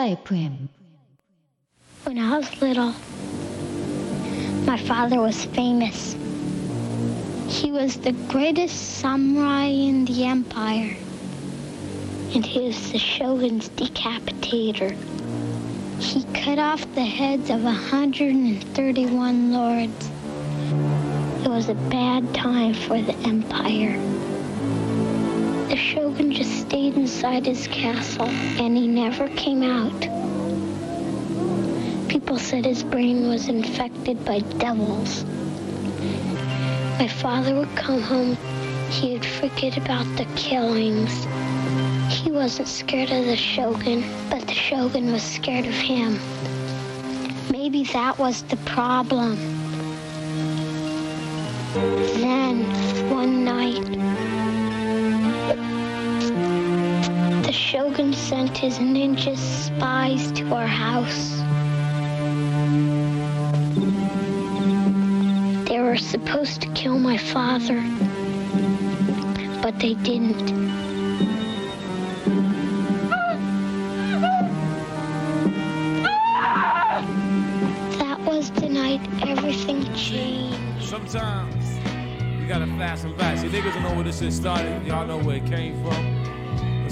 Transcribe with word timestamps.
FM. 0.00 0.68
When 2.04 2.18
I 2.18 2.38
was 2.38 2.62
little, 2.62 2.94
my 4.64 4.78
father 4.78 5.20
was 5.20 5.44
famous. 5.44 6.16
He 7.46 7.70
was 7.70 7.98
the 7.98 8.12
greatest 8.28 8.98
samurai 8.98 9.66
in 9.66 10.06
the 10.06 10.24
empire, 10.24 10.96
and 12.34 12.46
he 12.46 12.60
was 12.60 12.92
the 12.92 12.98
shogun's 12.98 13.68
decapitator. 13.70 14.96
He 16.00 16.24
cut 16.32 16.58
off 16.58 16.80
the 16.94 17.04
heads 17.04 17.50
of 17.50 17.62
131 17.62 19.52
lords. 19.52 20.10
It 21.44 21.48
was 21.48 21.68
a 21.68 21.74
bad 21.74 22.34
time 22.34 22.72
for 22.72 23.02
the 23.02 23.14
empire. 23.28 24.00
The 25.70 25.76
shogun 25.76 26.32
just 26.32 26.62
stayed 26.62 26.94
inside 26.96 27.46
his 27.46 27.68
castle, 27.68 28.26
and 28.26 28.76
he 28.76 28.88
never 28.88 29.28
came 29.28 29.62
out. 29.62 30.00
People 32.08 32.40
said 32.40 32.64
his 32.64 32.82
brain 32.82 33.28
was 33.28 33.46
infected 33.46 34.24
by 34.24 34.40
devils. 34.58 35.24
My 36.98 37.06
father 37.06 37.54
would 37.54 37.72
come 37.76 38.02
home. 38.02 38.36
He 38.90 39.12
would 39.12 39.24
forget 39.24 39.76
about 39.76 40.06
the 40.16 40.26
killings. 40.34 41.12
He 42.12 42.32
wasn't 42.32 42.66
scared 42.66 43.12
of 43.12 43.26
the 43.26 43.36
shogun, 43.36 44.02
but 44.28 44.48
the 44.48 44.54
shogun 44.54 45.12
was 45.12 45.22
scared 45.22 45.66
of 45.66 45.74
him. 45.74 46.18
Maybe 47.48 47.84
that 47.92 48.18
was 48.18 48.42
the 48.42 48.56
problem. 48.56 49.36
Then, 52.18 52.64
one 53.08 53.44
night, 53.44 54.39
shogun 57.70 58.12
sent 58.12 58.58
his 58.58 58.80
ninja 58.80 59.36
spies 59.38 60.32
to 60.32 60.44
our 60.52 60.66
house. 60.66 61.36
They 65.68 65.78
were 65.78 65.96
supposed 65.96 66.62
to 66.62 66.68
kill 66.72 66.98
my 66.98 67.16
father, 67.16 67.80
but 69.62 69.78
they 69.78 69.94
didn't. 69.94 70.48
That 78.00 78.18
was 78.26 78.50
the 78.50 78.68
night 78.68 79.00
everything 79.22 79.84
changed. 79.94 80.88
Sometimes 80.88 81.78
you 82.36 82.48
gotta 82.48 82.66
fast 82.66 83.04
and 83.04 83.16
back. 83.16 83.38
See, 83.38 83.46
niggas 83.46 83.74
don't 83.74 83.84
know 83.84 83.94
where 83.94 84.02
this 84.02 84.18
shit 84.18 84.32
started. 84.32 84.84
Y'all 84.84 85.06
know 85.06 85.18
where 85.18 85.36
it 85.36 85.46
came 85.46 85.80
from. 85.84 86.19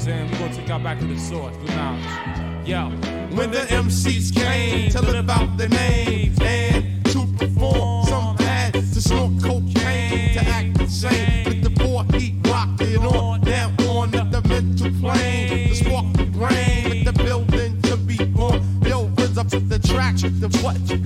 Saying 0.08 0.30
we 0.30 0.38
gonna 0.38 0.54
take 0.54 0.68
y'all 0.68 0.82
back 0.82 0.98
to 1.00 1.04
the 1.04 1.18
source, 1.18 1.54
the 1.66 1.76
knowledge. 1.76 2.66
Yo, 2.66 2.88
When 3.36 3.50
the 3.50 3.58
MCs 3.68 4.34
came 4.34 4.88
to 4.92 5.02
live 5.02 5.28
out 5.28 5.58
their 5.58 5.68
names 5.68 6.38
and 6.40 7.04
to 7.12 7.26
perform, 7.36 8.06
some 8.06 8.38
had 8.38 8.72
to 8.72 9.02
snort 9.02 9.32
cocaine 9.42 10.32
to 10.32 10.40
act 10.48 10.80
insane. 10.80 11.44
With 11.44 11.62
the 11.62 11.68
poor 11.68 12.04
heat 12.18 12.36
rocking 12.46 13.04
on 13.04 13.42
down 13.42 13.76
on 13.86 14.10
the 14.10 14.40
mental 14.48 14.90
plane, 14.98 15.68
the 15.68 15.74
spark 15.74 16.10
the 16.14 16.24
brain, 16.24 16.88
with 16.88 17.04
the 17.04 17.22
building 17.22 17.82
to 17.82 17.98
be 17.98 18.24
born. 18.24 18.62
Yo, 18.86 19.08
rinse 19.18 19.36
up 19.36 19.48
to 19.48 19.60
the 19.60 19.78
track, 19.78 20.16
the 20.16 20.48
what 20.62 20.78
you 20.88 20.98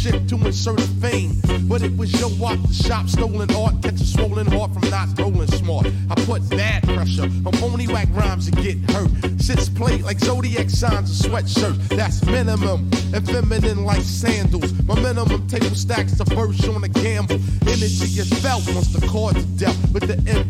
shit 0.00 0.28
to 0.28 0.36
insert 0.46 0.80
a 0.80 0.88
fame. 1.02 1.34
But 1.68 1.82
it 1.82 1.94
was 1.96 2.10
your 2.18 2.30
walk, 2.38 2.58
the 2.66 2.72
shop, 2.72 3.08
stolen 3.08 3.50
art, 3.54 3.82
catch 3.82 4.00
a 4.00 4.04
swollen 4.04 4.46
heart 4.46 4.72
from 4.72 4.88
not 4.88 5.08
rolling 5.18 5.46
smart. 5.48 5.86
I 6.08 6.14
put 6.24 6.48
bad 6.48 6.84
pressure 6.84 7.24
on 7.24 7.52
phony 7.60 7.86
whack 7.86 8.08
rhymes 8.12 8.48
and 8.48 8.56
get 8.56 8.78
hurt. 8.90 9.10
Sits 9.40 9.68
played 9.68 10.02
like 10.02 10.18
zodiac 10.18 10.70
signs 10.70 11.08
of 11.10 11.30
sweatshirts. 11.30 11.88
That's 11.88 12.24
minimum 12.24 12.90
and 13.12 13.26
feminine 13.26 13.84
like 13.84 14.02
sandals. 14.02 14.72
My 14.84 14.94
minimum 14.94 15.46
table 15.46 15.76
stacks 15.76 16.12
the 16.12 16.24
first 16.24 16.66
on 16.66 16.82
a 16.82 16.88
gamble. 16.88 17.38
Energy 17.68 18.20
is 18.20 18.32
felt 18.40 18.66
once 18.74 18.92
the 18.92 19.06
chords 19.06 19.44
dealt 19.60 19.76
with 19.92 20.06
the 20.08 20.16
impact 20.30 20.49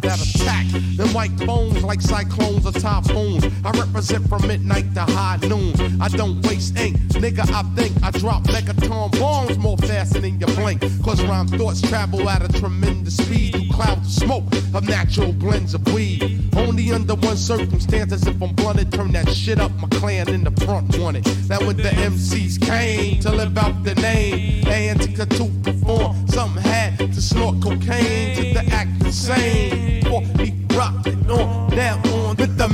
that 0.00 0.20
attack. 0.20 0.66
Them 0.96 1.12
white 1.12 1.36
bones 1.46 1.82
like 1.82 2.00
cyclones 2.00 2.66
or 2.66 2.72
typhoons. 2.72 3.44
I 3.64 3.70
represent 3.70 4.28
from 4.28 4.46
midnight 4.46 4.94
to 4.94 5.02
high 5.02 5.38
noon. 5.42 5.74
I 6.00 6.08
don't 6.08 6.44
waste 6.46 6.76
ink, 6.78 6.96
nigga. 7.22 7.50
I 7.50 7.62
think 7.74 7.92
I 8.02 8.10
drop 8.10 8.44
megaton 8.44 9.18
bombs 9.18 9.58
more 9.58 9.76
faster 9.78 10.20
than 10.20 10.40
you 10.40 10.46
blink. 10.46 10.80
Cause 11.02 11.22
rhyme 11.24 11.48
thoughts 11.48 11.80
travel 11.80 12.28
at 12.28 12.42
a 12.42 12.60
tremendous 12.60 13.16
speed 13.16 13.54
through 13.54 13.68
clouds 13.70 14.06
of 14.06 14.12
smoke 14.24 14.52
of 14.74 14.88
natural 14.88 15.32
blends 15.32 15.74
of 15.74 15.86
weed. 15.92 16.50
Only 16.56 16.92
under 16.92 17.14
one 17.14 17.36
circumstance, 17.36 18.12
as 18.12 18.26
if 18.26 18.40
I'm 18.42 18.54
blunted, 18.54 18.92
turn 18.92 19.12
that 19.12 19.28
shit 19.30 19.60
up. 19.60 19.72
My 19.80 19.88
clan 19.88 20.28
in 20.30 20.44
the 20.44 20.52
front 20.64 20.96
wanted. 20.98 21.26
Now 21.48 21.60
when 21.60 21.76
the 21.76 21.90
MCs 21.90 22.60
came 22.60 23.20
to 23.20 23.30
live 23.30 23.56
out 23.58 23.82
the 23.84 23.94
name, 23.96 24.66
and 24.68 25.00
to 25.00 25.26
to 25.26 25.46
perform, 25.62 26.28
something 26.28 26.62
had 26.62 26.98
to 26.98 27.20
snort 27.20 27.62
cocaine 27.62 28.36
to 28.36 28.42
the 28.54 28.64
act 28.72 29.02
insane. 29.02 29.83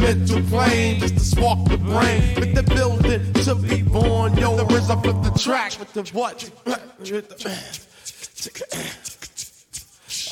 Mental 0.00 0.42
plane, 0.42 1.00
just 1.00 1.14
to 1.14 1.20
spark 1.20 1.68
the 1.68 1.78
brain, 1.78 2.34
with 2.36 2.54
the 2.54 2.62
building 2.62 3.32
to 3.44 3.54
be 3.54 3.82
born. 3.82 4.36
Yo, 4.36 4.56
the 4.56 4.64
rhythm 4.66 4.98
of 4.98 5.24
the 5.24 5.30
track 5.38 5.78
with 5.78 5.92
the 5.92 6.02
what? 6.12 6.50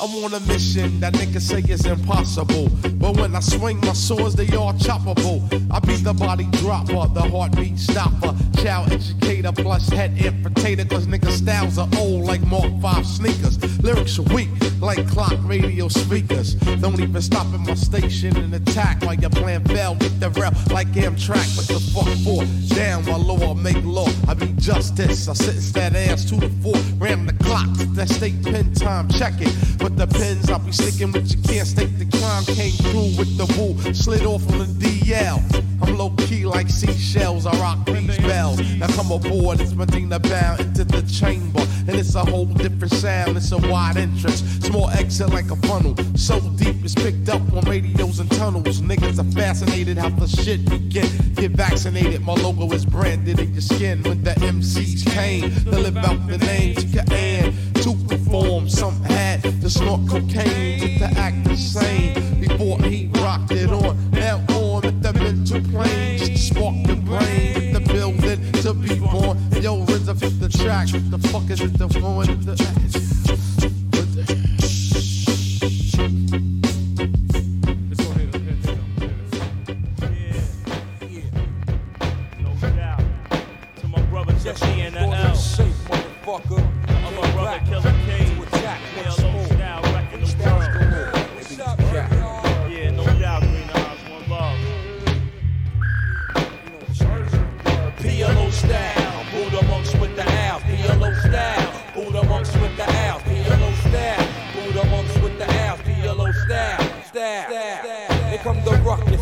I'm 0.01 0.23
on 0.23 0.33
a 0.33 0.39
mission 0.41 1.01
that 1.01 1.13
niggas 1.13 1.41
say 1.41 1.59
is 1.59 1.85
impossible. 1.85 2.69
But 2.95 3.17
when 3.17 3.35
I 3.35 3.41
swing 3.41 3.81
my 3.81 3.91
swords, 3.91 4.33
they 4.33 4.47
all 4.55 4.71
choppable. 4.73 5.43
I 5.69 5.79
be 5.79 5.95
the 5.97 6.13
body 6.13 6.47
dropper, 6.53 7.13
the 7.13 7.21
heartbeat 7.21 7.77
stopper, 7.77 8.33
child 8.61 8.93
educator, 8.93 9.51
plus 9.51 9.89
head 9.89 10.15
infiltrator. 10.15 10.89
Cause 10.89 11.05
niggas 11.05 11.43
styles 11.43 11.77
are 11.77 11.89
old 11.97 12.25
like 12.25 12.41
Mark 12.43 12.71
5 12.81 13.05
sneakers. 13.05 13.57
Lyrics 13.83 14.17
are 14.19 14.33
weak 14.33 14.47
like 14.79 15.05
clock 15.09 15.33
radio 15.43 15.89
speakers. 15.89 16.55
Don't 16.55 16.99
even 17.01 17.21
stop 17.21 17.47
at 17.47 17.59
my 17.59 17.73
station 17.73 18.37
and 18.37 18.53
attack 18.53 19.01
while 19.03 19.15
your 19.15 19.29
plan 19.29 19.63
fail. 19.65 19.95
with 19.95 20.17
the 20.21 20.29
rail 20.29 20.51
like 20.71 20.87
Amtrak. 20.93 21.57
What 21.57 21.67
the 21.67 21.79
fuck 21.91 22.07
for? 22.23 22.45
Damn, 22.73 23.05
my 23.05 23.17
law, 23.17 23.53
make 23.53 23.83
law. 23.83 24.07
I 24.27 24.33
be 24.33 24.47
justice. 24.53 25.27
I 25.27 25.33
sentence 25.33 25.71
that 25.73 25.95
ass 25.95 26.25
to 26.29 26.35
the 26.35 26.49
four. 26.61 26.75
Ram 26.97 27.25
the 27.25 27.33
clock. 27.43 27.67
That 27.95 28.07
state 28.09 28.41
pen 28.43 28.73
time. 28.73 29.09
Check 29.09 29.33
it. 29.39 29.53
But 29.77 29.88
the 29.97 30.07
pins. 30.07 30.49
I'll 30.49 30.59
be 30.59 30.71
sticking 30.71 31.11
with 31.11 31.31
you 31.31 31.41
can't 31.43 31.67
state 31.67 31.97
the 31.99 32.05
crime. 32.17 32.45
Came 32.45 32.71
through 32.71 33.17
with 33.19 33.37
the 33.37 33.45
woo. 33.57 33.93
Slid 33.93 34.25
off 34.25 34.49
on 34.51 34.59
the 34.59 34.65
DL. 34.65 35.39
I'm 35.81 35.97
low 35.97 36.11
key 36.11 36.45
like 36.45 36.69
seashells. 36.69 37.45
I 37.45 37.51
rock 37.59 37.85
these 37.85 38.17
bells. 38.19 38.59
Now 38.77 38.87
come 38.87 39.11
aboard. 39.11 39.59
It's 39.59 39.73
Medina 39.73 40.19
bound 40.19 40.61
into 40.61 40.83
the 40.85 41.01
chamber. 41.03 41.65
And 41.87 41.97
it's 41.97 42.15
a 42.15 42.23
whole 42.23 42.45
different 42.45 42.93
sound. 42.93 43.35
It's 43.37 43.51
a 43.51 43.57
wide 43.57 43.97
entrance. 43.97 44.41
Small 44.65 44.89
exit 44.91 45.29
like 45.29 45.51
a 45.51 45.55
funnel. 45.67 45.95
So 46.15 46.39
deep 46.55 46.83
it's 46.83 46.95
picked 46.95 47.29
up 47.29 47.41
on 47.53 47.61
radios 47.61 48.19
and 48.19 48.31
tunnels. 48.31 48.81
Niggas 48.81 49.19
are 49.19 49.31
fascinated 49.31 49.97
how 49.97 50.09
the 50.09 50.27
shit 50.27 50.63
begin. 50.69 50.89
Get 50.89 51.49
Get 51.49 51.51
vaccinated. 51.51 52.21
My 52.21 52.33
logo 52.33 52.71
is 52.73 52.85
branded 52.85 53.39
in 53.39 53.53
your 53.53 53.61
skin. 53.61 54.03
When 54.03 54.23
the 54.23 54.31
MCs 54.31 55.09
came 55.11 55.49
to 55.65 55.79
live 55.79 55.97
out 55.97 56.27
the 56.27 56.37
names 56.37 56.83
you 56.83 56.99
can 56.99 57.11
add 57.11 57.53
to 57.83 57.93
perform. 58.07 58.69
Some 58.69 59.01
had 59.03 59.43
to 59.43 59.69
snort 59.69 60.01
cocaine 60.09 60.99
to 60.99 61.05
act 61.17 61.43
the 61.45 61.55
same. 61.55 62.39
Before 62.39 62.79
he 62.81 63.09
rocked 63.15 63.51
it 63.51 63.69
on. 63.69 64.11
Now 64.11 64.37
on 64.49 64.81
with 64.81 65.01
the 65.01 65.13
mental 65.13 65.61
plane. 65.71 66.17
Just 66.17 66.31
to 66.31 66.37
spark 66.37 66.75
the 66.85 66.95
brain 66.95 67.53
with 67.55 67.73
the 67.73 67.93
building 67.93 68.51
to 68.63 68.73
be 68.73 68.99
born. 68.99 69.37
Yo, 69.61 69.85
fit 69.85 70.39
the 70.39 70.49
track. 70.49 70.87
The 70.89 71.19
fuck 71.29 71.49
is 71.49 71.61
it 71.61 71.77
the 71.77 71.89
phone? 71.89 72.25
The, 72.41 72.55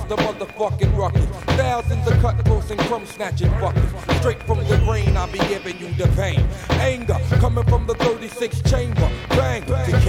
the 0.06 0.16
motherfucking 0.18 0.96
ruckus. 0.98 1.26
Thousands 1.58 2.08
of 2.08 2.20
cutthroats 2.20 2.72
and 2.72 2.80
crumb 2.82 3.06
snatching 3.06 3.50
fuckers. 3.52 4.20
Straight 4.20 4.42
from 4.44 4.60
the 4.68 4.78
brain, 4.86 5.18
I 5.18 5.26
be 5.32 5.40
giving 5.40 5.78
you 5.80 5.94
the 5.94 6.08
pain. 6.16 6.46
Anger 6.70 7.18
coming 7.40 7.64
from 7.66 7.88
the 7.88 7.96
36 7.96 8.62
chamber. 8.70 9.10
Bang 9.30 9.66
to 9.66 10.00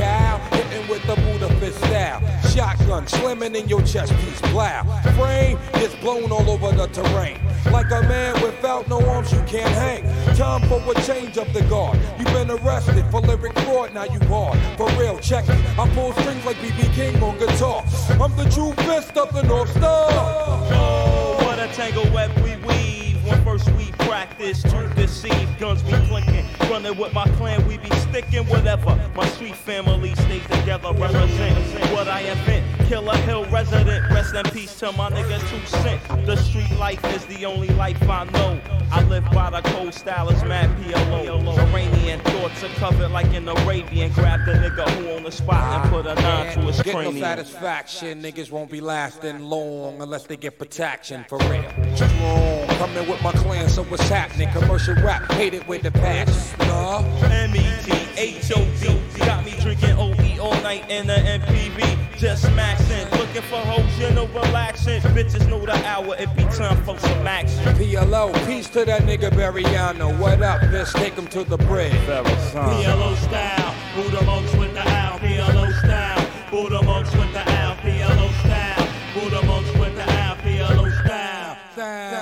Shotgun 2.58 3.06
slamming 3.06 3.54
in 3.54 3.68
your 3.68 3.82
chest 3.82 4.12
piece. 4.14 4.40
Blow. 4.50 4.82
Frame 5.16 5.56
gets 5.74 5.94
blown 5.94 6.32
all 6.32 6.50
over 6.50 6.72
the 6.72 6.88
terrain. 6.88 7.38
Like 7.70 7.86
a 7.92 8.02
man 8.02 8.34
without 8.42 8.88
no 8.88 9.00
arms, 9.08 9.30
you 9.30 9.40
can't 9.46 9.70
hang. 9.70 10.02
Time 10.34 10.68
for 10.68 10.82
a 10.90 11.02
change 11.02 11.38
of 11.38 11.52
the 11.52 11.62
guard. 11.70 11.96
You've 12.18 12.32
been 12.32 12.50
arrested 12.50 13.04
for 13.12 13.20
lyric 13.20 13.56
fraud, 13.60 13.94
now 13.94 14.06
you 14.06 14.18
hard. 14.26 14.58
For 14.76 14.90
real, 15.00 15.20
check 15.20 15.48
it. 15.48 15.78
I 15.78 15.88
pull 15.90 16.12
strings 16.14 16.44
like 16.44 16.56
BB 16.56 16.92
King 16.94 17.22
on 17.22 17.38
guitar. 17.38 17.84
I'm 18.20 18.34
the 18.34 18.50
true 18.50 18.72
fist 18.84 19.16
of 19.16 19.32
the 19.32 19.44
North 19.44 19.70
Star. 19.70 20.08
Oh, 20.10 21.38
what 21.44 21.60
a 21.60 21.72
tangle 21.74 22.12
web 22.12 22.36
we 22.38 22.56
weave. 22.66 23.24
When 23.24 23.44
first 23.44 23.70
we 23.70 23.92
practice 24.18 24.62
to 24.62 24.92
deceive, 24.96 25.48
guns 25.60 25.84
we 25.84 25.92
clinking. 26.08 26.44
Running 26.68 26.98
with 26.98 27.14
my 27.14 27.24
clan, 27.36 27.64
we 27.68 27.78
be 27.78 27.90
sticking 28.08 28.44
whatever. 28.46 28.98
My 29.14 29.28
sweet 29.28 29.54
family 29.54 30.12
stays 30.16 30.42
together, 30.48 30.92
represent 30.92 31.92
what 31.92 32.08
I 32.08 32.22
invent. 32.22 32.66
Killer 32.88 33.16
Hill 33.18 33.44
resident, 33.46 34.10
rest 34.10 34.34
in 34.34 34.42
peace 34.50 34.76
to 34.80 34.90
my 34.92 35.08
nigga 35.10 35.38
Two 35.48 35.64
Cent. 35.66 36.26
The 36.26 36.34
street 36.34 36.70
life 36.78 37.04
is 37.14 37.26
the 37.26 37.46
only 37.46 37.68
life 37.68 38.02
I 38.08 38.24
know. 38.24 38.60
I 38.90 39.04
live 39.04 39.24
by 39.30 39.50
the 39.50 39.60
cold 39.68 39.94
style, 39.94 40.30
it's 40.30 40.42
mad 40.42 40.68
PLO. 40.78 41.56
Iranian 41.68 42.20
thoughts 42.20 42.64
are 42.64 42.68
covered 42.80 43.10
like 43.10 43.32
an 43.34 43.48
Arabian. 43.48 44.10
Grab 44.12 44.44
the 44.46 44.52
nigga 44.52 44.88
who 44.90 45.10
on 45.10 45.22
the 45.24 45.30
spot 45.30 45.84
and 45.84 45.90
put 45.90 46.06
a 46.06 46.14
nine 46.14 46.54
to 46.54 46.60
his 46.62 46.82
Get 46.82 46.94
no 46.94 47.12
satisfaction, 47.12 48.22
niggas 48.22 48.50
won't 48.50 48.70
be 48.70 48.80
lasting 48.80 49.40
long 49.40 50.00
unless 50.00 50.24
they 50.24 50.36
get 50.36 50.58
protection 50.58 51.24
for 51.28 51.38
real. 51.50 51.70
Strong, 51.94 52.66
coming 52.78 53.08
with 53.08 53.22
my 53.22 53.32
clan, 53.32 53.68
so 53.68 53.84
what's 54.08 54.20
happening? 54.20 54.48
Commercial 54.52 54.94
rap, 54.94 55.30
hate 55.32 55.54
it 55.54 55.66
with 55.68 55.82
the 55.82 55.90
passion. 55.90 56.34
Nah. 56.66 57.04
M-E-T-H-O-D 57.24 59.18
Got 59.18 59.44
me 59.44 59.52
drinking 59.60 59.92
OE 59.98 60.38
all 60.40 60.54
night 60.62 60.88
in 60.90 61.06
the 61.06 61.14
MPV 61.14 62.16
Just 62.16 62.44
maxing, 62.46 63.10
looking 63.18 63.42
for 63.42 63.58
hoes, 63.58 63.98
you 63.98 64.10
know, 64.14 64.26
relaxing 64.28 65.00
Bitches 65.12 65.46
know 65.48 65.64
the 65.64 65.74
hour, 65.86 66.16
it 66.18 66.34
be 66.36 66.44
time 66.44 66.82
for 66.84 66.98
some 66.98 67.26
action 67.26 67.62
PLO, 67.74 68.32
peace 68.46 68.68
to 68.70 68.84
that 68.84 69.02
nigga 69.02 69.30
Bariano. 69.30 70.18
What 70.18 70.42
up, 70.42 70.60
bitch? 70.62 70.92
Take 70.94 71.14
him 71.14 71.26
to 71.28 71.44
the 71.44 71.58
bridge. 71.58 71.92
PLO 71.92 73.16
style, 73.16 73.74
Buddha 73.94 74.24
monks 74.24 74.54
with 74.56 74.72
the 74.72 74.88
owl 74.88 75.18
PLO 75.18 75.72
style, 75.80 76.26
Buddha 76.50 76.82
monks 76.82 77.14
with 77.14 77.32
the 77.32 77.50
owl 77.50 77.76
PLO 77.76 78.30
style, 78.40 78.88
Buddha 79.14 79.42
monks 79.46 79.72
with 79.78 79.94
the 79.96 80.10
owl 80.10 80.36
PLO 80.36 80.90
style 81.04 81.56
Yeah, 81.76 82.17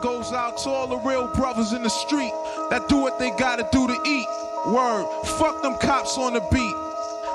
Goes 0.00 0.32
out 0.32 0.56
to 0.64 0.70
all 0.70 0.86
the 0.86 0.96
real 0.96 1.26
brothers 1.26 1.74
in 1.74 1.82
the 1.82 1.90
street 1.90 2.32
that 2.70 2.88
do 2.88 2.96
what 2.96 3.18
they 3.18 3.30
gotta 3.32 3.68
do 3.70 3.86
to 3.86 4.00
eat. 4.06 4.26
Word, 4.66 5.04
fuck 5.36 5.60
them 5.60 5.76
cops 5.76 6.16
on 6.16 6.32
the 6.32 6.40
beat. 6.50 6.74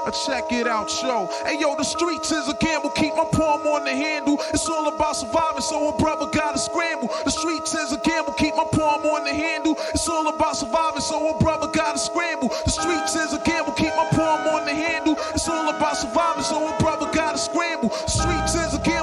Uh, 0.05 0.11
check 0.25 0.51
it 0.51 0.65
out, 0.65 0.89
show. 0.89 1.29
Hey 1.45 1.59
yo, 1.59 1.75
the 1.75 1.83
streets 1.83 2.31
is 2.31 2.47
a 2.47 2.55
gamble. 2.55 2.89
Keep 2.91 3.15
my 3.15 3.25
palm 3.33 3.61
on 3.65 3.85
the 3.85 3.91
handle. 3.91 4.37
It's 4.53 4.67
all 4.67 4.87
about 4.87 5.15
surviving, 5.15 5.61
so 5.61 5.93
a 5.93 5.97
brother 5.97 6.25
gotta 6.33 6.57
scramble. 6.57 7.09
The 7.23 7.31
streets 7.31 7.73
is 7.75 7.91
a 7.93 7.97
gamble. 7.97 8.33
Keep 8.33 8.55
my 8.55 8.65
palm 8.71 9.01
on 9.01 9.23
the 9.25 9.33
handle. 9.33 9.75
It's 9.93 10.07
all 10.09 10.27
about 10.27 10.57
surviving, 10.57 11.01
so 11.01 11.35
a 11.35 11.37
brother 11.37 11.67
gotta 11.73 11.99
scramble. 11.99 12.49
The 12.49 12.71
streets 12.71 13.15
is 13.15 13.33
a 13.33 13.39
gamble. 13.45 13.73
Keep 13.73 13.95
my 13.95 14.09
palm 14.09 14.41
on 14.47 14.65
the 14.65 14.73
handle. 14.73 15.15
It's 15.33 15.47
all 15.47 15.69
about 15.69 15.97
surviving, 15.97 16.43
so 16.43 16.65
a 16.65 16.77
brother 16.79 17.09
gotta 17.13 17.37
scramble. 17.37 17.89
The 17.89 18.09
streets 18.09 18.55
is 18.55 18.73
a 18.73 18.79
gamble. 18.79 18.94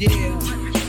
Yeah. 0.00 0.79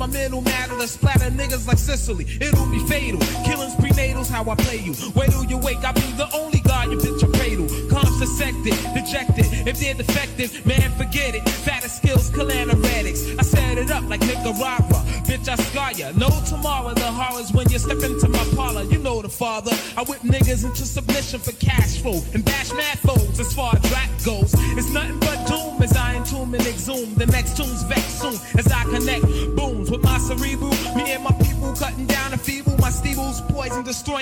my 0.00 0.06
mental 0.06 0.40
matter 0.40 0.78
to 0.78 0.88
splatter 0.88 1.30
niggas 1.30 1.68
like 1.68 1.76
Sicily. 1.76 2.24
It'll 2.40 2.64
be 2.70 2.78
fatal. 2.88 3.20
Killings 3.44 3.74
prenatals, 3.74 4.30
how 4.30 4.50
I 4.50 4.54
play 4.54 4.78
you. 4.78 4.94
Wait 5.14 5.30
till 5.30 5.44
you 5.44 5.58
wake, 5.58 5.84
I'll 5.84 5.92
be 5.92 6.00
the 6.16 6.26
only 6.34 6.60
god 6.60 6.90
you 6.90 6.96
bitch 6.96 7.22
a 7.22 7.28
cradle. 7.36 7.68
Comes 7.90 8.18
dissected, 8.18 8.72
dejected. 8.94 9.44
If 9.68 9.78
they're 9.78 9.92
defective, 9.92 10.64
man, 10.64 10.90
forget 10.92 11.34
it. 11.34 11.46
Fatter 11.46 11.90
skills, 11.90 12.30
calanaretics. 12.30 13.38
I 13.38 13.42
set 13.42 13.76
it 13.76 13.90
up 13.90 14.02
like 14.08 14.22
Nicaragua. 14.22 15.04
Bitch, 15.28 15.46
I 15.48 15.56
scar 15.56 15.92
ya. 15.92 16.12
No 16.16 16.30
tomorrow, 16.48 16.94
the 16.94 17.10
horrors 17.20 17.52
when 17.52 17.68
you 17.68 17.78
step 17.78 18.02
into 18.02 18.26
my 18.28 18.44
parlor. 18.56 18.84
You 18.84 18.98
know 19.00 19.20
the 19.20 19.28
father. 19.28 19.72
I 19.98 20.02
whip 20.04 20.22
niggas 20.22 20.64
into 20.64 20.86
submission 20.86 21.40
for 21.40 21.52
cash 21.52 22.00
flow 22.00 22.22
and 22.32 22.42
bash 22.42 22.72
mad 22.72 22.98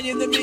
in 0.08 0.18
the 0.18 0.37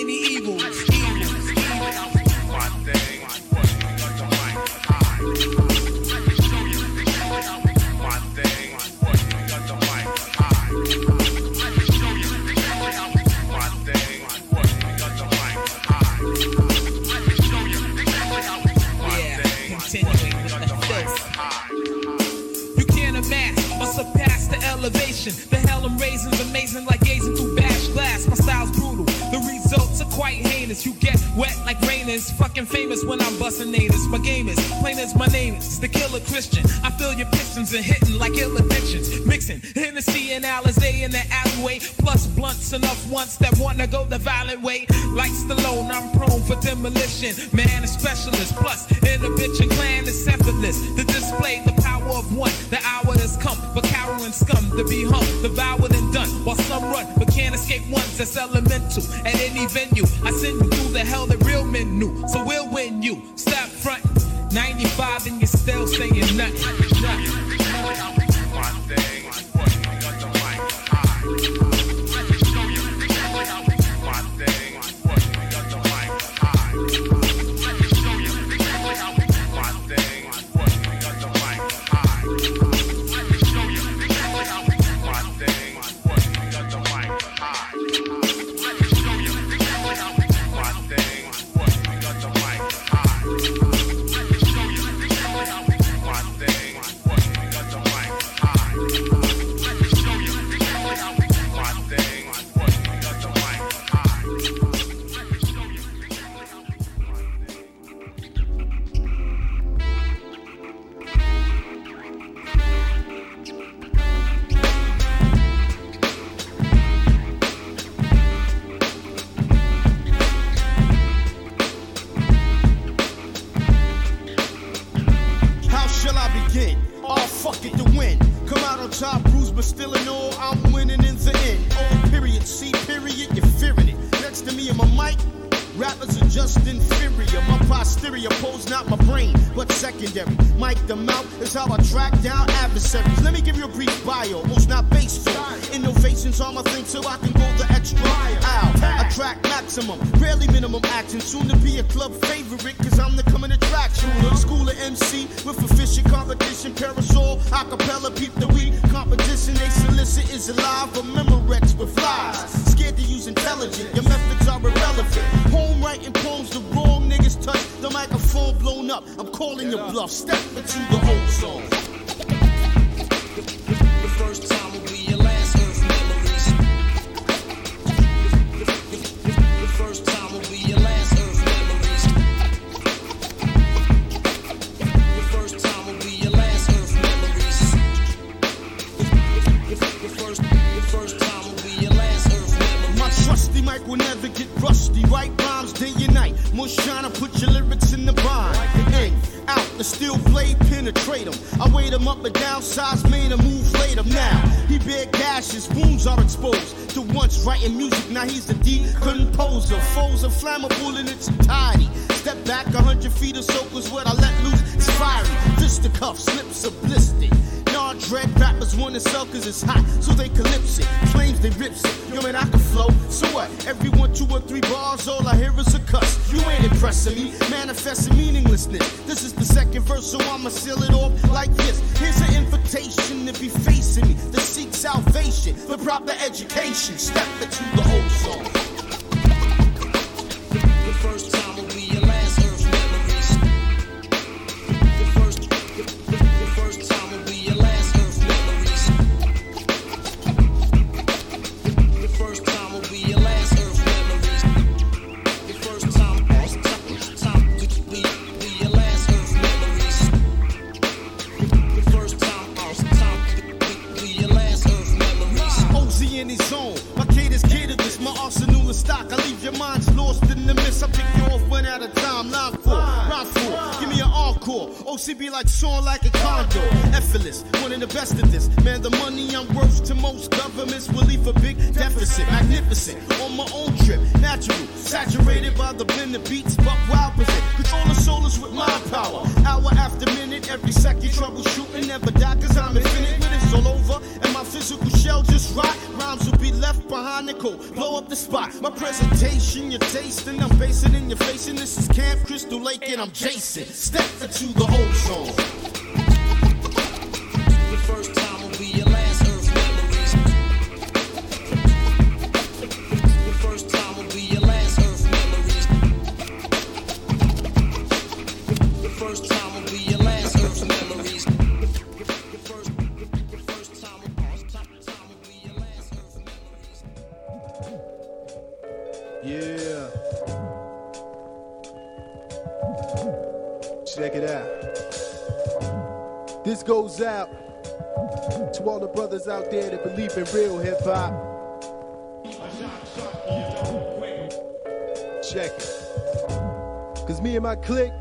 my 347.55 347.61
clique, 347.63 347.94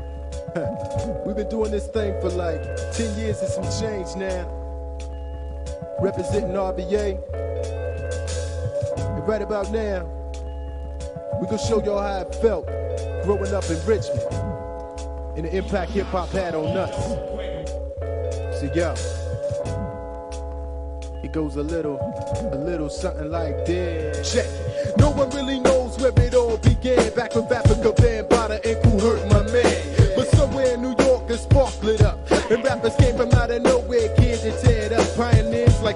we've 1.25 1.35
been 1.35 1.49
doing 1.49 1.71
this 1.71 1.87
thing 1.87 2.19
for 2.21 2.29
like 2.29 2.61
10 2.93 3.17
years 3.17 3.39
and 3.41 3.49
some 3.49 3.81
change 3.81 4.15
now. 4.15 4.51
Representing 6.01 6.51
RBA. 6.51 7.19
And 8.97 9.27
right 9.27 9.41
about 9.41 9.71
now, 9.71 10.03
we 11.39 11.45
gonna 11.47 11.57
show 11.57 11.83
y'all 11.83 12.01
how 12.01 12.21
it 12.21 12.35
felt 12.35 12.65
growing 13.23 13.53
up 13.53 13.69
in 13.69 13.77
Richmond 13.85 14.21
and 15.37 15.45
the 15.45 15.55
impact 15.55 15.91
hip 15.91 16.07
hop 16.07 16.29
had 16.29 16.55
on 16.55 16.75
us. 16.77 16.95
So, 18.59 18.71
yo, 18.73 18.93
it 21.23 21.31
goes 21.31 21.55
a 21.55 21.63
little, 21.63 21.97
a 22.51 22.55
little 22.55 22.89
something 22.89 23.31
like 23.31 23.65
this. 23.65 24.33
Check. 24.33 24.47
No 24.97 25.11
one 25.11 25.29
really 25.31 25.59
knows 25.59 25.97
where 25.99 26.13
it 26.15 26.33
all 26.33 26.57
began. 26.57 27.13
Back 27.15 27.35
when 27.35 27.47
Vapor 27.49 27.81
Cabana 27.81 28.59
and 28.63 28.83
Kool 28.83 28.99
Herc 28.99 29.34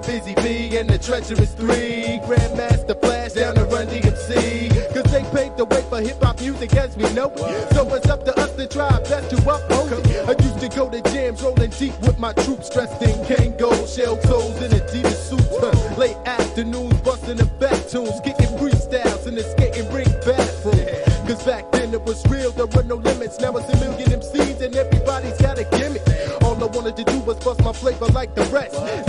Fizzy 0.09 0.33
V 0.41 0.77
and 0.77 0.89
the 0.89 0.97
treacherous 0.97 1.53
three. 1.53 2.17
Grandmaster 2.25 2.99
Flash 2.99 3.33
down 3.33 3.53
to 3.53 3.65
Run 3.65 3.85
DMC. 3.85 4.73
Cause 4.91 5.11
they 5.11 5.21
paved 5.29 5.57
the 5.57 5.65
way 5.65 5.83
for 5.87 6.01
hip 6.01 6.17
hop 6.23 6.41
music 6.41 6.73
as 6.73 6.97
we 6.97 7.03
know 7.13 7.31
it. 7.35 7.73
So 7.75 7.93
it's 7.93 8.09
up 8.09 8.25
to 8.25 8.33
us 8.39 8.55
to 8.55 8.65
try 8.67 8.89
best 9.01 9.29
to 9.29 9.37
uphold 9.37 9.91
it. 9.93 10.27
I 10.27 10.31
used 10.43 10.61
to 10.61 10.69
go 10.69 10.89
to 10.89 10.99
jams 11.13 11.43
rolling 11.43 11.69
deep 11.77 11.93
with 12.01 12.17
my 12.17 12.33
troops 12.33 12.71
dressed 12.71 12.99
in 13.03 13.13
Kangol, 13.29 13.85
shell 13.85 14.17
toes 14.17 14.59
and 14.63 14.73
Adidas 14.73 15.29
suits. 15.29 15.45
Huh? 15.61 15.95
Late 15.95 16.17
afternoons 16.25 16.99
busting 17.01 17.37
the 17.37 17.45
back 17.61 17.77
tunes, 17.87 18.19
kicking 18.23 18.57
freestyles 18.57 19.27
and 19.27 19.37
it's 19.37 19.51
skating 19.51 19.93
ring 19.93 20.09
bathroom. 20.25 20.89
Cause 21.27 21.45
back 21.45 21.71
then 21.71 21.93
it 21.93 22.01
was 22.01 22.25
real, 22.25 22.49
there 22.49 22.65
were 22.65 22.81
no 22.81 22.95
limits. 22.95 23.39
Now 23.39 23.55
it's 23.57 23.71
a 23.71 23.77
million 23.77 24.09
MCs 24.09 24.59
and 24.61 24.75
everybody's 24.75 25.39
got 25.39 25.59
a 25.59 25.65
gimmick. 25.77 26.01
All 26.41 26.57
I 26.57 26.65
wanted 26.65 26.97
to 26.97 27.03
do 27.03 27.19
was 27.19 27.37
bust 27.45 27.61
my 27.63 27.73
flavor 27.73 28.07
like 28.07 28.33
the 28.33 28.45
rest. 28.45 29.08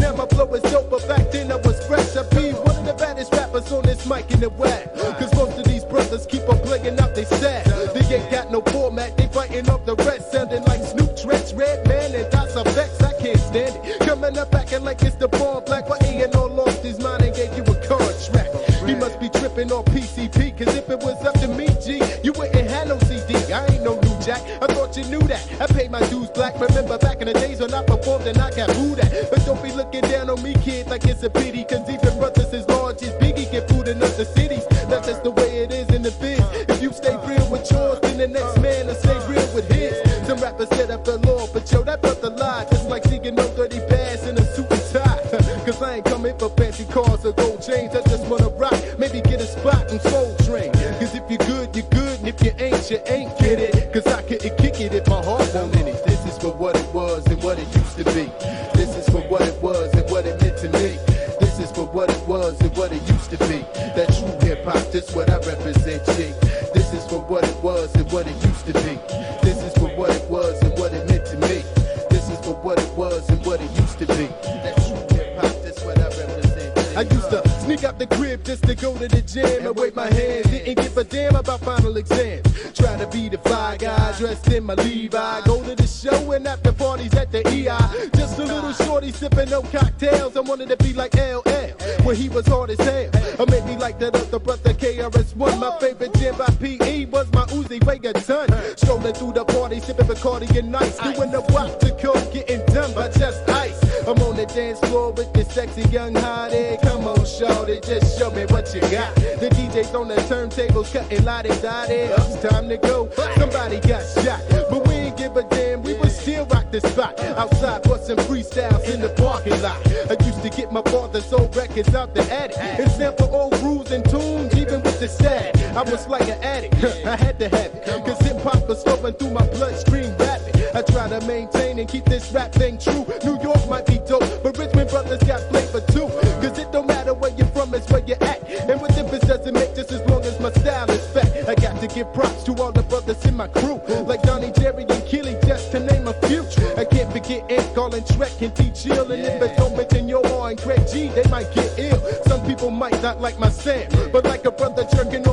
I 127.11 127.17
had 127.17 127.41
to 127.41 127.49
have 127.49 127.75
it, 127.75 127.85
cause 128.07 128.21
hip 128.21 128.41
hop 128.41 128.69
was 128.69 128.85
flowing 128.85 129.15
through 129.15 129.33
my 129.33 129.45
bloodstream 129.49 130.17
rapid. 130.17 130.55
I 130.73 130.83
try 130.83 131.09
to 131.09 131.21
maintain 131.27 131.81
and 131.81 131.89
keep 131.89 132.05
this 132.05 132.31
rap 132.31 132.53
thing 132.53 132.79
true. 132.79 133.05
New 133.25 133.37
York 133.43 133.69
might 133.69 133.85
be 133.85 133.99
dope, 134.07 134.23
but 134.45 134.57
Richmond 134.57 134.89
brothers 134.91 135.19
got 135.25 135.41
flavor 135.51 135.81
too. 135.91 136.07
Cause 136.39 136.57
it 136.57 136.71
don't 136.71 136.87
matter 136.87 137.13
where 137.13 137.33
you're 137.37 137.49
from, 137.49 137.75
it's 137.75 137.91
where 137.91 138.05
you're 138.07 138.23
at. 138.23 138.49
And 138.71 138.81
what 138.81 138.95
difference 138.95 139.27
does 139.27 139.45
it 139.45 139.53
make 139.53 139.75
just 139.75 139.91
as 139.91 140.09
long 140.09 140.23
as 140.23 140.39
my 140.39 140.53
style 140.53 140.89
is 140.89 141.05
fat? 141.09 141.49
I 141.49 141.57
got 141.57 141.81
to 141.81 141.89
give 141.89 142.15
props 142.15 142.45
to 142.45 142.55
all 142.63 142.71
the 142.71 142.85
brothers 142.85 143.25
in 143.27 143.37
my 143.37 143.49
crew, 143.49 143.81
like 144.07 144.23
Donnie, 144.23 144.53
Jerry, 144.53 144.87
and 144.89 145.05
Keely, 145.05 145.37
just 145.45 145.73
to 145.73 145.81
name 145.81 146.07
a 146.07 146.15
few. 146.29 146.47
I 146.77 146.85
can't 146.85 147.11
forget 147.13 147.51
Ant, 147.51 147.75
Garland, 147.75 148.07
Trek, 148.07 148.41
and 148.41 148.55
T. 148.55 148.71
Chill. 148.71 149.11
And 149.11 149.27
if 149.27 149.43
I 149.43 149.53
don't 149.57 149.77
mention 149.77 150.09
your 150.09 150.25
and 150.49 150.61
Craig 150.61 150.87
G, 150.93 151.09
they 151.09 151.25
might 151.29 151.53
get 151.55 151.77
ill. 151.77 152.01
Some 152.27 152.47
people 152.47 152.71
might 152.71 153.03
not 153.03 153.21
like 153.21 153.37
my 153.39 153.49
sound, 153.49 153.89
but 154.13 154.25
like 154.25 154.45
a 154.45 154.53
brother 154.53 154.87
jerking 154.95 155.27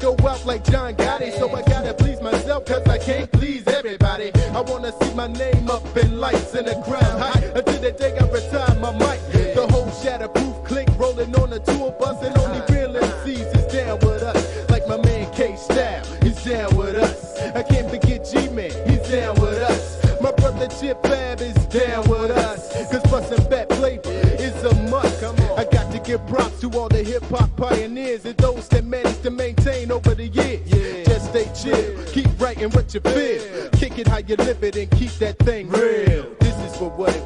go 0.00 0.16
out 0.26 0.44
like 0.46 0.64
John 0.64 0.94
Gotti, 0.94 1.30
so 1.38 1.50
I 1.54 1.62
gotta 1.62 1.94
please 1.94 2.20
myself, 2.20 2.64
cause 2.64 2.86
I 2.88 2.98
can't 2.98 3.30
please 3.30 3.66
everybody. 3.68 4.32
I 4.34 4.60
wanna 4.62 4.92
see 5.00 5.14
my 5.14 5.26
name 5.26 5.70
up 5.70 5.96
in 5.96 6.18
lights 6.18 6.54
in 6.54 6.64
the 6.64 6.74
crowd 6.86 7.18
high 7.18 7.39
writing 32.60 32.76
what 32.76 32.94
you 32.94 33.00
feel. 33.00 33.70
Kick 33.70 33.98
it 33.98 34.06
how 34.06 34.18
you 34.18 34.36
live 34.36 34.62
it 34.62 34.76
and 34.76 34.90
keep 34.90 35.10
that 35.12 35.38
thing 35.38 35.68
real. 35.68 36.26
This 36.40 36.56
is 36.58 36.76
for 36.76 36.90
what 36.90 37.14
it 37.14 37.24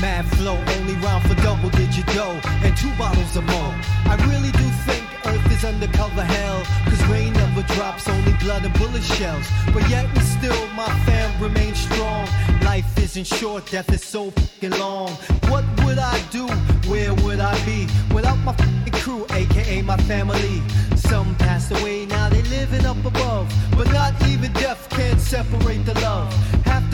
Mad 0.00 0.24
flow, 0.36 0.56
only 0.78 0.94
round 0.96 1.26
for 1.26 1.34
double 1.42 1.70
digit 1.70 2.06
dough 2.14 2.40
and 2.62 2.76
two 2.76 2.90
bottles 2.96 3.34
of 3.36 3.44
more. 3.44 3.74
I 4.06 4.14
really 4.30 4.52
do 4.52 4.66
think 4.86 5.04
Earth 5.26 5.50
is 5.50 5.64
undercover 5.64 6.22
hell. 6.22 6.62
Cause 6.84 7.04
rain 7.08 7.32
never 7.32 7.62
drops, 7.74 8.08
only 8.08 8.32
blood 8.34 8.64
and 8.64 8.72
bullet 8.78 9.02
shells. 9.02 9.46
But 9.74 9.88
yet 9.90 10.06
and 10.06 10.22
still, 10.22 10.66
my 10.68 10.88
fam 11.04 11.42
remains 11.42 11.80
strong. 11.80 12.28
Life 12.62 12.86
isn't 12.98 13.26
short, 13.26 13.70
death 13.70 13.92
is 13.92 14.04
so 14.04 14.30
fucking 14.30 14.78
long. 14.78 15.10
What 15.50 15.64
would 15.84 15.98
I 15.98 16.16
do? 16.30 16.46
Where 16.88 17.12
would 17.14 17.40
I 17.40 17.54
be? 17.66 17.88
Without 18.14 18.38
my 18.38 18.54
crew, 18.92 19.26
aka 19.30 19.82
my 19.82 19.96
family. 20.12 20.62
Some 20.96 21.34
passed 21.36 21.72
away, 21.72 22.06
now 22.06 22.28
they 22.28 22.42
living 22.42 22.84
up 22.86 23.02
above. 23.04 23.52
But 23.76 23.90
not 23.92 24.14
even 24.28 24.52
death 24.52 24.88
can 24.90 25.18
separate 25.18 25.84
the 25.84 25.94
love. 25.94 26.32
Half 26.64 26.90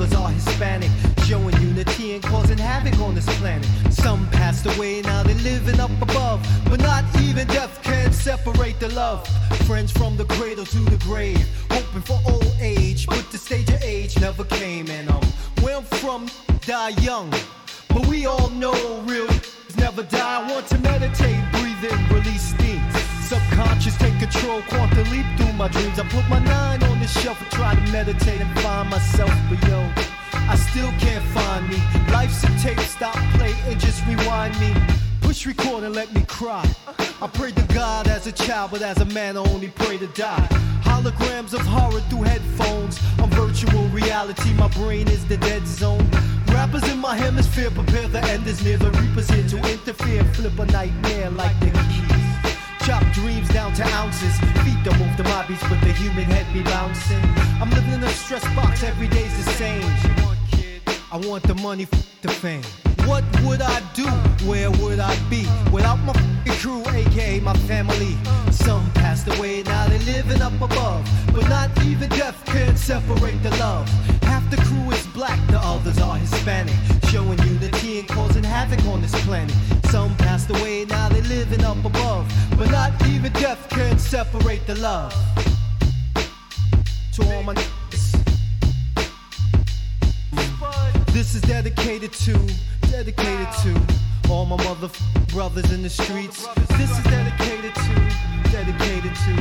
others 0.00 0.14
are 0.14 0.30
Hispanic. 0.30 0.90
Showing 1.24 1.54
unity 1.60 2.14
and 2.14 2.22
causing 2.22 2.58
havoc 2.58 2.98
on 3.00 3.14
this 3.14 3.26
planet. 3.38 3.66
Some 3.90 4.28
passed 4.30 4.66
away, 4.66 5.02
now 5.02 5.22
they're 5.22 5.34
living 5.36 5.80
up 5.80 5.90
above. 6.00 6.46
But 6.64 6.80
not 6.80 7.04
even 7.20 7.46
death 7.48 7.82
can 7.82 8.12
separate 8.12 8.78
the 8.80 8.88
love. 8.90 9.26
Friends 9.66 9.92
from 9.92 10.16
the 10.16 10.24
cradle 10.24 10.64
to 10.64 10.78
the 10.78 10.96
grave, 11.04 11.46
hoping 11.70 12.02
for 12.02 12.18
old 12.26 12.54
age. 12.60 13.06
But 13.06 13.30
the 13.30 13.38
stage 13.38 13.68
of 13.70 13.82
age 13.82 14.18
never 14.20 14.44
came, 14.44 14.88
and 14.88 15.10
um, 15.10 15.22
where 15.60 15.76
I'm 15.76 15.84
from, 15.84 16.28
die 16.60 16.90
young. 17.00 17.30
But 17.88 18.06
we 18.06 18.26
all 18.26 18.50
know 18.50 19.02
real 19.04 19.28
never 19.76 20.02
die. 20.02 20.42
I 20.42 20.52
want 20.52 20.66
to 20.68 20.78
meditate, 20.78 21.42
breathe 21.52 21.92
in, 21.92 22.14
release 22.14 22.54
steam. 22.54 23.07
Subconscious 23.28 23.94
take 23.98 24.18
control, 24.18 24.62
quantum 24.70 25.04
leap 25.10 25.26
through 25.36 25.52
my 25.52 25.68
dreams. 25.68 25.98
I 25.98 26.08
put 26.08 26.26
my 26.30 26.38
nine 26.38 26.82
on 26.84 26.98
the 26.98 27.06
shelf 27.06 27.38
and 27.38 27.50
try 27.50 27.74
to 27.74 27.92
meditate 27.92 28.40
and 28.40 28.60
find 28.60 28.88
myself, 28.88 29.30
but 29.50 29.62
yo, 29.68 29.86
I 30.32 30.56
still 30.56 30.90
can't 30.98 31.22
find 31.36 31.68
me. 31.68 31.76
Life's 32.10 32.42
a 32.44 32.46
tape, 32.58 32.80
stop, 32.80 33.16
play, 33.34 33.52
and 33.66 33.78
just 33.78 34.02
rewind 34.06 34.58
me. 34.58 34.74
Push 35.20 35.44
record 35.44 35.84
and 35.84 35.94
let 35.94 36.10
me 36.14 36.22
cry. 36.26 36.66
I 37.20 37.26
prayed 37.26 37.54
to 37.56 37.74
God 37.74 38.08
as 38.08 38.26
a 38.26 38.32
child, 38.32 38.70
but 38.70 38.80
as 38.80 38.96
a 39.02 39.04
man, 39.04 39.36
I 39.36 39.40
only 39.40 39.68
pray 39.68 39.98
to 39.98 40.06
die. 40.06 40.48
Holograms 40.80 41.52
of 41.52 41.60
horror 41.66 42.00
through 42.08 42.22
headphones. 42.22 42.98
On 43.20 43.28
virtual 43.28 43.88
reality, 43.88 44.54
my 44.54 44.68
brain 44.68 45.06
is 45.06 45.26
the 45.26 45.36
dead 45.36 45.66
zone. 45.66 46.08
Rappers 46.46 46.90
in 46.90 46.98
my 46.98 47.14
hemisphere 47.14 47.70
prepare 47.70 48.08
the 48.08 48.24
end 48.24 48.46
is 48.46 48.64
near. 48.64 48.78
The 48.78 48.90
reapers 48.92 49.28
here 49.28 49.46
to 49.48 49.58
interfere. 49.70 50.24
Flip 50.32 50.58
a 50.58 50.64
nightmare 50.64 51.28
like 51.28 51.60
the 51.60 51.70
keys. 51.72 52.17
Chop 52.88 53.04
dreams 53.12 53.46
down 53.50 53.74
to 53.74 53.84
ounces. 53.88 54.38
Feet 54.64 54.82
don't 54.82 54.98
move 54.98 55.14
the 55.18 55.24
my 55.24 55.44
but 55.46 55.78
the 55.82 55.92
human 55.92 56.24
head 56.24 56.46
be 56.54 56.62
bouncing. 56.62 57.20
I'm 57.60 57.68
living 57.68 57.92
in 57.92 58.02
a 58.02 58.08
stress 58.08 58.42
box, 58.56 58.82
every 58.82 59.08
day's 59.08 59.44
the 59.44 59.52
same. 59.52 59.84
I 61.12 61.18
want 61.18 61.42
the 61.42 61.54
money, 61.56 61.82
f- 61.82 62.22
the 62.22 62.28
fame. 62.30 62.87
What 63.08 63.24
would 63.42 63.62
I 63.62 63.80
do? 63.94 64.06
Where 64.46 64.70
would 64.70 64.98
I 65.00 65.16
be 65.30 65.46
without 65.72 65.98
my 66.00 66.12
crew, 66.60 66.82
aka 66.88 67.40
my 67.40 67.54
family? 67.66 68.16
Some 68.50 68.90
passed 68.92 69.26
away, 69.28 69.62
now 69.62 69.88
they're 69.88 69.98
living 70.00 70.42
up 70.42 70.60
above. 70.60 71.08
But 71.32 71.48
not 71.48 71.70
even 71.86 72.10
death 72.10 72.44
can 72.44 72.76
separate 72.76 73.42
the 73.42 73.50
love. 73.56 73.88
Half 74.22 74.50
the 74.50 74.58
crew 74.58 74.90
is 74.90 75.06
black, 75.08 75.40
the 75.48 75.58
others 75.58 75.98
are 75.98 76.18
Hispanic. 76.18 76.74
Showing 77.10 77.38
unity 77.38 78.00
and 78.00 78.08
causing 78.08 78.44
havoc 78.44 78.84
on 78.86 79.00
this 79.00 79.14
planet. 79.24 79.54
Some 79.86 80.14
passed 80.16 80.50
away, 80.50 80.84
now 80.84 81.08
they're 81.08 81.22
living 81.22 81.64
up 81.64 81.82
above. 81.82 82.30
But 82.58 82.70
not 82.70 82.92
even 83.06 83.32
death 83.32 83.70
can 83.70 83.98
separate 83.98 84.66
the 84.66 84.74
love. 84.74 85.14
To 87.14 87.34
all 87.34 87.42
my. 87.42 87.54
This 91.12 91.34
is 91.34 91.40
dedicated 91.42 92.12
to, 92.12 92.38
dedicated 92.90 93.48
to 93.62 94.30
all 94.30 94.46
my 94.46 94.56
mother 94.64 94.90
brothers 95.28 95.70
in 95.72 95.82
the 95.82 95.90
streets. 95.90 96.46
This 96.78 96.90
is 96.90 97.04
dedicated 97.04 97.74
to, 97.74 97.94
dedicated 98.50 99.14
to 99.14 99.32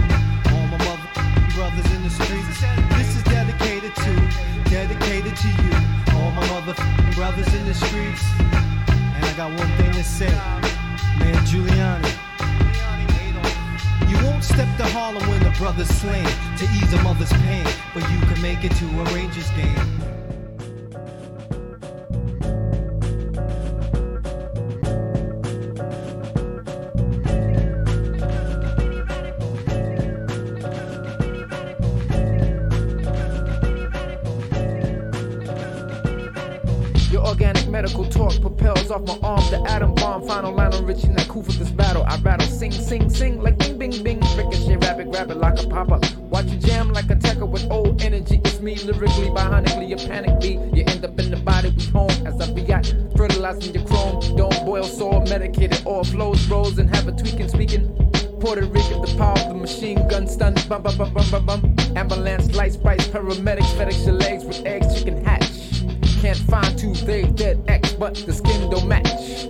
all 0.54 0.68
my 0.68 0.78
mother 0.86 1.10
brothers 1.56 1.90
in 1.96 2.04
the 2.04 2.10
streets. 2.10 2.62
This 2.98 3.16
is 3.16 3.24
dedicated 3.24 3.96
to, 3.96 4.14
dedicated 4.70 5.36
to 5.36 5.48
you, 5.48 5.74
all 6.16 6.32
my 6.32 6.46
mother 6.50 6.76
brothers 7.16 7.52
in 7.54 7.66
the 7.66 7.74
streets. 7.74 8.24
And 8.40 9.26
I 9.26 9.34
got 9.36 9.50
one 9.58 9.72
thing 9.78 9.94
to 9.94 10.04
say, 10.04 10.30
man, 11.20 11.36
Giuliani. 11.46 12.14
You 14.10 14.18
won't 14.26 14.44
step 14.44 14.70
to 14.78 14.86
Harlem 14.86 15.28
when 15.30 15.42
the 15.44 15.52
brother's 15.58 15.90
slain 15.90 16.26
to 16.58 16.66
ease 16.78 16.94
a 16.94 17.02
mother's 17.04 17.34
pain, 17.34 17.66
but 17.94 18.04
you 18.12 18.20
can 18.28 18.42
make 18.42 18.64
it 18.64 18.74
to 18.74 18.86
a 19.02 19.04
Rangers 19.14 19.50
game. 19.52 20.17
Off 38.91 39.02
my 39.04 39.17
arm 39.28 39.41
the 39.50 39.62
atom 39.69 39.93
bomb. 39.95 40.26
Final 40.28 40.54
line 40.54 40.73
on 40.73 40.86
Richie 40.86 41.08
that 41.08 41.28
cool 41.28 41.43
for 41.43 41.52
this 41.54 41.71
battle. 41.71 42.04
I 42.04 42.17
rattle, 42.17 42.47
sing, 42.47 42.71
sing, 42.71 43.10
sing 43.10 43.41
like 43.41 43.58
bing, 43.58 43.78
bing, 43.78 44.04
bing. 44.04 44.19
Ricochet, 44.36 44.78
rabbit, 44.78 45.08
rabbit 45.08 45.38
like 45.38 45.62
a 45.62 45.67
pop 45.67 45.91
up. 45.91 46.04
Watch 46.17 46.45
you 46.47 46.58
jam 46.58 46.93
like 46.93 47.10
a 47.10 47.15
tecker 47.15 47.47
with 47.47 47.69
old 47.71 48.02
energy. 48.02 48.41
It's 48.45 48.60
me 48.60 48.76
lyrically, 48.76 49.30
bionically, 49.30 49.91
a 49.93 50.08
panic 50.08 50.39
beat. 50.39 50.60
You 50.76 50.84
end 50.88 51.04
up 51.04 51.19
in 51.19 51.32
the 51.32 51.38
body, 51.38 51.69
we 51.69 51.84
home 51.86 52.10
as 52.26 52.39
a 52.39 52.54
VI. 52.54 52.82
Fertilizing 53.15 53.73
your 53.73 53.86
chrome. 53.86 54.36
Don't 54.36 54.65
boil 54.65 54.84
sore, 54.84 55.21
medicated, 55.26 55.82
all 55.86 56.04
flows, 56.04 56.45
rolls, 56.47 56.78
and 56.78 56.93
have 56.95 57.08
a 57.08 57.12
tweaking, 57.12 57.50
speaking. 57.50 57.93
Puerto 58.39 58.65
Rican, 58.67 59.02
the 59.02 59.15
power 59.17 59.38
of 59.39 59.47
the 59.47 59.56
machine 59.56 60.08
gun 60.08 60.28
stun. 60.28 60.54
Bum, 60.69 60.84
bum, 60.84 60.95
bum, 60.97 61.13
bum, 61.13 61.30
bum, 61.32 61.45
bum. 61.45 61.76
Ambulance, 61.95 62.56
lights, 62.56 62.78
price, 62.78 63.08
paramedics, 63.08 63.73
FedEx 63.76 64.06
your 64.06 64.13
legs 64.13 64.45
with 64.45 64.63
eggs, 64.65 64.93
chicken. 64.93 65.27
Can't 66.38 66.50
find 66.50 66.78
two 66.78 66.93
they 67.06 67.23
dead 67.23 67.63
X, 67.67 67.93
but 67.93 68.15
the 68.15 68.34
skin 68.34 68.69
don't 68.69 68.88
match. 68.88 69.45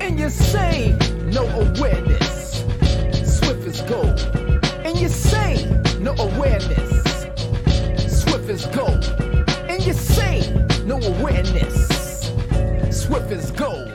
And 0.00 0.18
you 0.20 0.30
say 0.30 0.96
no 1.24 1.44
awareness, 1.46 2.60
swift 3.24 3.66
as 3.66 3.80
gold. 3.82 4.20
And 4.84 4.98
you 4.98 5.08
say 5.08 5.64
no 5.98 6.12
awareness, 6.12 7.02
swift 8.22 8.48
as 8.48 8.66
gold. 8.66 9.04
And 9.68 9.84
you 9.84 9.92
say 9.92 10.40
no 10.84 11.00
awareness, 11.00 12.30
swift 12.90 13.32
as 13.32 13.50
gold. 13.50 13.90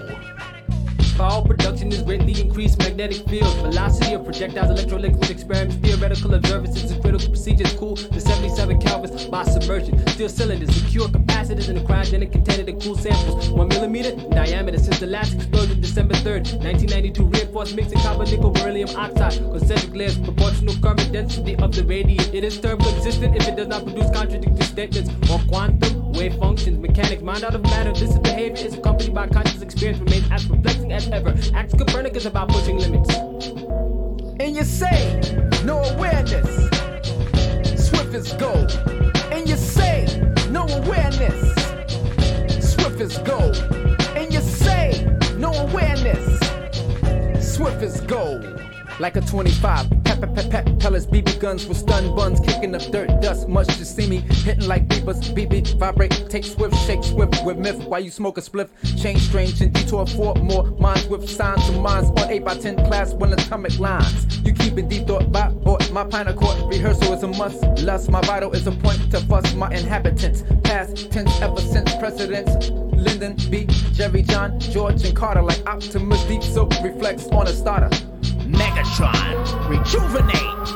Power 1.17 1.45
production 1.45 1.93
is 1.93 2.01
greatly 2.01 2.41
increased 2.41 2.77
magnetic 2.79 3.25
fields. 3.29 3.53
Velocity 3.55 4.15
of 4.15 4.25
projectiles, 4.25 4.77
electroliquid 4.77 5.29
experiments, 5.29 5.77
theoretical 5.77 6.33
observances, 6.33 6.91
and 6.91 7.01
critical 7.01 7.29
procedures. 7.29 7.73
Cool 7.75 7.95
to 7.95 8.19
77 8.19 8.81
kelvins 8.81 9.31
by 9.31 9.45
submersion. 9.45 10.05
Steel 10.09 10.27
cylinders, 10.27 10.75
secure 10.75 11.07
capacitors, 11.45 11.69
and 11.69 11.77
a 11.77 11.81
cryogenic 11.81 12.31
container 12.31 12.63
to 12.63 12.73
cool 12.73 12.95
samples. 12.95 13.49
One 13.49 13.67
millimeter 13.67 14.09
in 14.09 14.29
diameter 14.29 14.77
since 14.77 14.99
the 14.99 15.07
last 15.07 15.33
explosion, 15.33 15.81
December 15.81 16.15
3rd, 16.15 16.63
1992. 16.63 17.25
Reinforced 17.25 17.75
mixing 17.75 17.99
copper, 17.99 18.25
nickel, 18.25 18.51
beryllium 18.51 18.89
oxide. 18.95 19.37
Concentric 19.37 19.93
layers, 19.93 20.17
proportional 20.17 20.75
current 20.81 21.11
density 21.11 21.55
of 21.57 21.73
the 21.73 21.83
radius. 21.83 22.27
It 22.29 22.43
is 22.43 22.59
term 22.59 22.79
consistent 22.79 23.35
if 23.35 23.47
it 23.47 23.55
does 23.55 23.67
not 23.67 23.83
produce 23.83 24.09
contradictory 24.11 24.65
statements 24.65 25.09
or 25.29 25.39
quantum 25.47 26.13
wave 26.13 26.35
functions. 26.35 26.79
Mechanics, 26.79 27.21
mind 27.21 27.43
out 27.43 27.55
of 27.55 27.63
matter. 27.63 27.93
This 27.93 28.11
is 28.11 28.19
behavior 28.19 28.65
is 28.65 28.75
accompanied 28.75 29.13
by 29.13 29.27
conscious 29.27 29.61
experience, 29.61 29.99
remains 29.99 30.27
as 30.31 30.45
perplexing 30.45 30.93
as 30.93 31.07
ever. 31.09 31.35
Acts 31.53 31.73
Copernicus 31.73 32.25
about 32.25 32.49
pushing 32.49 32.77
limits. 32.77 33.13
And 34.39 34.55
you 34.55 34.63
say 34.63 35.21
no 35.63 35.79
awareness, 35.79 36.69
swift 37.87 38.13
as 38.13 38.33
gold. 38.33 39.04
No 40.55 40.65
awareness, 40.67 41.53
swift 42.73 43.01
as 43.01 43.17
gold. 43.17 43.57
And 44.15 44.33
you 44.33 44.39
say 44.39 45.05
no 45.37 45.51
awareness, 45.51 46.23
swift 47.55 47.83
as 47.83 47.99
gold. 47.99 48.61
Like 48.97 49.17
a 49.17 49.21
25, 49.21 49.89
pep, 50.05 50.21
pep, 50.21 50.35
pep, 50.35 50.49
pep, 50.49 50.79
pellets, 50.79 51.05
BB 51.05 51.37
guns 51.39 51.65
with 51.67 51.77
stun 51.77 52.15
buns, 52.15 52.39
kicking 52.39 52.73
up 52.73 52.81
dirt, 52.83 53.21
dust, 53.21 53.49
much 53.49 53.67
to 53.67 53.83
see 53.83 54.07
me. 54.07 54.17
Hitting 54.19 54.67
like 54.67 54.87
beepers, 54.87 55.21
BB, 55.35 55.77
vibrate, 55.77 56.29
take 56.29 56.45
swift, 56.45 56.77
shake 56.87 57.03
swift 57.03 57.43
with 57.43 57.57
myth. 57.57 57.83
While 57.87 57.99
you 57.99 58.09
smoke 58.09 58.37
a 58.37 58.41
spliff, 58.41 58.69
change 59.01 59.19
strange 59.19 59.59
and 59.59 59.73
detour 59.73 60.07
for 60.07 60.33
more. 60.35 60.63
Minds 60.79 61.07
with 61.07 61.29
signs 61.29 61.67
of 61.67 61.81
minds. 61.81 62.09
On 62.21 62.29
8 62.29 62.45
by 62.45 62.55
10 62.55 62.85
class 62.85 63.13
when 63.13 63.33
atomic 63.33 63.77
lines. 63.79 64.39
You 64.45 64.53
keep 64.53 64.77
it 64.77 64.87
deep 64.87 65.07
thought 65.07 65.29
by 65.29 65.49
bought 65.49 65.91
my 65.91 66.05
pine 66.05 66.33
court 66.33 66.57
rehearsal 66.71 67.13
is 67.13 67.23
a 67.23 67.27
must. 67.27 67.63
Lust, 67.83 68.09
my 68.09 68.21
vital 68.21 68.53
is 68.53 68.65
a 68.65 68.71
point 68.71 69.11
to 69.11 69.19
fuss. 69.21 69.53
My 69.55 69.69
inhabitants. 69.71 70.43
Past 70.63 71.11
tense 71.11 71.41
ever 71.41 71.59
since 71.59 71.93
precedents. 71.95 72.69
Lyndon 72.69 73.35
B, 73.51 73.65
Jerry 73.91 74.21
John, 74.21 74.57
George 74.59 75.03
and 75.03 75.15
Carter 75.15 75.41
like 75.41 75.67
Optimus 75.67 76.23
Deep 76.23 76.41
so 76.41 76.65
reflects 76.81 77.27
on 77.27 77.47
a 77.47 77.53
starter. 77.53 77.89
Megatron, 78.75 79.69
rejuvenate. 79.69 80.67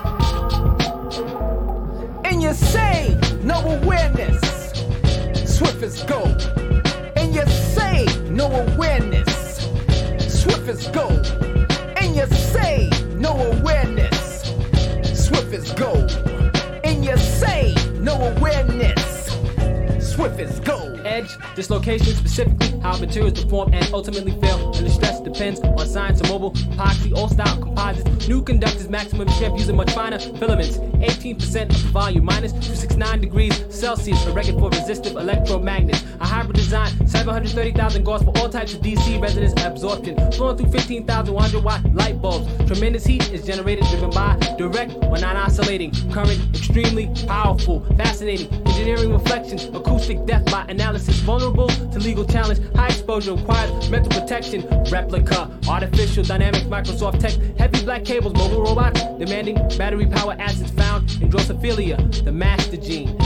And 2.23 2.41
you 2.41 2.53
say 2.53 3.19
no 3.43 3.59
awareness, 3.59 4.39
swift 5.57 5.83
as 5.83 6.01
gold. 6.03 6.41
And 7.17 7.35
you 7.35 7.45
say 7.45 8.05
no 8.29 8.45
awareness, 8.45 9.67
swift 10.29 10.69
as 10.69 10.87
gold. 10.87 11.48
Edge, 21.19 21.37
dislocation 21.53 22.13
specifically, 22.15 22.79
how 22.79 22.97
materials 22.97 23.33
deform 23.33 23.73
and 23.73 23.85
ultimately 23.93 24.31
fail. 24.39 24.71
And 24.73 24.85
the 24.85 24.89
stress 24.89 25.19
depends 25.19 25.59
on 25.59 25.85
science 25.85 26.21
and 26.21 26.29
mobile, 26.29 26.51
epoxy, 26.51 27.13
all 27.13 27.27
style 27.27 27.57
composites. 27.61 28.27
New 28.29 28.41
conductors, 28.41 28.87
maximum 28.87 29.27
champ 29.27 29.57
using 29.57 29.75
much 29.75 29.91
finer 29.91 30.17
filaments. 30.17 30.77
18% 30.77 31.69
of 31.71 31.83
the 31.83 31.89
volume, 31.89 32.23
minus 32.23 32.53
269 32.53 33.19
degrees 33.21 33.65
Celsius, 33.69 34.25
a 34.27 34.31
record 34.31 34.55
for 34.55 34.69
resistive 34.69 35.13
electromagnets. 35.13 36.05
A 36.21 36.25
hybrid 36.25 36.55
design, 36.55 36.89
730,000 37.05 38.03
gauss 38.03 38.23
for 38.23 38.37
all 38.37 38.47
types 38.47 38.73
of 38.73 38.81
DC 38.81 39.21
resonance 39.21 39.53
absorption. 39.61 40.15
Flowing 40.31 40.55
through 40.55 40.71
15,100 40.71 41.63
watt 41.63 41.93
light 41.93 42.21
bulbs. 42.21 42.47
Tremendous 42.65 43.05
heat 43.05 43.29
is 43.31 43.43
generated 43.43 43.83
driven 43.87 44.09
by 44.11 44.37
direct 44.57 44.93
or 45.03 45.17
non 45.17 45.35
oscillating 45.35 45.91
current, 46.11 46.39
extremely 46.55 47.07
powerful, 47.27 47.83
fascinating. 47.97 48.47
Engineering 48.67 49.11
reflections, 49.11 49.65
acoustic 49.65 50.25
death 50.25 50.45
by 50.45 50.63
analysis, 50.69 51.08
vulnerable 51.17 51.67
to 51.67 51.99
legal 51.99 52.25
challenge. 52.25 52.59
High 52.75 52.87
exposure 52.87 53.33
requires 53.35 53.89
mental 53.89 54.21
protection. 54.21 54.67
Replica, 54.91 55.51
artificial 55.67 56.23
dynamics, 56.23 56.65
Microsoft 56.65 57.19
Tech, 57.19 57.33
heavy 57.57 57.83
black 57.83 58.05
cables, 58.05 58.33
mobile 58.33 58.61
robots, 58.61 59.01
demanding 59.17 59.55
battery 59.77 60.05
power 60.07 60.35
acids 60.39 60.71
found 60.71 61.09
in 61.21 61.29
Drosophila, 61.29 62.23
the 62.23 62.31
master 62.31 62.77
gene. 62.77 63.17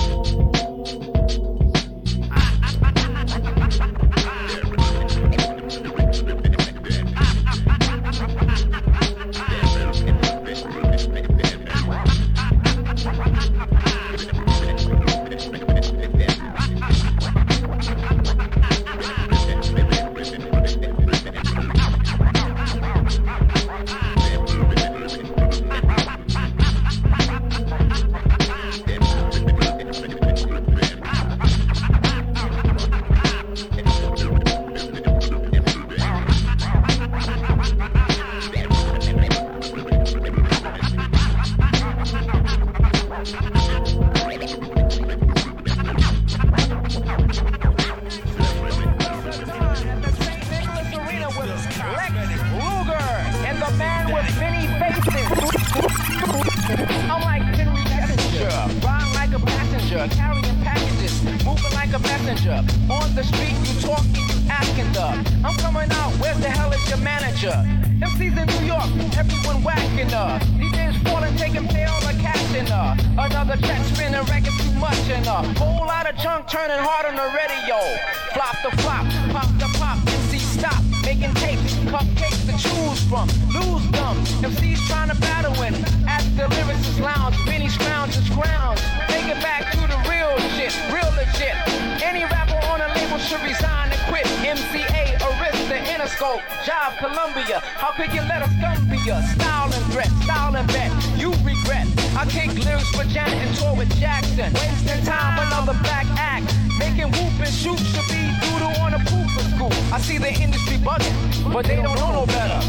Wasting 104.36 105.06
time, 105.06 105.38
another 105.46 105.78
black 105.84 106.08
act. 106.18 106.56
Making 106.80 107.12
whoop 107.12 107.40
and 107.40 107.54
shoot 107.54 107.78
should 107.78 108.08
be 108.10 108.34
doodle 108.42 108.74
on 108.82 108.96
a 108.96 109.00
poop 109.06 109.30
for 109.30 109.44
school. 109.54 109.94
I 109.94 110.00
see 110.02 110.18
the 110.18 110.34
industry 110.34 110.78
bugging, 110.78 111.54
but 111.54 111.66
they 111.68 111.76
don't 111.76 111.96
know 112.00 112.12
no 112.12 112.26
better. 112.26 112.60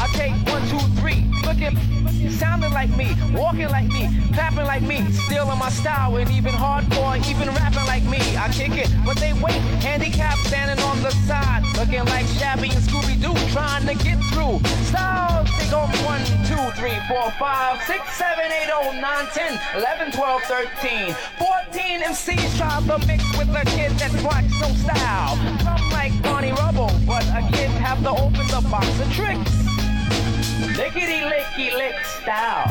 I 0.00 0.08
take 0.14 0.32
one, 0.52 0.66
two, 0.68 0.80
three, 1.00 1.24
looking, 1.46 1.78
sounding 2.30 2.72
like 2.72 2.94
me, 2.96 3.14
walking 3.32 3.68
like 3.68 3.88
me, 3.88 4.08
clapping 4.32 4.66
like 4.66 4.82
me, 4.82 5.10
stealing 5.12 5.58
my 5.58 5.70
style, 5.70 6.16
and 6.16 6.30
even 6.30 6.52
hardcore, 6.52 7.16
even 7.28 7.48
rapping 7.54 7.86
like 7.86 8.04
me. 8.04 8.20
I 8.36 8.48
kick 8.52 8.72
it, 8.72 8.90
but 9.04 9.16
they 9.18 9.32
wait, 9.32 9.60
handicapped, 9.82 10.40
standing 10.46 10.82
on 10.84 11.02
the 11.02 11.10
side, 11.26 11.62
looking 11.76 12.04
like 12.06 12.26
Shaggy 12.38 12.70
and 12.70 12.82
Scooby 12.82 13.20
Doo, 13.20 13.34
trying 13.52 13.86
to 13.86 13.94
get 14.04 14.18
through. 14.32 14.60
Styles, 14.86 15.48
they 15.58 15.68
go 15.70 15.86
one, 16.04 16.22
two, 16.46 16.64
three, 16.78 16.98
four, 17.08 17.30
five, 17.38 17.82
six, 17.82 18.12
seven, 18.14 18.46
eight, 18.50 18.70
oh, 18.72 18.92
nine, 19.00 19.26
ten, 19.32 19.58
eleven, 19.74 20.12
twelve, 20.12 20.42
thirteen, 20.42 21.14
fourteen 21.38 22.00
MCs 22.02 22.56
try 22.58 22.80
to 22.86 23.06
mix 23.06 23.22
with 23.38 23.48
a 23.50 23.64
kid 23.66 23.92
that 23.98 24.12
rocks 24.22 24.52
no 24.60 24.68
style. 24.74 25.36
Some 25.62 25.90
like 25.90 26.12
Barney 26.22 26.52
Rubble, 26.52 26.90
but 27.06 27.24
a 27.28 27.48
kid 27.52 27.70
have 27.70 28.02
to 28.02 28.10
open 28.10 28.46
the 28.48 28.66
box 28.70 28.88
of 29.00 29.12
tricks. 29.12 29.61
Lickety 30.76 31.20
licky 31.20 31.76
lick 31.76 32.02
style. 32.04 32.66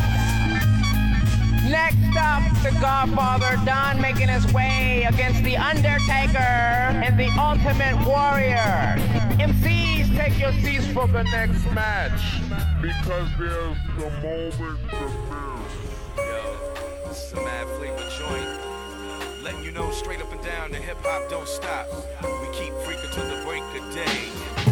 Next 1.70 2.18
up, 2.18 2.42
the 2.64 2.76
Godfather 2.82 3.64
Don 3.64 4.02
making 4.02 4.28
his 4.28 4.52
way 4.52 5.06
against 5.08 5.44
the 5.44 5.56
Undertaker 5.56 6.38
and 6.38 7.18
the 7.20 7.30
Ultimate 7.40 7.96
Warrior. 8.04 8.98
MCs, 9.38 10.18
take 10.18 10.40
your 10.40 10.52
seats 10.64 10.88
for 10.88 11.08
the 11.08 11.22
next 11.24 11.64
match. 11.74 12.42
Because 12.82 13.30
there's 13.38 13.78
the 13.98 14.10
moment 14.22 14.80
to 14.90 15.06
Yo, 16.18 17.08
this 17.08 17.28
is 17.28 17.34
a 17.34 17.36
mad 17.36 17.68
flavor 17.78 18.10
joint. 18.18 19.44
Letting 19.44 19.64
you 19.64 19.72
know 19.72 19.92
straight 19.92 20.22
up 20.22 20.32
and 20.32 20.42
down 20.42 20.72
that 20.72 20.82
hip 20.82 20.98
hop 21.02 21.30
don't 21.30 21.48
stop. 21.48 21.88
We 22.24 22.52
keep 22.58 22.74
freaking 22.82 23.14
till 23.14 23.30
the 23.30 23.44
break 23.46 23.62
of 23.80 23.94
day. 23.94 24.71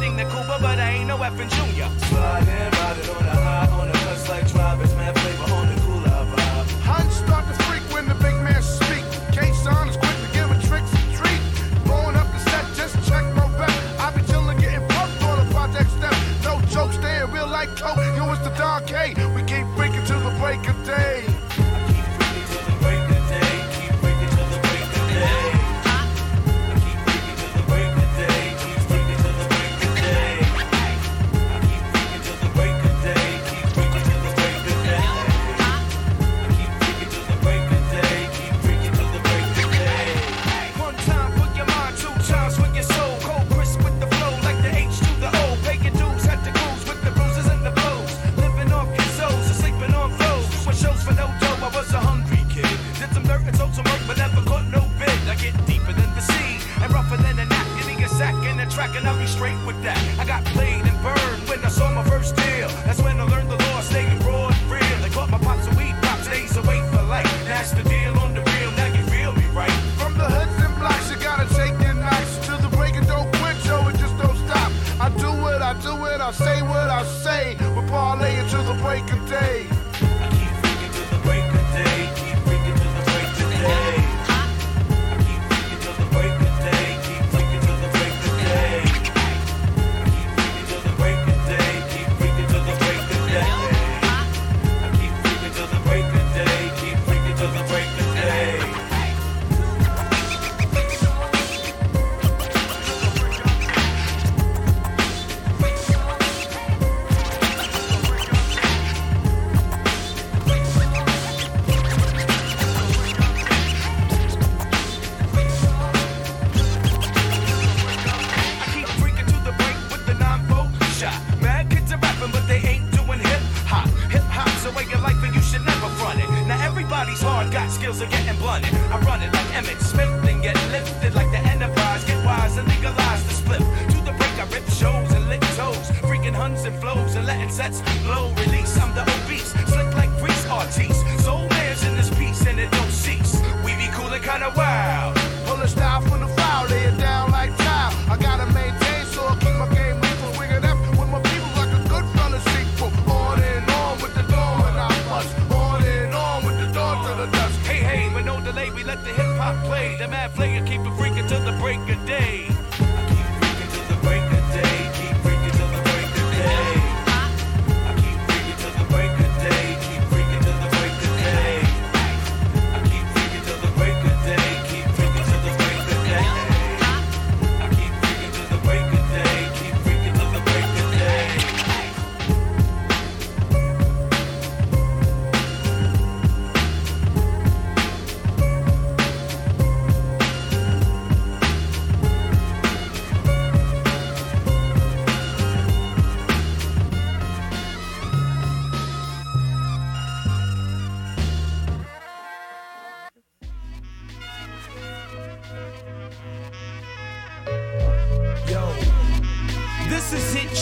I 0.00 0.04
do 0.04 0.10
more 0.10 0.16
good 0.16 0.16
than 0.16 0.16
the 0.16 0.34
Cuba, 0.34 0.58
but 0.60 0.78
I 0.78 0.90
ain't 0.90 1.08
no 1.08 1.16
effing 1.18 1.50
junior. 1.50 1.88
Sliding, 2.08 2.48
riding 2.48 3.10
on 3.10 3.24
a 3.24 3.36
high, 3.36 3.68
on 3.68 3.88
a 3.88 3.92
cuss 3.92 4.28
like 4.28 4.48
Travis, 4.48 4.94
mad 4.94 5.18
flavor 5.18 5.52
on 5.52 5.66
the 5.68 5.80
cooler 5.82 6.08
vibe. 6.08 6.70
Hunch 6.80 7.12
start 7.12 7.44
to 7.46 7.54
freak 7.64 7.82
when 7.92 8.08
the 8.08 8.14
big 8.14 8.34
man 8.40 8.62
speak. 8.62 9.04
K-Son 9.32 9.88
is 9.88 9.96
quick 9.96 10.16
to 10.24 10.28
give 10.32 10.50
a 10.50 10.58
tricks 10.66 10.92
and 10.92 11.14
treat. 11.14 11.40
Blowing 11.84 12.16
up 12.16 12.26
the 12.32 12.38
set, 12.50 12.64
just 12.74 12.96
check 13.08 13.24
my 13.34 13.46
back. 13.58 13.76
I 14.00 14.10
be 14.14 14.22
chillin' 14.22 14.60
getting 14.60 14.86
pumped 14.88 15.22
on 15.22 15.46
a 15.46 15.50
project 15.50 15.90
step. 15.90 16.14
No 16.44 16.60
joke, 16.68 16.92
staying 16.92 17.30
real 17.32 17.48
like 17.48 17.68
coke. 17.76 17.98
Yo, 18.16 18.32
it's 18.32 18.42
the 18.42 18.50
Don 18.56 18.84
K. 18.86 19.14
We 19.34 19.42
keep 19.42 19.66
freaking 19.76 20.06
till 20.06 20.20
the 20.20 20.34
break 20.38 20.66
of 20.68 20.76
day. 20.84 21.29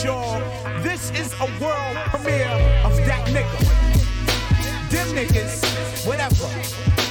Y'all. 0.03 0.39
This 0.81 1.11
is 1.11 1.33
a 1.41 1.45
world 1.61 1.95
premiere 2.07 2.47
of 2.85 2.95
that 3.07 3.25
nigga. 3.27 3.59
Them 4.89 5.07
niggas, 5.15 6.05
whatever. 6.07 6.47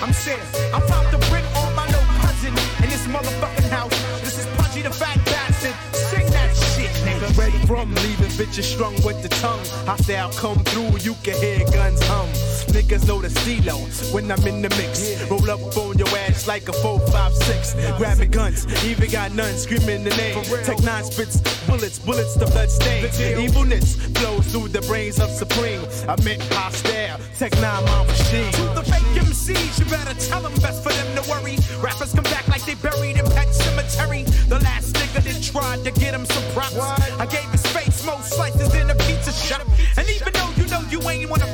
I'm 0.03 0.13
serious. 0.13 0.73
I'm 0.73 0.83
about 0.83 1.11
to 1.11 1.19
bring 1.29 1.45
all 1.55 1.71
my 1.73 1.87
little 1.87 2.01
cousin 2.23 2.55
in 2.83 2.89
this 2.89 3.07
motherfucking 3.07 3.69
house. 3.69 3.91
This 4.21 4.39
is 4.39 4.47
Pudgy 4.57 4.83
the 4.83 4.91
Fat 4.91 5.17
Bastard. 5.25 5.75
Sing 5.95 6.27
that 6.31 6.55
shit, 6.57 6.91
nigga. 7.05 7.37
Ready 7.37 7.59
from 7.67 7.95
leaving 7.97 8.31
bitches 8.39 8.65
strung 8.65 8.95
with 9.05 9.23
the 9.23 9.29
tongue. 9.29 9.65
Hostile 9.87 10.31
come 10.33 10.59
through, 10.65 10.99
you 11.01 11.15
can 11.23 11.37
hear 11.41 11.65
guns 11.71 12.01
hum. 12.05 12.29
Niggas 12.69 13.07
know 13.07 13.21
the 13.21 13.31
stilo 13.31 13.77
when 14.13 14.31
I'm 14.31 14.47
in 14.47 14.63
the 14.63 14.71
mix. 14.71 15.21
Roll 15.31 15.51
up 15.51 15.77
on 15.77 15.99
your 15.99 16.09
ass 16.27 16.47
like 16.47 16.69
a 16.69 16.73
456. 16.73 17.75
Grabbing 17.99 18.31
guns, 18.31 18.67
even 18.85 19.11
got 19.11 19.33
none 19.33 19.55
screaming 19.55 20.05
the 20.05 20.11
name. 20.11 20.43
Tech 20.65 20.83
nine 20.83 21.05
spits 21.05 21.41
bullets, 21.67 21.99
bullets 21.99 22.35
the 22.35 22.47
blood 22.47 22.71
stain. 22.71 23.05
Evilness 23.39 23.97
flows 24.17 24.47
through 24.47 24.69
the 24.69 24.81
brains 24.83 25.21
of 25.21 25.31
Supreme. 25.31 25.83
I 26.09 26.17
meant 26.25 26.43
hostile, 26.53 27.21
Tech 27.39 27.53
nine 27.61 27.85
my 27.85 28.05
machine. 28.07 28.53
To 28.53 28.65
the 28.75 28.83
fake 28.83 29.13
MCs, 29.25 29.79
you 29.79 29.85
better 29.87 30.15
tell 30.29 30.43
them 30.43 30.55
best 30.61 30.83
for 30.83 30.93
them 30.93 31.09
to 31.17 31.31
worry. 31.31 31.57
Rappers 31.81 32.13
come 32.15 32.25
back 32.25 32.49
like 32.49 32.65
they 32.65 32.75
buried 32.75 33.17
in 33.17 33.27
Pet 33.37 33.53
Cemetery. 33.55 34.23
The 34.49 34.59
last 34.61 34.95
nigga 34.95 35.23
that 35.23 35.43
tried 35.43 35.85
to 35.85 35.91
get 35.93 36.15
him 36.15 36.25
some 36.25 36.45
props. 36.53 36.77
I 36.77 37.27
gave 37.27 37.49
his 37.51 37.67
face 37.67 38.05
more 38.05 38.23
slices 38.23 38.71
than 38.73 38.91
a 38.91 38.95
pizza 38.95 39.33
shop. 39.33 39.67
And 39.97 40.09
even 40.09 40.33
though 40.33 40.51
you 40.57 40.67
know 40.67 40.83
you 40.91 41.01
ain't 41.09 41.31
wanna 41.31 41.48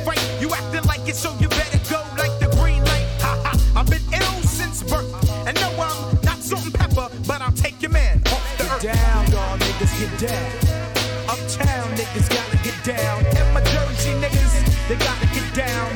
down. 10.27 10.51
Uptown 11.29 11.87
niggas 11.97 12.29
gotta 12.29 12.57
get 12.63 12.77
down. 12.83 13.25
And 13.37 13.53
my 13.53 13.61
Jersey 13.61 14.13
niggas, 14.23 14.53
they 14.87 14.97
gotta 14.97 15.27
get 15.33 15.47
down. 15.53 15.89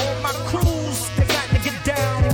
All 0.00 0.14
my 0.22 0.32
crews, 0.48 1.08
they 1.16 1.26
gotta 1.26 1.58
get 1.60 1.76
down. 1.84 2.24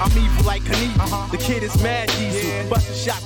I'm 0.00 0.12
evil 0.16 0.44
like 0.44 0.62
Knievel. 0.62 1.00
Uh-huh. 1.00 1.30
The 1.30 1.38
kid 1.38 1.62
is 1.62 1.74
mad 1.82 2.08
diesel. 2.18 2.68
Bust 2.70 2.90
a 2.90 2.94
shot, 2.94 3.22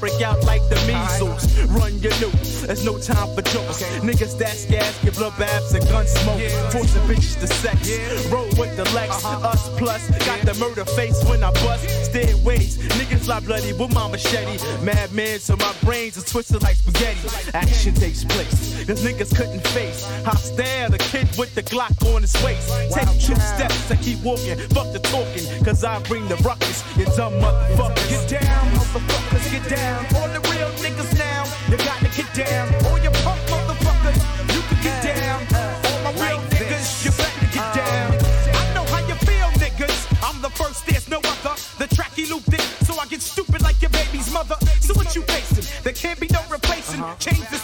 blow 0.00 0.08
up 0.08 0.20
the 0.20 0.20
spot, 0.20 0.20
break 0.20 0.22
out 0.22 0.44
like 0.44 0.62
the 0.68 0.76
measles. 0.86 1.64
Run 1.70 1.98
your 1.98 2.12
loot. 2.20 2.34
There's 2.66 2.84
no 2.84 2.98
time 2.98 3.34
for 3.34 3.42
jokes. 3.42 3.82
Niggas 4.00 4.38
that's 4.38 4.66
gas, 4.66 4.98
give 5.02 5.14
blood 5.16 5.38
baths 5.38 5.74
and 5.74 5.84
gun 5.88 6.06
smoke. 6.06 6.40
Forcing 6.72 7.02
bitches 7.02 7.40
to 7.40 7.46
sex. 7.46 8.30
Roll 8.30 8.48
with 8.58 8.76
the 8.76 8.84
Lex. 8.94 9.24
Uh-huh. 9.24 9.48
Us 9.48 9.68
plus. 9.78 10.08
Got 10.24 10.40
the 10.40 10.54
murder 10.54 10.84
face 10.84 11.22
when 11.28 11.42
I 11.42 11.50
bust. 11.52 11.88
Stairways. 12.06 12.78
Niggas 12.78 13.24
fly 13.24 13.40
bloody 13.40 13.72
with 13.72 13.92
my 13.94 14.08
machete. 14.10 14.56
Uh-huh. 14.56 14.84
Madman, 14.84 15.38
so 15.38 15.56
my 15.56 15.72
brains 15.82 16.18
are 16.18 16.26
twisted 16.26 16.62
like 16.62 16.76
spaghetti. 16.76 17.28
Action 17.54 17.94
takes 17.94 18.24
place. 18.24 18.84
Cause 18.86 19.04
niggas 19.04 19.34
couldn't 19.36 19.66
face. 19.68 20.04
Hostile, 20.24 20.90
the 20.90 20.98
kid 20.98 21.28
with 21.38 21.54
the 21.54 21.62
Glock 21.62 21.96
on 22.14 22.22
his 22.22 22.34
waist. 22.42 22.70
Take 22.92 23.08
two 23.20 23.34
steps 23.34 23.90
and 23.90 24.00
keep 24.00 24.22
walking. 24.22 24.58
Fuck 24.70 24.92
the 24.92 25.00
talking. 25.00 25.64
Cause 25.64 25.84
I 25.84 26.00
bring 26.04 26.26
the 26.28 26.36
ruckus. 26.36 26.82
You 26.96 27.04
dumb 27.16 27.34
motherfuckers. 27.34 28.28
Get 28.30 28.40
down, 28.40 28.66
motherfuckers, 28.72 29.50
get 29.50 29.68
down. 29.68 29.85
All 30.16 30.28
the 30.28 30.40
real 30.50 30.70
niggas 30.82 31.12
now, 31.18 31.44
you 31.70 31.76
gotta 31.78 32.10
get 32.16 32.28
down. 32.34 32.66
All 32.86 32.98
you 32.98 33.10
punk 33.22 33.40
motherfuckers, 33.52 34.18
you 34.54 34.60
can 34.68 34.78
get 34.82 34.98
down. 35.02 35.40
Uh, 35.54 35.88
All 35.88 36.00
my 36.06 36.12
real 36.22 36.40
niggas, 36.50 37.04
you 37.04 37.10
better 37.12 37.46
get 37.54 37.62
uh, 37.62 37.74
down. 37.74 38.10
I 38.54 38.74
know 38.74 38.84
how 38.92 39.00
you 39.06 39.14
feel, 39.28 39.48
niggas. 39.62 39.98
I'm 40.22 40.40
the 40.42 40.50
first, 40.50 40.86
there's 40.86 41.08
no 41.08 41.18
other. 41.18 41.54
The 41.78 41.86
track 41.94 42.12
he 42.14 42.26
looped 42.26 42.52
it, 42.52 42.60
so 42.86 42.98
I 42.98 43.06
get 43.06 43.22
stupid 43.22 43.62
like 43.62 43.80
your 43.80 43.90
baby's 43.90 44.32
mother. 44.32 44.56
So 44.80 44.94
what 44.94 45.14
you 45.14 45.22
facing? 45.22 45.64
There 45.84 45.92
can't 45.92 46.18
be 46.18 46.28
no 46.32 46.40
replacing. 46.50 47.00
Uh-huh. 47.00 47.14
Change 47.18 47.48
the 47.50 47.58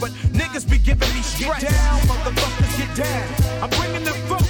but 0.00 0.10
niggas 0.32 0.68
be 0.68 0.78
giving 0.78 1.08
me 1.14 1.22
stress. 1.22 1.62
Get 1.62 1.70
down, 1.70 2.00
motherfuckers, 2.00 2.78
get 2.78 2.96
down. 2.96 3.62
I'm 3.62 3.70
bringing 3.70 4.04
the 4.04 4.14
funk, 4.28 4.45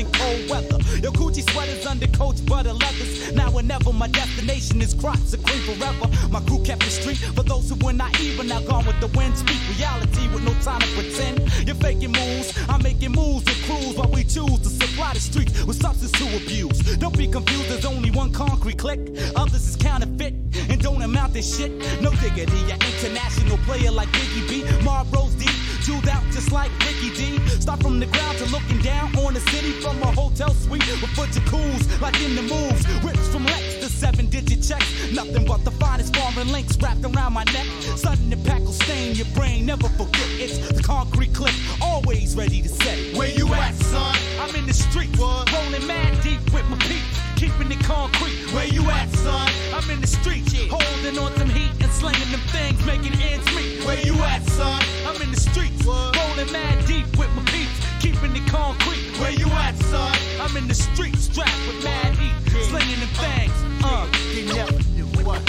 in 0.00 0.10
cold 0.12 0.48
weather. 0.48 0.78
Your 1.04 1.12
Coogi 1.12 1.48
sweaters 1.50 1.84
under 1.86 2.06
coach 2.08 2.44
butter 2.46 2.72
leathers. 2.72 3.32
Now 3.32 3.50
whenever 3.50 3.92
my 3.92 4.08
destination 4.08 4.80
is 4.80 4.94
crops, 4.94 5.32
a 5.34 5.38
cream 5.38 5.62
forever. 5.62 6.06
My 6.30 6.40
crew 6.40 6.62
kept 6.64 6.82
the 6.84 6.90
street 6.90 7.18
for 7.18 7.42
those 7.42 7.68
who 7.68 7.76
were 7.84 7.92
naive, 7.92 8.36
but 8.36 8.46
now 8.46 8.60
gone 8.60 8.86
with 8.86 8.98
the 9.00 9.08
wind. 9.18 9.36
Speak 9.36 9.60
reality 9.76 10.28
with 10.32 10.42
no 10.44 10.54
time 10.64 10.80
to 10.80 10.88
pretend. 10.96 11.38
You're 11.66 11.76
faking 11.76 12.12
moves, 12.12 12.48
I'm 12.68 12.82
making 12.82 13.12
moves 13.12 13.44
with 13.44 13.60
crews 13.66 13.94
while 13.96 14.10
we 14.10 14.24
choose 14.24 14.60
to 14.60 14.70
supply 14.70 15.12
the 15.12 15.20
streets 15.20 15.64
with 15.64 15.80
substance 15.80 16.12
to 16.12 16.24
abuse. 16.36 16.78
Don't 16.96 17.16
be 17.16 17.28
confused, 17.28 17.68
there's 17.68 17.84
only 17.84 18.10
one 18.10 18.32
concrete 18.32 18.78
click. 18.78 19.00
Others 19.36 19.68
is 19.68 19.76
counterfeit 19.76 20.34
and 20.70 20.80
don't 20.80 21.02
amount 21.02 21.34
to 21.34 21.42
shit. 21.42 21.72
No 22.00 22.10
diggity, 22.22 22.60
an 22.72 22.80
international 22.92 23.58
player 23.68 23.90
like 23.90 24.08
Biggie 24.08 24.48
B. 24.48 24.84
Marlboro's 24.84 25.34
deep, 25.34 25.54
jeweled 25.80 26.08
out 26.08 26.22
just 26.30 26.52
like 26.52 26.70
Ricky 26.80 27.10
D. 27.10 27.38
Start 27.60 27.82
from 27.82 28.00
the 28.00 28.06
ground 28.06 28.38
to 28.38 28.44
looking 28.46 28.78
down 28.78 29.14
on 29.16 29.34
the 29.34 29.40
city 29.40 29.72
from 29.80 30.02
a 30.02 30.12
hotel 30.12 30.52
suite 30.54 30.86
with 31.00 31.10
foot 31.10 31.32
to 31.32 31.40
cools, 31.50 32.00
like 32.00 32.20
in 32.20 32.36
the 32.36 32.42
moves. 32.42 32.86
Rips 33.04 33.28
from 33.28 33.44
Lex 33.44 33.76
to 33.76 33.88
seven 33.88 34.26
digit 34.26 34.62
checks. 34.62 35.12
Nothing 35.12 35.46
but 35.46 35.64
the 35.64 35.70
finest 35.72 36.14
foreign 36.16 36.52
links 36.52 36.76
wrapped 36.78 37.04
around 37.04 37.32
my 37.32 37.44
neck. 37.44 37.66
Sudden 37.96 38.32
impact 38.32 38.64
will 38.64 38.72
stain 38.72 39.14
your 39.14 39.26
brain, 39.34 39.66
never 39.66 39.88
forget 39.90 40.28
it's 40.38 40.58
the 40.72 40.82
concrete 40.82 41.34
clip, 41.34 41.54
always 41.80 42.36
ready 42.36 42.62
to 42.62 42.68
set. 42.68 43.16
Where 43.16 43.28
you 43.28 43.52
at, 43.54 43.74
son? 43.74 44.16
I'm 44.40 44.54
in 44.54 44.66
the 44.66 44.74
street, 44.74 45.16
rolling 45.18 45.86
mad 45.86 46.22
deep 46.22 46.40
with 46.52 46.68
my 46.68 46.76
peeps 46.78 47.29
keeping 47.40 47.72
it 47.72 47.82
concrete. 47.82 48.36
Where 48.52 48.66
you 48.66 48.82
at, 48.90 49.08
son? 49.16 49.48
I'm 49.72 49.88
in 49.90 50.02
the 50.02 50.06
streets, 50.06 50.52
yeah. 50.52 50.68
holding 50.68 51.18
on 51.18 51.32
some 51.38 51.48
heat 51.48 51.72
and 51.80 51.90
slinging 51.90 52.30
them 52.30 52.44
things, 52.52 52.84
making 52.84 53.14
ends 53.22 53.46
meet. 53.56 53.82
Where 53.86 53.98
you 53.98 54.12
at, 54.20 54.42
son? 54.42 54.82
I'm 55.06 55.20
in 55.22 55.30
the 55.30 55.40
streets, 55.40 55.82
rolling 55.86 56.52
mad 56.52 56.84
deep 56.86 57.06
with 57.16 57.32
my 57.34 57.42
peeps, 57.46 57.80
keeping 57.98 58.36
it 58.36 58.46
concrete. 58.46 59.16
Where 59.20 59.32
you 59.32 59.46
at, 59.46 59.74
son? 59.88 60.14
I'm 60.38 60.54
in 60.58 60.68
the 60.68 60.74
streets, 60.74 61.20
strapped 61.32 61.56
with 61.66 61.82
mad 61.82 62.14
heat, 62.16 62.36
slinging 62.68 63.00
them 63.00 63.08
things. 63.16 63.56
Uh, 63.82 64.06
you 64.34 64.44
never 64.52 64.76
knew 64.92 65.08
what. 65.24 65.40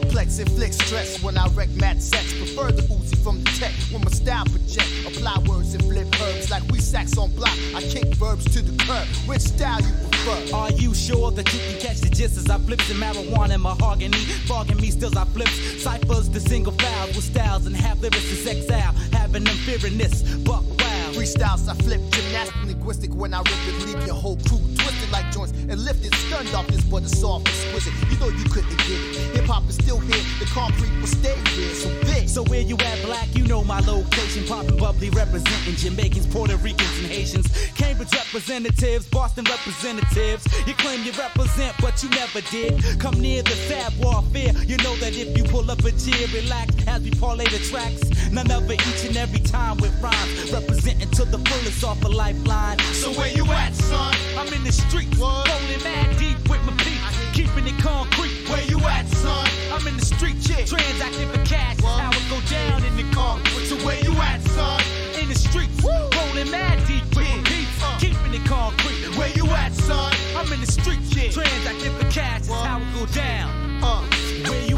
Complex 0.00 0.34
stress 0.76 1.22
when 1.22 1.38
I 1.38 1.48
wreck 1.48 1.70
mad 1.70 2.02
sets. 2.02 2.34
Prefer 2.34 2.70
the 2.70 2.82
Uzi 2.82 3.16
from 3.24 3.42
the 3.42 3.50
tech 3.52 3.72
when 3.90 4.04
my 4.04 4.10
style 4.10 4.44
project. 4.44 4.90
Apply 5.06 5.38
words 5.48 5.72
and 5.72 5.82
flip 5.84 6.06
herbs 6.20 6.50
like 6.50 6.62
we 6.70 6.80
sacks 6.80 7.16
on 7.16 7.30
block. 7.30 7.56
I 7.74 7.80
kick 7.80 8.04
verbs 8.16 8.44
to 8.52 8.60
the 8.60 8.76
curb. 8.84 9.08
Which 9.26 9.40
style 9.40 9.80
you 9.80 9.94
prefer? 10.10 10.54
Are 10.54 10.70
you 10.72 10.92
sure 10.92 11.30
that 11.30 11.50
you 11.50 11.60
can 11.60 11.80
catch 11.80 12.00
the 12.00 12.10
gist 12.10 12.36
as 12.36 12.50
I 12.50 12.58
flips 12.58 12.90
in 12.90 12.98
marijuana 12.98 13.54
and 13.54 13.62
mahogany? 13.62 14.18
Fogging 14.46 14.76
me 14.76 14.90
stills 14.90 15.16
I 15.16 15.24
flips. 15.24 15.82
Ciphers 15.82 16.28
the 16.28 16.40
single 16.40 16.74
files 16.74 17.16
with 17.16 17.24
styles 17.24 17.64
and 17.64 17.74
half 17.74 17.98
lyrics 18.02 18.30
is 18.30 18.46
exile. 18.46 18.92
Having 19.12 19.44
them 19.44 19.56
fearing 19.64 19.96
this. 19.96 20.22
Buck. 20.44 20.75
Freestyles 21.16 21.66
I 21.66 21.74
flip 21.82 22.00
gymnastic 22.10 22.54
linguistic 22.66 23.14
when 23.14 23.32
I 23.32 23.38
rip 23.38 23.48
it. 23.48 23.86
Leave 23.86 24.06
your 24.06 24.14
whole 24.14 24.36
crew 24.36 24.60
twisted 24.76 25.10
like 25.10 25.32
joints 25.32 25.52
and 25.52 25.78
lifted. 25.80 26.14
Stunned 26.14 26.54
off 26.54 26.66
this 26.66 26.84
butter 26.84 27.08
soft 27.08 27.48
exquisite. 27.48 27.94
You 28.10 28.18
know 28.20 28.28
you 28.28 28.44
couldn't 28.44 28.76
get 28.84 29.00
it. 29.00 29.36
Hip 29.36 29.46
hop 29.46 29.66
is 29.68 29.76
still 29.76 29.98
here. 29.98 30.22
The 30.38 30.44
concrete 30.52 30.92
will 31.00 31.06
stay 31.06 31.34
here. 31.56 31.74
So 31.74 31.88
big. 32.04 32.28
So 32.28 32.44
where 32.44 32.60
you 32.60 32.76
at, 32.84 33.02
black? 33.02 33.34
You 33.34 33.46
know 33.46 33.64
my 33.64 33.80
location. 33.80 34.44
Poppin' 34.46 34.76
bubbly, 34.76 35.08
representing 35.10 35.74
Jamaicans, 35.76 36.26
Puerto 36.26 36.56
Ricans, 36.58 36.98
and 36.98 37.06
Haitians. 37.06 37.48
Cambridge 37.74 38.12
representatives, 38.12 39.08
Boston 39.08 39.44
representatives. 39.48 40.44
You 40.66 40.74
claim 40.74 41.02
you 41.02 41.12
represent, 41.12 41.74
but 41.80 42.02
you 42.02 42.10
never 42.10 42.42
did. 42.52 43.00
Come 43.00 43.18
near 43.20 43.42
the 43.42 43.56
sad 43.68 43.92
warfare. 43.98 44.52
You 44.68 44.76
know 44.84 44.94
that 44.96 45.16
if 45.16 45.36
you 45.36 45.44
pull 45.44 45.70
up 45.70 45.80
a 45.80 45.92
chair, 45.92 46.28
relax 46.34 46.76
as 46.86 47.02
we 47.02 47.10
parlay 47.12 47.44
the 47.44 47.58
tracks. 47.70 48.04
None 48.30 48.50
of 48.50 48.70
it 48.70 48.80
each 48.86 49.08
and 49.08 49.16
every 49.16 49.40
time 49.40 49.78
with 49.78 49.94
rhymes. 50.02 50.52
Representing 50.52 51.05
to 51.12 51.24
the 51.24 51.38
fullest 51.38 51.84
off 51.84 52.02
a 52.04 52.08
lifeline. 52.08 52.78
So 52.92 53.12
where 53.12 53.28
you 53.28 53.44
at, 53.46 53.74
son? 53.74 54.14
I'm 54.38 54.52
in 54.52 54.62
the 54.64 54.72
streets, 54.72 55.16
rolling 55.18 55.82
mad 55.82 56.16
deep 56.18 56.38
with 56.48 56.62
my 56.64 56.72
peeps. 56.78 57.02
Keeping 57.32 57.66
it 57.66 57.78
concrete. 57.82 58.48
Where 58.48 58.62
you 58.64 58.78
at, 58.80 59.06
son? 59.08 59.48
I'm 59.72 59.86
in 59.86 59.96
the 59.96 60.04
streets, 60.04 60.48
yeah. 60.48 60.64
Transacting 60.64 61.28
for 61.28 61.44
cash. 61.44 61.80
How 61.82 62.10
it 62.10 62.24
go 62.30 62.40
down 62.48 62.84
in 62.84 62.96
the 62.96 63.04
concrete. 63.14 63.66
So 63.66 63.76
where 63.84 64.00
you 64.00 64.12
at, 64.12 64.40
son? 64.42 64.80
In 65.20 65.28
the 65.28 65.34
streets, 65.34 65.82
rolling 65.82 66.50
mad 66.50 66.78
deep 66.86 67.04
with 67.14 67.28
my 67.28 67.42
peeps. 67.44 67.76
Keeping 68.00 68.34
it 68.34 68.44
concrete. 68.46 69.16
Where 69.16 69.30
you 69.30 69.46
at, 69.50 69.72
son? 69.74 70.12
I'm 70.36 70.52
in 70.52 70.60
the 70.60 70.70
streets, 70.70 71.14
yeah. 71.14 71.30
Transacting 71.30 71.92
for 71.98 72.10
cash. 72.10 72.46
How 72.48 72.80
it 72.80 72.94
go 72.94 73.06
down. 73.06 73.50
Uh, 73.82 74.02
where 74.02 74.20
you 74.30 74.46
at? 74.46 74.50
Where 74.50 74.66
you 74.68 74.75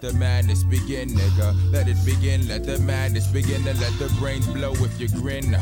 Let 0.00 0.12
the 0.12 0.18
madness 0.20 0.62
begin, 0.62 1.08
nigga. 1.08 1.72
Let 1.72 1.88
it 1.88 1.96
begin, 2.04 2.46
let 2.46 2.62
the 2.62 2.78
madness 2.78 3.26
begin, 3.26 3.66
and 3.66 3.80
let 3.80 3.92
the 3.98 4.06
brains 4.20 4.46
blow 4.46 4.70
if 4.74 5.00
you 5.00 5.08
grin. 5.08 5.56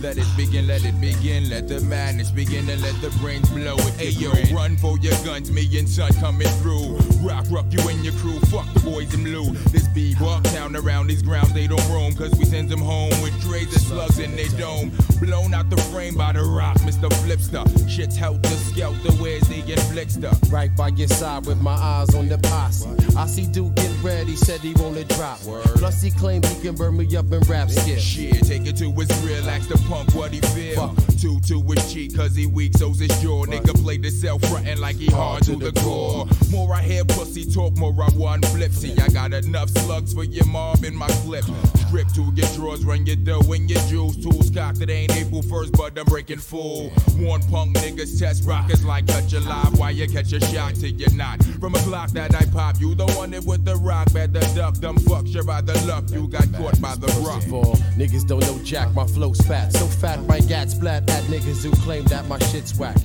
Let 0.00 0.16
it 0.16 0.26
begin, 0.38 0.66
let 0.66 0.84
it 0.86 0.98
begin, 1.00 1.50
let 1.50 1.68
the 1.68 1.80
madness 1.80 2.30
begin 2.30 2.70
and 2.70 2.80
let 2.80 2.94
the 3.02 3.10
brains 3.18 3.50
blow. 3.50 3.76
Hey 3.98 4.10
yo, 4.10 4.30
run 4.54 4.76
for 4.78 4.96
your 4.98 5.12
guns, 5.24 5.50
me 5.50 5.68
and 5.76 5.88
son 5.88 6.12
coming 6.14 6.48
through. 6.62 6.96
Rock, 7.20 7.44
rock 7.50 7.66
you 7.70 7.86
and 7.88 8.02
your 8.04 8.14
crew, 8.14 8.38
fuck 8.46 8.77
boys 8.90 9.12
in 9.14 9.24
blue. 9.24 9.52
This 9.70 9.86
be 9.88 10.14
town 10.14 10.76
around 10.76 11.06
these 11.08 11.22
grounds, 11.22 11.52
they 11.52 11.66
don't 11.66 11.86
roam, 11.88 12.14
cause 12.14 12.34
we 12.38 12.44
send 12.44 12.68
them 12.68 12.80
home 12.80 13.10
with 13.22 13.34
trays 13.42 13.72
and 13.72 13.82
slugs 13.82 14.18
in 14.18 14.34
their 14.36 14.48
dome. 14.58 14.92
Blown 15.20 15.54
out 15.54 15.70
the 15.70 15.76
frame 15.92 16.14
by 16.14 16.32
the 16.32 16.42
rock, 16.42 16.76
Mr. 16.78 17.08
Flipster. 17.22 17.64
Shit's 17.88 18.16
helter 18.16 18.48
skelter, 18.48 19.12
where's 19.20 19.46
the 19.48 19.62
inflictor? 19.62 20.32
Right 20.52 20.74
by 20.76 20.88
your 20.88 21.08
side 21.08 21.46
with 21.46 21.60
my 21.60 21.74
eyes 21.74 22.14
on 22.14 22.28
the 22.28 22.38
posse. 22.38 22.88
I 23.16 23.26
see 23.26 23.46
Duke 23.46 23.74
get 23.74 23.90
ready, 24.02 24.36
said 24.36 24.60
he 24.60 24.74
wanna 24.74 25.04
drop. 25.04 25.38
Plus 25.38 26.02
he 26.02 26.10
claimed 26.10 26.46
he 26.46 26.60
can 26.60 26.74
burn 26.74 26.96
me 26.96 27.04
up 27.16 27.30
in 27.32 27.40
rap 27.42 27.70
skip. 27.70 27.98
Shit, 27.98 28.46
take 28.46 28.66
it 28.66 28.76
to 28.76 28.90
his 28.92 29.10
real, 29.24 29.48
ask 29.48 29.68
the 29.68 29.78
punk 29.88 30.14
what 30.14 30.32
he 30.32 30.40
feel. 30.40 30.94
Two 31.20 31.40
to 31.40 31.60
his 31.62 31.92
cheek, 31.92 32.16
cause 32.16 32.34
he 32.34 32.46
weak, 32.46 32.76
so's 32.76 33.00
his 33.00 33.20
jaw. 33.20 33.44
Nigga 33.44 33.80
play 33.82 33.96
the 33.96 34.10
self 34.10 34.42
frontin' 34.42 34.80
like 34.80 34.96
he 34.96 35.06
hard 35.06 35.42
to 35.44 35.56
the 35.56 35.72
core. 35.80 36.26
More 36.50 36.74
I 36.74 36.82
hear 36.82 37.04
pussy 37.04 37.44
talk, 37.44 37.76
more 37.76 37.94
I 38.00 38.08
want 38.14 38.44
flip. 38.46 38.72
See, 38.78 38.94
I 38.96 39.08
got 39.08 39.32
enough 39.32 39.70
slugs 39.70 40.14
for 40.14 40.22
your 40.22 40.46
mob 40.46 40.84
in 40.84 40.94
my 40.94 41.08
clip. 41.24 41.44
Strip 41.88 42.06
to 42.14 42.32
your 42.34 42.46
drawers, 42.54 42.84
run 42.84 43.04
your 43.06 43.16
dough 43.16 43.52
and 43.52 43.68
your 43.68 43.80
jewels. 43.88 44.16
Tools 44.22 44.50
cocked, 44.50 44.80
it 44.80 44.88
ain't 44.88 45.10
April 45.16 45.42
1st, 45.42 45.76
but 45.76 45.98
I'm 45.98 46.04
breaking 46.04 46.38
full. 46.38 46.90
One 47.18 47.42
punk 47.42 47.76
niggas 47.76 48.20
test 48.20 48.44
rockets 48.44 48.84
like 48.84 49.08
cut 49.08 49.32
your 49.32 49.40
live 49.40 49.76
you 49.98 50.06
catch 50.06 50.32
a 50.32 50.40
shot 50.40 50.76
till 50.76 50.90
you're 50.90 51.12
not. 51.14 51.42
From 51.60 51.74
a 51.74 51.78
Glock 51.78 52.12
that 52.12 52.34
I 52.36 52.44
pop, 52.52 52.80
you 52.80 52.94
the 52.94 53.06
one 53.14 53.32
that 53.32 53.44
with 53.44 53.64
the 53.64 53.74
rock, 53.74 54.12
better 54.12 54.40
duck. 54.54 54.74
Them 54.74 54.96
fucks, 54.96 55.34
you're 55.34 55.42
by 55.42 55.60
the 55.60 55.74
luck, 55.86 56.04
you 56.10 56.28
got 56.28 56.46
caught 56.54 56.80
by 56.80 56.94
the 56.94 57.08
rock. 57.26 57.42
All, 57.52 57.74
niggas 57.96 58.28
don't 58.28 58.40
know 58.42 58.62
jack, 58.62 58.94
my 58.94 59.06
flow's 59.08 59.40
fat. 59.40 59.72
So 59.72 59.86
fat, 59.86 60.24
my 60.26 60.38
gats 60.38 60.74
splat 60.74 61.10
at 61.10 61.24
niggas 61.24 61.64
who 61.64 61.72
claim 61.82 62.04
that 62.04 62.28
my 62.28 62.38
shit's 62.38 62.78
whack. 62.78 62.96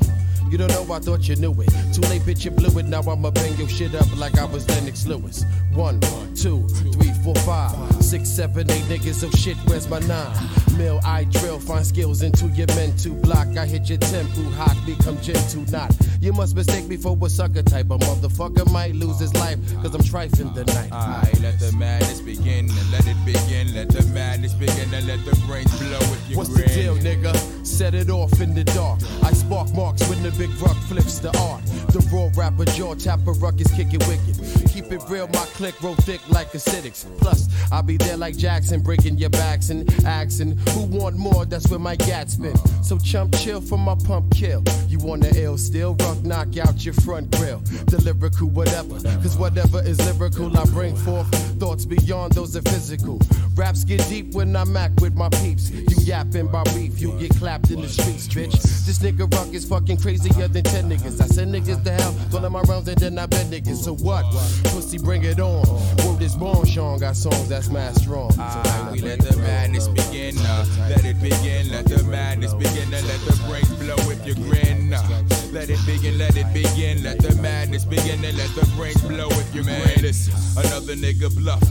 You 0.54 0.60
don't 0.60 0.70
know, 0.70 0.94
I 0.94 1.00
thought 1.00 1.28
you 1.28 1.36
knew 1.36 1.52
it. 1.62 1.70
Too 1.96 2.02
late, 2.02 2.22
bitch, 2.22 2.46
you 2.46 2.52
blew 2.52 2.78
it. 2.78 2.86
Now 2.86 3.02
I'ma 3.02 3.32
bang 3.32 3.58
your 3.58 3.68
shit 3.68 3.96
up 3.96 4.06
like 4.18 4.38
I 4.38 4.46
was 4.46 4.70
Lennox 4.70 5.08
Lewis. 5.08 5.44
One, 5.74 6.00
two, 6.36 6.68
three, 6.68 7.12
four, 7.24 7.34
five, 7.38 7.74
six, 8.04 8.30
seven, 8.30 8.70
eight 8.70 8.84
niggas. 8.84 9.24
Oh 9.24 9.32
shit, 9.32 9.58
where's 9.66 9.90
my 9.90 9.98
nine? 10.02 10.63
Mill, 10.78 11.00
I 11.04 11.26
drill, 11.26 11.60
find 11.60 11.86
skills 11.86 12.22
into 12.22 12.48
your 12.48 12.68
mental 12.76 13.14
block. 13.16 13.48
I 13.58 13.66
hit 13.66 13.90
your 13.90 14.00
tempo, 14.00 14.42
hot, 14.52 14.78
become 14.86 15.20
gentle, 15.22 15.64
not. 15.72 15.92
You 16.20 16.34
must 16.34 16.56
mistake 16.56 16.88
me 16.88 16.98
for 16.98 17.18
a 17.22 17.30
sucker 17.30 17.64
type. 17.64 17.92
A 17.92 17.98
motherfucker 17.98 18.70
might 18.72 18.96
lose 18.96 19.20
his 19.20 19.34
life, 19.36 19.60
cause 19.82 19.94
I'm 19.94 20.04
trifling 20.04 20.54
the 20.54 20.66
night. 20.66 20.92
Alright, 20.92 21.40
let 21.42 21.60
the 21.60 21.72
madness 21.74 22.22
begin 22.22 22.70
and 22.70 22.92
let 22.92 23.06
it 23.06 23.18
begin. 23.26 23.74
Let 23.74 23.90
the 23.90 24.04
madness 24.14 24.54
begin 24.54 24.94
and 24.94 25.06
let 25.08 25.24
the 25.26 25.36
brains 25.46 25.78
blow 25.80 26.00
if 26.00 26.30
you 26.30 26.38
What's 26.38 26.50
grin. 26.50 26.68
the 26.68 26.74
deal, 26.74 26.96
nigga? 26.98 27.66
Set 27.66 27.94
it 27.94 28.10
off 28.10 28.40
in 28.42 28.54
the 28.54 28.64
dark. 28.64 29.00
I 29.24 29.34
spark 29.34 29.74
marks 29.74 30.08
when 30.10 30.22
the 30.24 30.32
big 30.32 30.50
rock 30.62 30.78
flips 30.84 31.20
the 31.20 31.30
art. 31.40 31.64
The 31.92 32.00
raw 32.12 32.30
rapper 32.36 32.66
jaw 32.66 32.96
tapper 32.96 33.34
ruck 33.34 33.60
is 33.60 33.68
kicking 33.72 34.00
wicked. 34.08 34.70
Keep 34.70 34.92
it 34.92 35.02
real, 35.10 35.28
my 35.28 35.46
click 35.58 35.82
roll 35.84 35.96
thick 35.96 36.22
like 36.30 36.52
acidics. 36.52 37.06
Plus, 37.20 37.50
I'll 37.72 37.84
be 37.84 37.98
there 37.98 38.18
like 38.18 38.38
Jackson, 38.38 38.82
breaking 38.82 39.18
your 39.18 39.30
backs 39.30 39.70
and 39.70 39.88
axing. 40.06 40.58
Who 40.70 40.84
want 40.84 41.18
more? 41.18 41.46
That's 41.46 41.70
where 41.70 41.80
my 41.80 41.96
gats 41.96 42.36
been. 42.36 42.56
So 42.84 42.98
chump 42.98 43.36
chill 43.38 43.62
for 43.62 43.78
my 43.78 43.96
pump 44.06 44.34
kill. 44.34 44.64
You 44.88 45.00
the 45.00 45.32
ill 45.36 45.58
still 45.58 45.96
rock 45.96 46.24
knock 46.24 46.58
out 46.58 46.84
your 46.86 46.94
front 46.94 47.32
grill. 47.38 47.60
The 47.88 48.02
lyrical 48.04 48.50
whatever, 48.50 48.96
cause 49.22 49.38
whatever 49.38 49.82
is 49.82 50.00
lyrical, 50.00 50.56
I 50.58 50.66
bring 50.66 50.96
forth 50.96 51.28
thoughts 51.60 51.86
beyond 51.86 52.34
those 52.34 52.56
of 52.56 52.64
physical. 52.66 53.20
Raps 53.56 53.84
get 53.84 54.00
deep 54.10 54.34
when 54.34 54.56
I'm 54.56 54.76
act 54.76 55.00
with 55.02 55.16
my 55.16 55.30
peeps. 55.30 55.70
You 55.70 55.96
yapping 56.00 56.48
by 56.48 56.64
beef, 56.76 57.00
you 57.00 57.12
get 57.20 57.36
clapped 57.38 57.70
in 57.70 57.82
the 57.82 57.88
streets, 57.88 58.28
bitch. 58.28 58.52
This 58.86 58.98
nigga 59.00 59.32
rock 59.32 59.54
is 59.54 59.64
fucking 59.66 59.98
crazier 59.98 60.48
than 60.48 60.64
10 60.64 60.90
niggas. 60.90 61.22
I 61.22 61.28
send 61.28 61.54
niggas 61.54 61.84
to 61.84 61.92
hell, 61.92 62.16
all 62.34 62.50
my 62.50 62.62
rounds 62.62 62.88
and 62.88 62.98
then 62.98 63.20
I 63.20 63.28
bet 63.28 63.46
niggas. 63.48 63.84
So 63.84 63.96
what? 63.96 64.26
Pussy, 64.74 64.98
bring 64.98 65.24
it 65.24 65.40
on. 65.40 65.68
Word 66.04 66.22
is 66.22 66.36
born, 66.36 66.66
Sean 66.66 67.00
got 67.00 67.16
songs 67.16 67.48
that's 67.48 67.70
mad 67.70 67.96
strong. 67.96 68.32
Ah, 68.40 68.90
we 68.92 69.02
let 69.02 69.20
the 69.20 69.38
madness 69.38 69.88
begin. 69.88 70.36
Uh, 70.40 70.66
let 70.90 71.06
it 71.06 71.22
begin. 71.22 71.70
Let 71.70 71.86
the 71.86 72.04
madness 72.06 72.56
begin 72.56 72.92
and 72.92 73.08
let 73.08 73.20
the 73.22 73.40
brains 73.48 73.72
blow 73.76 73.98
if 74.12 74.26
you 74.26 74.34
grin. 74.34 74.94
Uh, 74.94 75.24
let 75.52 75.70
it 75.70 75.80
begin. 75.86 76.18
Let 76.18 76.36
it 76.36 76.52
begin. 76.54 77.04
Let 77.04 77.20
the 77.20 77.36
madness 77.40 77.86
begin 77.86 78.26
and 78.26 78.36
let 78.36 78.50
the 78.56 78.66
brains 78.76 79.02
blow 79.04 79.28
if 79.30 79.54
you 79.54 79.62
grin. 79.62 80.02
Listen, 80.02 80.34
another 80.58 80.96
nigga 80.96 81.34
bluff. 81.36 81.62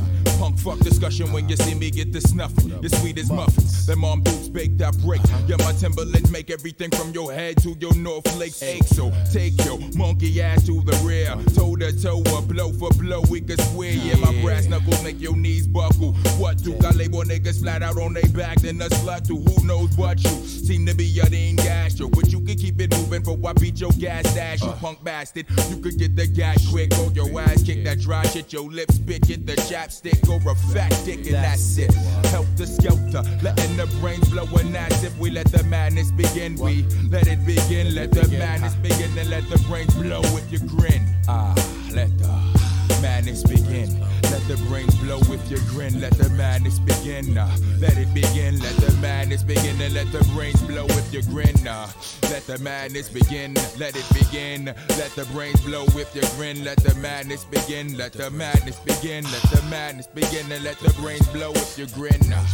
Punk 0.43 0.59
fuck 0.59 0.81
discussion 0.81 1.33
when 1.33 1.49
you 1.49 1.57
see 1.57 1.73
me 1.73 1.89
get 1.89 2.13
the 2.13 2.21
snuffing. 2.21 2.71
Your 2.83 2.89
sweet 2.89 3.17
as 3.17 3.31
muffins. 3.31 3.87
Them 3.87 4.01
mom 4.01 4.25
dudes 4.25 4.49
baked 4.49 4.77
that 4.79 4.99
break. 4.99 5.21
Yeah, 5.47 5.55
my 5.61 5.71
Timberlands 5.71 6.33
make 6.33 6.51
everything 6.51 6.91
from 6.91 7.13
your 7.13 7.33
head 7.33 7.63
to 7.63 7.77
your 7.79 7.95
North 7.95 8.27
Lakes 8.37 8.61
ache. 8.61 8.83
So 8.83 9.13
take 9.33 9.65
your 9.65 9.79
monkey 9.95 10.43
ass 10.43 10.67
to 10.67 10.83
the 10.83 11.01
rear. 11.07 11.37
Toe 11.55 11.77
to 11.77 11.93
toe 12.03 12.25
or 12.35 12.43
blow 12.43 12.73
for 12.73 12.91
blow. 12.99 13.23
We 13.31 13.41
can 13.41 13.57
swear. 13.57 13.93
Yeah, 13.93 14.17
my 14.17 14.33
brass 14.43 14.67
knuckles 14.67 15.01
make 15.05 15.21
your 15.21 15.37
knees 15.37 15.69
buckle. 15.69 16.11
What 16.41 16.61
do? 16.61 16.75
Got 16.75 16.97
label 16.97 17.23
niggas 17.23 17.61
flat 17.61 17.85
out 17.85 17.97
on 17.99 18.13
they 18.13 18.27
back, 18.35 18.63
then 18.63 18.83
a 18.83 18.89
slut 18.89 19.25
to 19.29 19.37
who 19.37 19.65
knows 19.65 19.97
what 19.97 20.25
you. 20.25 20.31
Seem 20.45 20.87
to 20.87 20.95
be 20.97 21.21
a 21.21 21.27
ding 21.31 21.55
gastro, 21.55 22.09
but 22.09 22.33
you 22.33 22.41
can 22.41 22.57
keep 22.57 22.81
it 22.81 22.91
moving 22.91 23.23
for 23.23 23.39
I 23.49 23.53
beat 23.53 23.81
your 23.81 23.93
gas 23.93 24.35
dash. 24.35 24.61
You 24.61 24.73
punk 24.73 25.05
bastard. 25.05 25.47
You 25.71 25.77
could 25.77 26.01
get 26.01 26.17
the 26.17 26.27
gas 26.27 26.69
quick. 26.69 26.93
Hold 26.95 27.15
your 27.15 27.41
ass, 27.41 27.63
kick 27.63 27.85
that 27.85 28.01
dry 28.01 28.25
shit. 28.27 28.53
Your 28.53 28.69
lips 28.69 28.97
spit, 28.97 29.23
get 29.23 29.47
the 29.47 29.55
chapstick 29.55 30.32
or 30.33 30.53
a 30.53 30.55
fat 30.55 30.93
dick, 31.05 31.27
and 31.27 31.35
that's 31.35 31.77
it. 31.79 31.93
Helter 32.33 32.67
skelter, 32.67 33.23
letting 33.43 33.77
the 33.77 33.87
brains 34.01 34.29
blow, 34.31 34.47
and 34.59 34.75
that's 34.75 35.03
if 35.03 35.17
we 35.19 35.31
let 35.31 35.47
the 35.47 35.63
madness 35.65 36.11
begin. 36.11 36.57
We 36.57 36.85
let 37.11 37.27
it 37.27 37.45
begin, 37.45 37.95
let 37.95 38.11
the 38.13 38.27
madness 38.29 38.75
begin, 38.77 39.17
and 39.19 39.31
let 39.31 39.49
the 39.51 39.59
brains 39.69 39.95
blow 39.95 40.21
with 40.35 40.51
your 40.51 40.63
grin. 40.69 41.03
Ah, 41.29 41.55
let 41.93 42.17
the 42.19 42.72
madness 43.01 43.43
begin. 43.43 43.89
Let 44.31 44.47
the 44.49 44.57
brains 44.69 44.95
blow 44.97 45.19
with 45.29 45.51
your 45.51 45.61
grin. 45.69 46.01
Let 46.01 46.15
the 46.15 46.29
madness 46.31 46.79
begin. 46.79 47.37
Uh, 47.37 47.55
let 47.79 47.97
it 47.99 48.13
begin. 48.15 48.59
Let 48.61 48.77
the 48.77 48.93
madness 49.01 49.43
begin. 49.43 49.81
And 49.81 49.95
let 49.95 50.11
the 50.13 50.25
brains 50.33 50.61
blow 50.63 50.87
with 50.87 51.13
your 51.13 51.23
grin. 51.23 51.67
Uh, 51.67 51.89
let 52.23 52.47
the 52.47 52.59
madness 52.59 53.09
begin. 53.09 53.55
Let 53.79 53.97
it 53.97 54.07
begin. 54.13 54.67
Let 54.97 55.11
the 55.15 55.27
brains 55.33 55.61
blow 55.61 55.85
with 55.95 56.15
your 56.15 56.25
grin. 56.37 56.65
Let 56.65 56.79
the 56.79 56.95
madness 56.97 57.45
begin. 57.45 57.97
Let 57.97 58.13
the 58.13 58.31
madness 58.31 58.79
begin. 58.81 59.25
Let 59.25 59.43
the 59.51 59.63
madness 59.71 60.07
begin. 60.07 60.51
And 60.51 60.65
let 60.65 60.79
the 60.79 60.93
brains 61.01 61.27
blow 61.29 61.53
with 61.53 61.79
your 61.79 61.89
grin. 61.89 62.33
Uh, 62.33 62.45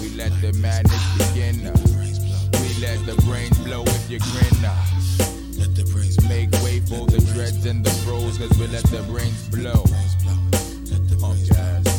we 0.00 0.08
let 0.10 0.32
the 0.40 0.52
madness 0.54 1.04
begin. 1.16 1.66
Uh, 1.66 1.72
we 2.60 2.68
let 2.82 2.98
the 3.06 3.20
brains 3.26 3.58
blow 3.60 3.82
with 3.82 4.10
your 4.10 4.20
grin. 4.20 4.64
Uh, 4.64 5.29
let 5.60 5.74
the 5.76 5.84
brains 5.92 6.16
make 6.26 6.50
way 6.64 6.80
for 6.80 7.06
the 7.06 7.20
dreads 7.34 7.66
and 7.66 7.84
the 7.84 7.90
froze, 8.02 8.38
cause 8.38 8.58
we 8.58 8.66
let 8.68 8.84
the 8.84 9.02
brains 9.02 9.48
blow. 9.48 9.84
Oh, 11.22 11.36
yes. 11.36 11.50
Hey 11.84 11.89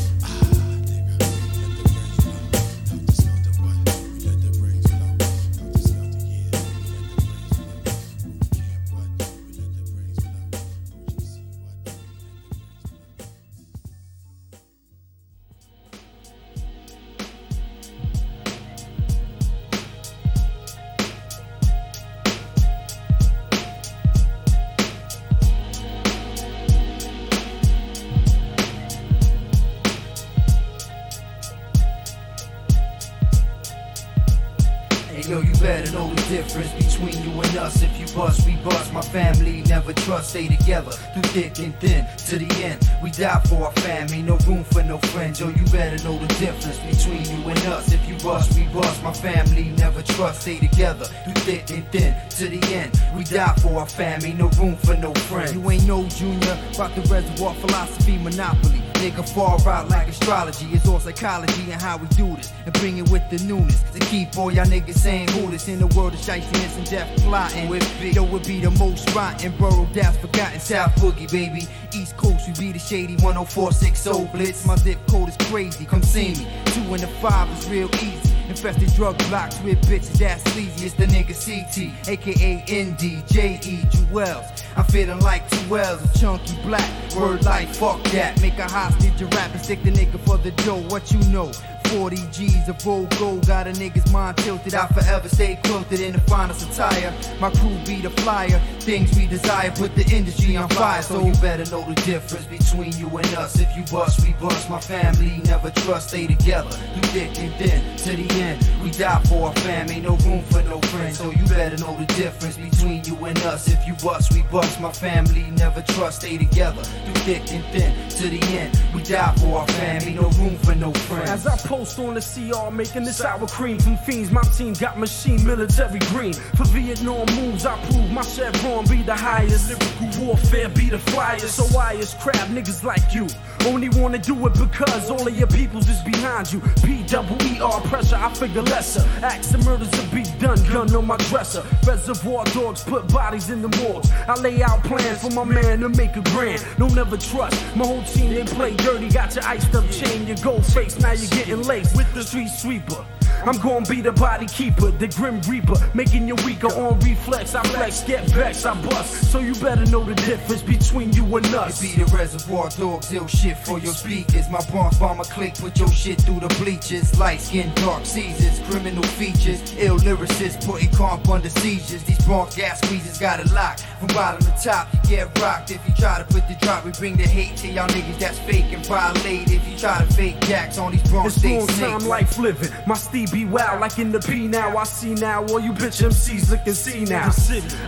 difference 36.53 36.97
between 36.97 37.23
you 37.23 37.41
and 37.41 37.57
us. 37.57 37.81
If 37.81 37.99
you 37.99 38.15
bust, 38.15 38.45
we 38.45 38.55
bust. 38.57 38.91
My 38.93 39.01
family 39.01 39.61
never 39.67 39.93
trust, 39.93 40.31
stay 40.31 40.47
together 40.47 40.91
through 40.91 41.23
thick 41.23 41.59
and 41.59 41.75
thin 41.79 42.05
to 42.27 42.37
the 42.37 42.63
end. 42.63 42.89
We 43.01 43.11
die 43.11 43.39
for 43.47 43.65
our 43.65 43.71
family, 43.73 44.21
no 44.21 44.37
room 44.47 44.63
for 44.65 44.83
no 44.83 44.97
friends. 44.97 45.39
Yo, 45.39 45.49
you 45.49 45.63
better 45.65 46.03
know 46.03 46.17
the 46.17 46.27
difference 46.35 46.77
between 46.79 47.23
you 47.25 47.47
and 47.47 47.59
us. 47.67 47.93
If 47.93 48.07
you 48.07 48.17
bust, 48.17 48.57
we 48.57 48.65
bust. 48.67 49.03
My 49.03 49.13
family 49.13 49.69
never 49.77 50.01
trust, 50.01 50.41
stay 50.41 50.59
together 50.59 51.05
through 51.05 51.41
thick 51.45 51.69
and 51.71 51.87
thin 51.91 52.15
to 52.31 52.49
the 52.49 52.75
end. 52.75 52.99
We 53.15 53.23
die 53.23 53.53
for 53.61 53.79
our 53.79 53.87
family, 53.87 54.33
no 54.33 54.49
room 54.59 54.75
for 54.75 54.95
no 54.97 55.13
friends. 55.13 55.53
You 55.53 55.69
ain't 55.69 55.87
no 55.87 56.05
junior, 56.07 56.57
rock 56.77 56.93
the 56.95 57.01
reservoir 57.01 57.53
philosophy 57.55 58.17
monopoly. 58.17 58.81
Nigga 59.01 59.27
far 59.27 59.57
out 59.67 59.89
like 59.89 60.07
astrology. 60.09 60.67
It's 60.71 60.87
all 60.87 60.99
psychology 60.99 61.71
and 61.71 61.81
how 61.81 61.97
we 61.97 62.07
do 62.09 62.35
this. 62.35 62.53
And 62.65 62.73
bring 62.73 62.99
it 62.99 63.09
with 63.09 63.27
the 63.31 63.43
newness. 63.45 63.81
To 63.93 63.99
keep 63.99 64.37
all 64.37 64.51
y'all 64.51 64.65
niggas 64.65 64.99
saying 64.99 65.29
who 65.29 65.49
this 65.49 65.67
in 65.67 65.79
the 65.79 65.87
world 65.87 66.13
of 66.13 66.21
shystiness 66.41 66.77
and 66.77 66.89
death 66.89 67.21
plotting. 67.23 67.69
With 67.69 68.01
yo, 68.01 68.23
would 68.23 68.45
be 68.45 68.59
the 68.59 68.71
most 68.71 69.13
rotten 69.15 69.51
borough 69.57 69.87
that's 69.93 70.17
forgotten. 70.17 70.59
South 70.59 70.93
Boogie, 70.95 71.31
baby. 71.31 71.67
East 71.93 72.17
Coast, 72.17 72.47
we 72.47 72.67
be 72.67 72.71
the 72.71 72.79
shady 72.79 73.15
10460 73.17 74.29
blitz. 74.31 74.65
My 74.65 74.75
zip 74.75 74.97
code 75.07 75.29
is 75.29 75.37
crazy. 75.47 75.85
Come 75.85 76.03
see 76.03 76.29
me. 76.29 76.47
Two 76.65 76.81
and 76.93 76.99
the 76.99 77.07
five 77.21 77.49
is 77.57 77.69
real 77.69 77.89
easy. 77.95 78.31
Infested 78.49 78.93
drug 78.95 79.17
blocks 79.29 79.59
with 79.61 79.81
bitches 79.87 80.17
that's 80.19 80.43
sleazy. 80.51 80.85
It's 80.85 80.95
the 80.95 81.05
nigga 81.05 81.33
CT, 81.33 82.09
aka 82.09 82.83
ND, 82.83 83.27
J.E. 83.27 83.83
Jewels. 83.89 84.45
I'm 84.75 84.83
feeling 84.85 85.19
like 85.21 85.49
two 85.49 85.77
L's, 85.77 86.03
a 86.03 86.19
chunky 86.19 86.61
black. 86.63 87.15
Word 87.15 87.45
like 87.45 87.69
fuck 87.69 88.03
that. 88.11 88.41
Make 88.41 88.57
a 88.59 88.69
hostage 88.69 89.21
a 89.21 89.25
rap 89.27 89.51
and 89.53 89.61
stick 89.61 89.83
the 89.83 89.91
nigga 89.91 90.19
for 90.25 90.37
the 90.37 90.51
dough. 90.63 90.81
What 90.89 91.11
you 91.11 91.19
know? 91.29 91.51
40 91.91 92.17
G's 92.31 92.69
of 92.69 92.87
old 92.87 93.09
gold 93.17 93.45
got 93.47 93.67
a 93.67 93.71
nigga's 93.71 94.09
mind 94.13 94.37
tilted. 94.37 94.73
I 94.73 94.87
forever 94.87 95.27
stay 95.27 95.59
quilted 95.65 95.99
in 95.99 96.13
the 96.13 96.21
finest 96.21 96.69
attire. 96.69 97.13
My 97.39 97.51
crew 97.51 97.77
be 97.85 98.01
the 98.01 98.09
flyer. 98.21 98.59
Things 98.79 99.13
we 99.17 99.27
desire 99.27 99.71
put 99.71 99.93
the 99.95 100.05
industry 100.09 100.55
on 100.55 100.69
fire. 100.69 101.01
So 101.01 101.25
you 101.25 101.33
better 101.41 101.69
know 101.69 101.83
the 101.83 101.95
difference 102.05 102.45
between 102.45 102.93
you 102.93 103.07
and 103.17 103.27
us. 103.35 103.59
If 103.59 103.75
you 103.75 103.83
bust, 103.91 104.25
we 104.25 104.33
bust. 104.33 104.69
My 104.69 104.79
family 104.79 105.41
never 105.43 105.69
trust. 105.69 106.09
Stay 106.09 106.27
together 106.27 106.69
through 106.69 107.09
thick 107.11 107.37
and 107.39 107.53
thin 107.55 107.97
to 107.97 108.15
the 108.15 108.41
end. 108.41 108.69
We 108.81 108.91
die 108.91 109.21
for 109.23 109.47
our 109.47 109.55
family. 109.55 109.99
No 109.99 110.15
room 110.17 110.43
for 110.43 110.63
no 110.63 110.79
friends. 110.79 111.17
So 111.17 111.29
you 111.29 111.45
better 111.47 111.75
know 111.77 111.97
the 111.97 112.05
difference 112.15 112.55
between 112.55 113.03
you 113.03 113.15
and 113.25 113.37
us. 113.39 113.67
If 113.67 113.85
you 113.85 113.95
bust, 114.01 114.33
we 114.33 114.43
bust. 114.43 114.79
My 114.79 114.93
family 114.93 115.43
never 115.51 115.81
trust. 115.81 116.21
Stay 116.21 116.37
together 116.37 116.83
through 116.83 117.21
thick 117.25 117.51
and 117.51 117.65
thin 117.65 117.91
to 118.09 118.29
the 118.29 118.41
end. 118.57 118.79
We 118.95 119.03
die 119.03 119.35
for 119.35 119.59
our 119.59 119.67
family. 119.67 120.13
No 120.13 120.29
room 120.39 120.57
for 120.59 120.75
no 120.75 120.93
friends. 120.93 121.29
As 121.29 121.47
I 121.47 121.57
on 121.81 122.13
the 122.13 122.21
CR, 122.21 122.71
making 122.71 123.03
this 123.03 123.17
sour 123.17 123.47
cream 123.47 123.79
from 123.79 123.97
fiends. 123.97 124.31
My 124.31 124.43
team 124.55 124.73
got 124.73 124.99
machine 124.99 125.43
military 125.43 125.97
green. 126.11 126.33
For 126.33 126.65
Vietnam 126.65 127.25
moves, 127.35 127.65
I 127.65 127.75
prove 127.85 128.11
my 128.11 128.21
chevron 128.21 128.85
be 128.85 129.01
the 129.01 129.15
highest. 129.15 129.69
Lyrical 129.69 130.25
warfare 130.25 130.69
be 130.69 130.89
the 130.91 130.99
flyers. 130.99 131.51
So 131.51 131.63
why 131.75 131.93
is 131.93 132.13
crap 132.13 132.47
niggas 132.49 132.83
like 132.83 133.15
you? 133.15 133.27
Only 133.67 133.89
wanna 133.89 134.17
do 134.17 134.35
it 134.47 134.53
because 134.53 135.09
all 135.09 135.27
of 135.27 135.37
your 135.37 135.47
peoples 135.47 135.87
is 135.87 136.01
behind 136.01 136.51
you. 136.51 136.61
P 136.83 137.03
double 137.03 137.41
E 137.43 137.59
R 137.61 137.79
pressure, 137.81 138.15
I 138.15 138.33
figure 138.33 138.63
lesser. 138.63 139.07
Acts 139.23 139.53
of 139.53 139.63
murders 139.65 139.89
to 139.91 140.01
be 140.15 140.23
done, 140.39 140.57
gun 140.71 140.93
on 140.95 141.05
my 141.05 141.17
dresser. 141.17 141.63
Reservoir 141.85 142.45
dogs 142.45 142.83
put 142.83 143.07
bodies 143.11 143.49
in 143.49 143.61
the 143.61 143.69
morgue. 143.79 144.05
I 144.27 144.39
lay 144.41 144.63
out 144.63 144.83
plans 144.83 145.21
for 145.21 145.29
my 145.31 145.43
man 145.43 145.81
to 145.81 145.89
make 145.89 146.15
a 146.15 146.21
grand. 146.21 146.65
No 146.79 146.87
never 146.87 147.17
trust. 147.17 147.75
My 147.75 147.85
whole 147.85 148.03
team 148.03 148.33
they 148.33 148.43
play 148.43 148.75
dirty. 148.75 149.09
Got 149.09 149.35
your 149.35 149.45
iced 149.45 149.75
up 149.75 149.89
chain, 149.91 150.25
your 150.27 150.37
gold 150.37 150.65
face. 150.65 150.99
Now 150.99 151.11
you're 151.11 151.29
getting 151.29 151.61
laced 151.63 151.95
with 151.95 152.11
the 152.13 152.23
street 152.23 152.49
sweeper. 152.49 153.05
I'm 153.45 153.57
gonna 153.57 153.85
be 153.85 154.01
the 154.01 154.11
body 154.11 154.45
keeper, 154.45 154.91
the 154.91 155.07
grim 155.07 155.41
reaper, 155.41 155.75
making 155.93 156.27
you 156.27 156.35
weaker 156.45 156.67
on 156.67 156.99
reflex. 156.99 157.55
I 157.55 157.63
flex, 157.63 158.03
get 158.03 158.23
vexed, 158.29 158.65
I 158.65 158.79
bust. 158.83 159.31
So 159.31 159.39
you 159.39 159.55
better 159.55 159.85
know 159.85 160.03
the 160.03 160.15
difference 160.15 160.61
between 160.61 161.11
you 161.13 161.25
and 161.35 161.45
us. 161.55 161.81
Be 161.81 162.03
the 162.03 162.05
reservoir 162.15 162.69
dogs, 162.69 163.11
ill 163.11 163.27
shit 163.27 163.57
for 163.57 163.79
your 163.79 163.93
speakers. 163.93 164.47
My 164.49 164.61
boss 164.71 164.99
bomber 164.99 165.23
click, 165.23 165.55
put 165.55 165.79
your 165.79 165.91
shit 165.91 166.21
through 166.21 166.41
the 166.41 166.49
bleachers. 166.59 167.17
Light 167.19 167.41
skin, 167.41 167.71
dark 167.75 168.05
seasons, 168.05 168.59
criminal 168.69 169.03
features. 169.03 169.75
Ill 169.77 169.97
lyricists 169.97 170.63
putting 170.65 170.91
comp 170.91 171.27
under 171.27 171.49
seizures. 171.49 172.03
These 172.03 172.23
bronx 172.25 172.55
gas 172.55 172.79
squeezes 172.81 173.17
got 173.17 173.39
it 173.39 173.51
locked. 173.51 173.85
From 173.99 174.07
bottom 174.09 174.41
to 174.41 174.63
top, 174.63 174.87
you 174.93 175.17
get 175.17 175.39
rocked. 175.39 175.71
If 175.71 175.81
you 175.87 175.93
try 175.95 176.19
to 176.19 176.25
put 176.25 176.47
the 176.47 176.57
drop, 176.61 176.85
we 176.85 176.91
bring 176.91 177.17
the 177.17 177.23
hate 177.23 177.55
to 177.57 177.67
y'all 177.67 177.87
niggas 177.89 178.19
that's 178.19 178.39
fake 178.39 178.71
and 178.71 178.85
violate. 178.85 179.51
If 179.51 179.67
you 179.67 179.77
try 179.77 180.03
to 180.03 180.13
fake 180.13 180.39
jacks 180.41 180.77
on 180.77 180.91
these 180.91 181.09
bronx 181.09 181.37
It's 181.37 181.45
long 181.45 181.67
time 181.67 182.07
life 182.07 182.37
living. 182.37 182.69
My 182.85 182.95
Steve 182.95 183.20
be 183.27 183.45
wild 183.45 183.81
like 183.81 183.99
in 183.99 184.11
the 184.11 184.19
P 184.19 184.47
now. 184.47 184.77
I 184.77 184.83
see 184.83 185.13
now 185.13 185.45
all 185.45 185.59
you 185.59 185.73
bitch 185.73 186.01
MCs 186.01 186.51
looking 186.51 186.73
see 186.73 187.03
now. 187.05 187.31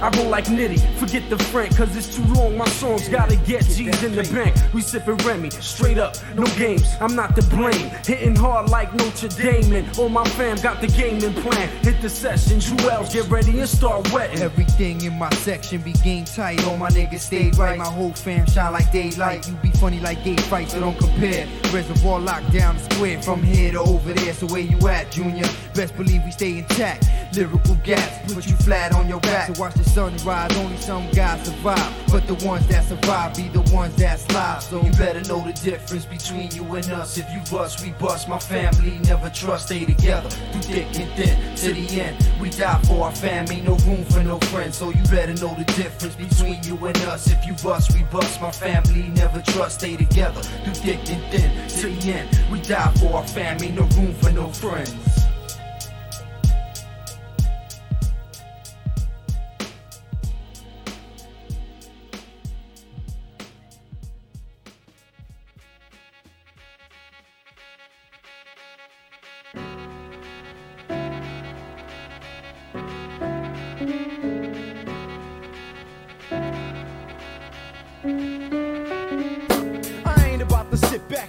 I 0.01 0.09
roll 0.17 0.29
like 0.29 0.45
Nitti, 0.45 0.79
forget 0.97 1.29
the 1.29 1.37
Frank, 1.37 1.75
cause 1.75 1.95
it's 1.95 2.15
too 2.15 2.25
long. 2.33 2.57
My 2.57 2.67
songs 2.69 3.07
gotta 3.09 3.35
get 3.37 3.63
G's 3.65 4.03
in 4.03 4.15
the 4.15 4.23
bank. 4.33 4.55
We 4.73 4.81
sippin' 4.81 5.23
Remy, 5.25 5.51
straight 5.51 5.97
up, 5.97 6.15
no 6.35 6.45
games. 6.57 6.87
I'm 6.99 7.15
not 7.15 7.35
to 7.35 7.43
blame. 7.43 7.89
Hitting 8.05 8.35
hard 8.35 8.69
like 8.69 8.93
Notre 8.93 9.27
Dame. 9.29 9.73
And 9.73 9.99
all 9.99 10.09
my 10.09 10.23
fam 10.23 10.57
got 10.57 10.81
the 10.81 10.87
game 10.87 11.23
in 11.23 11.33
plan. 11.33 11.69
Hit 11.83 12.01
the 12.01 12.09
session, 12.09 12.59
Jewels, 12.59 13.13
get 13.13 13.29
ready 13.29 13.59
and 13.59 13.69
start 13.69 14.11
wetting. 14.11 14.39
Everything 14.39 15.03
in 15.03 15.17
my 15.17 15.29
section 15.31 15.81
be 15.81 15.93
game 15.93 16.25
tight. 16.25 16.65
All 16.65 16.77
my 16.77 16.89
niggas 16.89 17.19
stay 17.19 17.51
right. 17.51 17.77
My 17.77 17.85
whole 17.85 18.13
fam 18.13 18.45
shine 18.47 18.73
like 18.73 18.91
daylight. 18.91 19.47
You 19.47 19.55
be 19.55 19.71
funny 19.71 19.99
like 19.99 20.23
gay 20.23 20.35
fights, 20.35 20.73
so 20.73 20.79
don't 20.79 20.97
compare. 20.97 21.47
Reservoir 21.71 22.19
locked 22.19 22.51
down 22.51 22.77
square 22.77 23.21
from 23.21 23.41
here 23.41 23.71
to 23.71 23.79
over 23.79 24.13
there. 24.13 24.33
So 24.33 24.47
where 24.47 24.61
you 24.61 24.77
at, 24.87 25.15
Junior? 25.23 25.47
Best 25.73 25.95
believe 25.95 26.23
we 26.25 26.31
stay 26.31 26.57
intact. 26.57 27.22
Lyrical 27.35 27.75
gaps 27.83 28.31
put 28.31 28.45
you 28.45 28.55
flat 28.57 28.93
on 28.93 29.09
your 29.09 29.19
back. 29.21 29.47
So 29.47 29.59
watch 29.59 29.73
the 29.73 29.83
sun 29.83 30.15
rise. 30.17 30.55
Only 30.55 30.77
some 30.77 31.09
guys 31.11 31.43
survive, 31.43 31.91
but 32.11 32.27
the 32.27 32.35
ones 32.45 32.67
that 32.67 32.85
survive 32.85 33.35
be 33.35 33.47
the 33.47 33.61
ones 33.73 33.95
that 33.95 34.19
slide. 34.19 34.61
So 34.61 34.79
you 34.83 34.91
better 34.91 35.21
know 35.21 35.41
the 35.41 35.53
difference 35.53 36.05
between 36.05 36.51
you 36.51 36.63
and 36.75 36.91
us. 36.91 37.17
If 37.17 37.25
you 37.33 37.41
bust, 37.49 37.83
we 37.83 37.91
bust. 37.93 38.29
My 38.29 38.37
family 38.37 38.99
never 39.05 39.31
trust. 39.31 39.65
Stay 39.65 39.83
together 39.83 40.29
through 40.29 40.61
thick 40.61 40.99
and 40.99 41.11
thin 41.13 41.55
to 41.55 41.73
the 41.73 42.01
end. 42.01 42.17
We 42.39 42.51
die 42.51 42.79
for 42.83 43.05
our 43.05 43.15
family. 43.15 43.61
No 43.61 43.77
room 43.77 44.05
for 44.05 44.23
no 44.23 44.37
friends. 44.51 44.77
So 44.77 44.91
you 44.91 45.03
better 45.05 45.33
know 45.33 45.55
the 45.55 45.65
difference 45.73 46.15
between 46.15 46.61
you 46.63 46.77
and 46.85 46.97
us. 47.09 47.31
If 47.31 47.43
you 47.47 47.55
bust, 47.63 47.95
we 47.95 48.03
bust. 48.11 48.41
My 48.41 48.51
family 48.51 49.09
never 49.09 49.41
trust. 49.41 49.79
Stay 49.79 49.97
together 49.97 50.41
through 50.41 50.73
thick 50.73 50.99
and 51.09 51.23
thin 51.31 51.67
to 51.67 51.99
the 51.99 52.13
end. 52.13 52.29
We 52.51 52.61
die 52.61 52.93
for 52.99 53.15
our 53.15 53.27
family. 53.27 53.69
No 53.69 53.87
room 53.97 54.13
for 54.13 54.31
no 54.31 54.49
friends. 54.49 55.22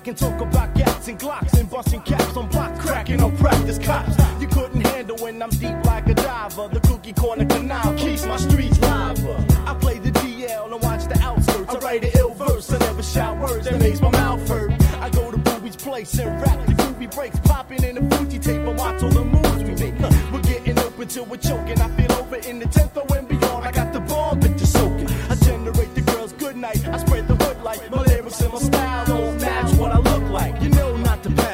And 0.08 0.16
talk 0.18 0.40
about 0.40 0.74
gats 0.74 1.08
and 1.08 1.18
glocks 1.18 1.58
and 1.58 1.70
busting 1.70 2.00
caps 2.02 2.36
on 2.36 2.48
block 2.48 2.78
cracking 2.78 3.22
on 3.22 3.36
practice 3.36 3.78
cops. 3.78 4.16
You 4.40 4.48
couldn't 4.48 4.84
handle 4.88 5.16
when 5.18 5.42
I'm 5.42 5.50
deep 5.50 5.76
like 5.84 6.06
a 6.08 6.14
diver. 6.14 6.68
The 6.68 6.80
cookie 6.80 7.12
corner 7.12 7.46
canal 7.46 7.94
keeps 7.94 8.26
my 8.26 8.36
streets 8.36 8.78
live. 8.80 9.18
I 9.66 9.74
play 9.74 9.98
the 9.98 10.10
DL 10.10 10.72
and 10.72 10.82
watch 10.82 11.04
the 11.04 11.18
outskirts. 11.20 11.74
I 11.74 11.78
write 11.78 12.04
an 12.04 12.10
ill 12.18 12.34
verse, 12.34 12.72
I 12.72 12.78
never 12.78 13.02
shout 13.02 13.38
words 13.38 13.64
that 13.66 13.78
makes 13.78 14.00
my 14.00 14.10
mouth 14.10 14.46
hurt. 14.48 14.72
I 15.00 15.10
go 15.10 15.30
to 15.30 15.38
Booby's 15.38 15.76
place 15.76 16.18
and 16.18 16.40
rap 16.42 16.66
the 16.66 16.72
groovy 16.72 17.14
breaks, 17.14 17.38
popping 17.40 17.82
in 17.84 17.94
the 17.94 18.16
Fuji 18.16 18.38
tape 18.38 18.60
and 18.60 18.76
watch 18.78 19.02
all 19.02 19.10
the 19.10 19.24
moves 19.24 19.62
we 19.62 19.74
make. 19.74 19.98
We're 20.32 20.42
getting 20.42 20.78
open 20.80 21.08
till 21.08 21.24
we're 21.24 21.36
choking. 21.36 21.80
I 21.80 21.88
feel 21.96 22.12
over 22.18 22.36
in 22.36 22.58
the 22.58 22.66
10th 22.66 22.96
or 22.96 23.06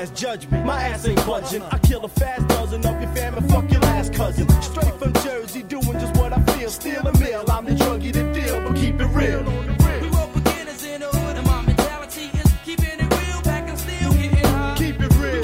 to 0.07 0.15
judgment. 0.15 0.65
My 0.65 0.83
ass 0.85 1.07
ain't 1.07 1.25
budging. 1.27 1.63
I 1.63 1.79
kill 1.79 2.05
a 2.05 2.09
fast 2.09 2.49
dozen 2.49 2.85
of 2.87 3.03
your 3.03 3.11
fam 3.15 3.35
and 3.35 3.51
fuck 3.51 3.71
your 3.71 3.81
last 3.81 4.15
cousin. 4.15 4.49
Straight 4.63 4.95
from 4.95 5.13
Jersey, 5.25 5.63
doing 5.63 5.93
just 5.93 6.17
what 6.17 6.33
I 6.33 6.41
feel. 6.53 6.71
Steal 6.71 7.07
a 7.07 7.19
mill. 7.19 7.45
I'm 7.51 7.65
the 7.67 7.73
druggie 7.73 8.13
to 8.13 8.33
deal, 8.33 8.61
but 8.63 8.77
keep 8.77 9.01
it 9.01 9.07
real. 9.07 9.45
Keep 9.45 9.61
it 9.61 9.85
real. 9.85 10.11
Keep 12.65 12.81
it 12.81 12.93
real. 12.97 14.77
Keep 14.77 15.01
it 15.01 15.13
real. 15.19 15.43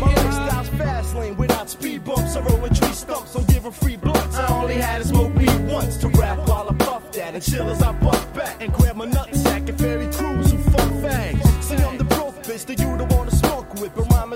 My 0.00 0.06
lifestyle's 0.06 0.68
fast 0.70 1.14
lane 1.14 1.36
without 1.36 1.70
speed 1.70 2.04
bumps. 2.04 2.36
I 2.36 2.40
roll 2.40 2.64
in 2.64 2.74
tree 2.74 2.92
stumps, 2.92 3.36
I'm 3.36 3.72
free 3.72 3.96
blunts. 3.96 4.36
I 4.36 4.60
only 4.60 4.74
had 4.74 5.02
to 5.02 5.08
smoke 5.08 5.34
weed 5.34 5.66
once 5.68 5.96
to 5.98 6.08
rap 6.08 6.38
while 6.48 6.68
I 6.68 6.74
puff 6.74 7.12
that 7.12 7.34
and 7.34 7.42
chill 7.42 7.70
as 7.70 7.80
I 7.80 7.92
bust 7.92 8.34
back 8.34 8.60
and 8.60 8.72
grab 8.72 8.96
my 8.96 9.06
nutsack 9.06 9.41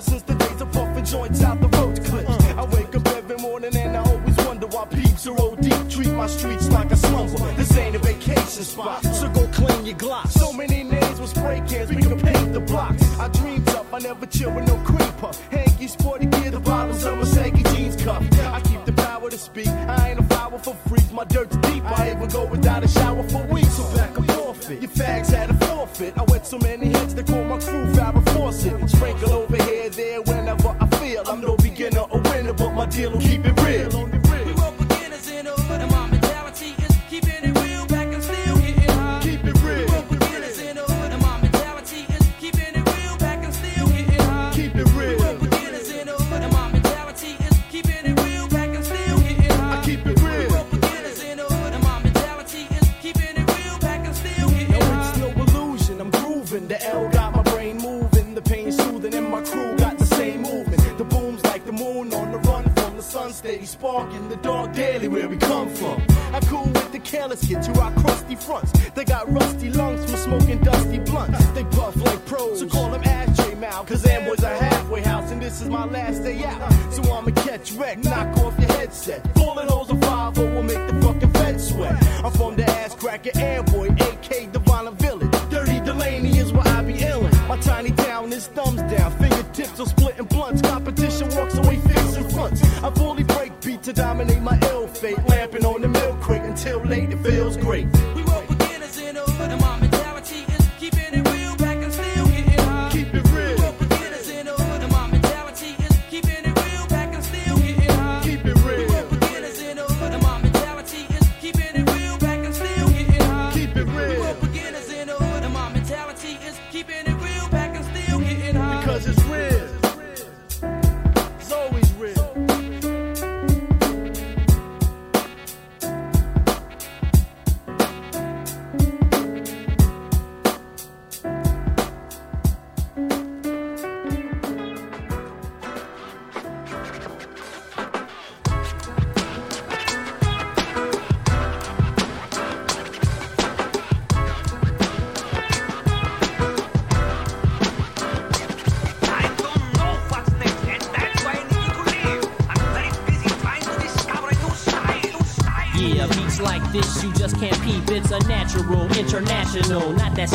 since 0.02 0.22
the 0.22 0.34
days 0.34 0.60
of 0.60 0.70
puffing 0.72 1.04
joints 1.04 1.42
out 1.42 1.60
the 1.60 1.68
road 1.78 2.02
clips. 2.04 2.30
I 2.54 2.64
wake 2.64 2.94
up 2.94 3.06
every 3.08 3.36
morning 3.36 3.74
and 3.76 3.96
I 3.96 4.00
always 4.00 4.36
wonder 4.38 4.66
why 4.66 4.84
peeps 4.86 5.26
are 5.26 5.40
old 5.40 5.60
deep. 5.60 5.88
Treat 5.88 6.12
my 6.12 6.26
streets 6.26 6.68
like 6.70 6.90
a 6.90 6.96
slumber. 6.96 7.38
This 7.54 7.76
ain't 7.76 7.96
a 7.96 7.98
vacation 7.98 8.64
spot, 8.64 9.02
so 9.04 9.28
go 9.30 9.46
clean 9.48 9.86
your 9.86 9.96
Glock. 9.96 10.28
So 10.28 10.52
many 10.52 10.82
names 10.82 11.20
with 11.20 11.30
spray 11.30 11.62
cans, 11.66 11.90
we 11.90 12.02
can 12.02 12.20
paint 12.20 12.52
the 12.52 12.60
blocks. 12.60 13.02
I 13.18 13.28
dream 13.28 13.64
tough, 13.64 13.92
I 13.92 13.98
never 14.00 14.26
chill 14.26 14.52
with 14.52 14.66
no 14.66 14.76
cream 14.84 15.12
puff. 15.14 15.40
Hanky 15.50 15.88
sporty 15.88 16.26
gear, 16.26 16.50
the 16.50 16.60
bottles 16.60 17.04
of 17.04 17.18
Mercedes 17.18 17.74
jeans 17.74 17.96
cuff. 18.02 18.22
I 18.40 18.60
keep 18.60 18.84
the 18.84 18.92
power 18.92 19.30
to 19.30 19.38
speak. 19.38 19.68
I 19.68 20.10
ain't 20.10 20.20
a 20.20 20.22
flower 20.24 20.58
for 20.58 20.74
freaks. 20.88 21.10
My 21.12 21.24
dirt's 21.24 21.56
deep. 21.56 21.84
I 21.84 22.10
even 22.10 22.28
go 22.28 22.44
without 22.46 22.84
a 22.84 22.88
shower 22.88 23.22
for 23.28 23.42
weeks. 23.46 23.76
So 23.76 23.96
back 23.96 24.16
and 24.16 24.30
forfeit. 24.32 24.82
Your 24.82 24.90
fags 24.90 25.28
had 25.28 25.50
a 25.50 25.54
forfeit. 25.66 26.16
I 26.18 26.24
wet 26.24 26.46
so 26.46 26.58
many 26.58 26.85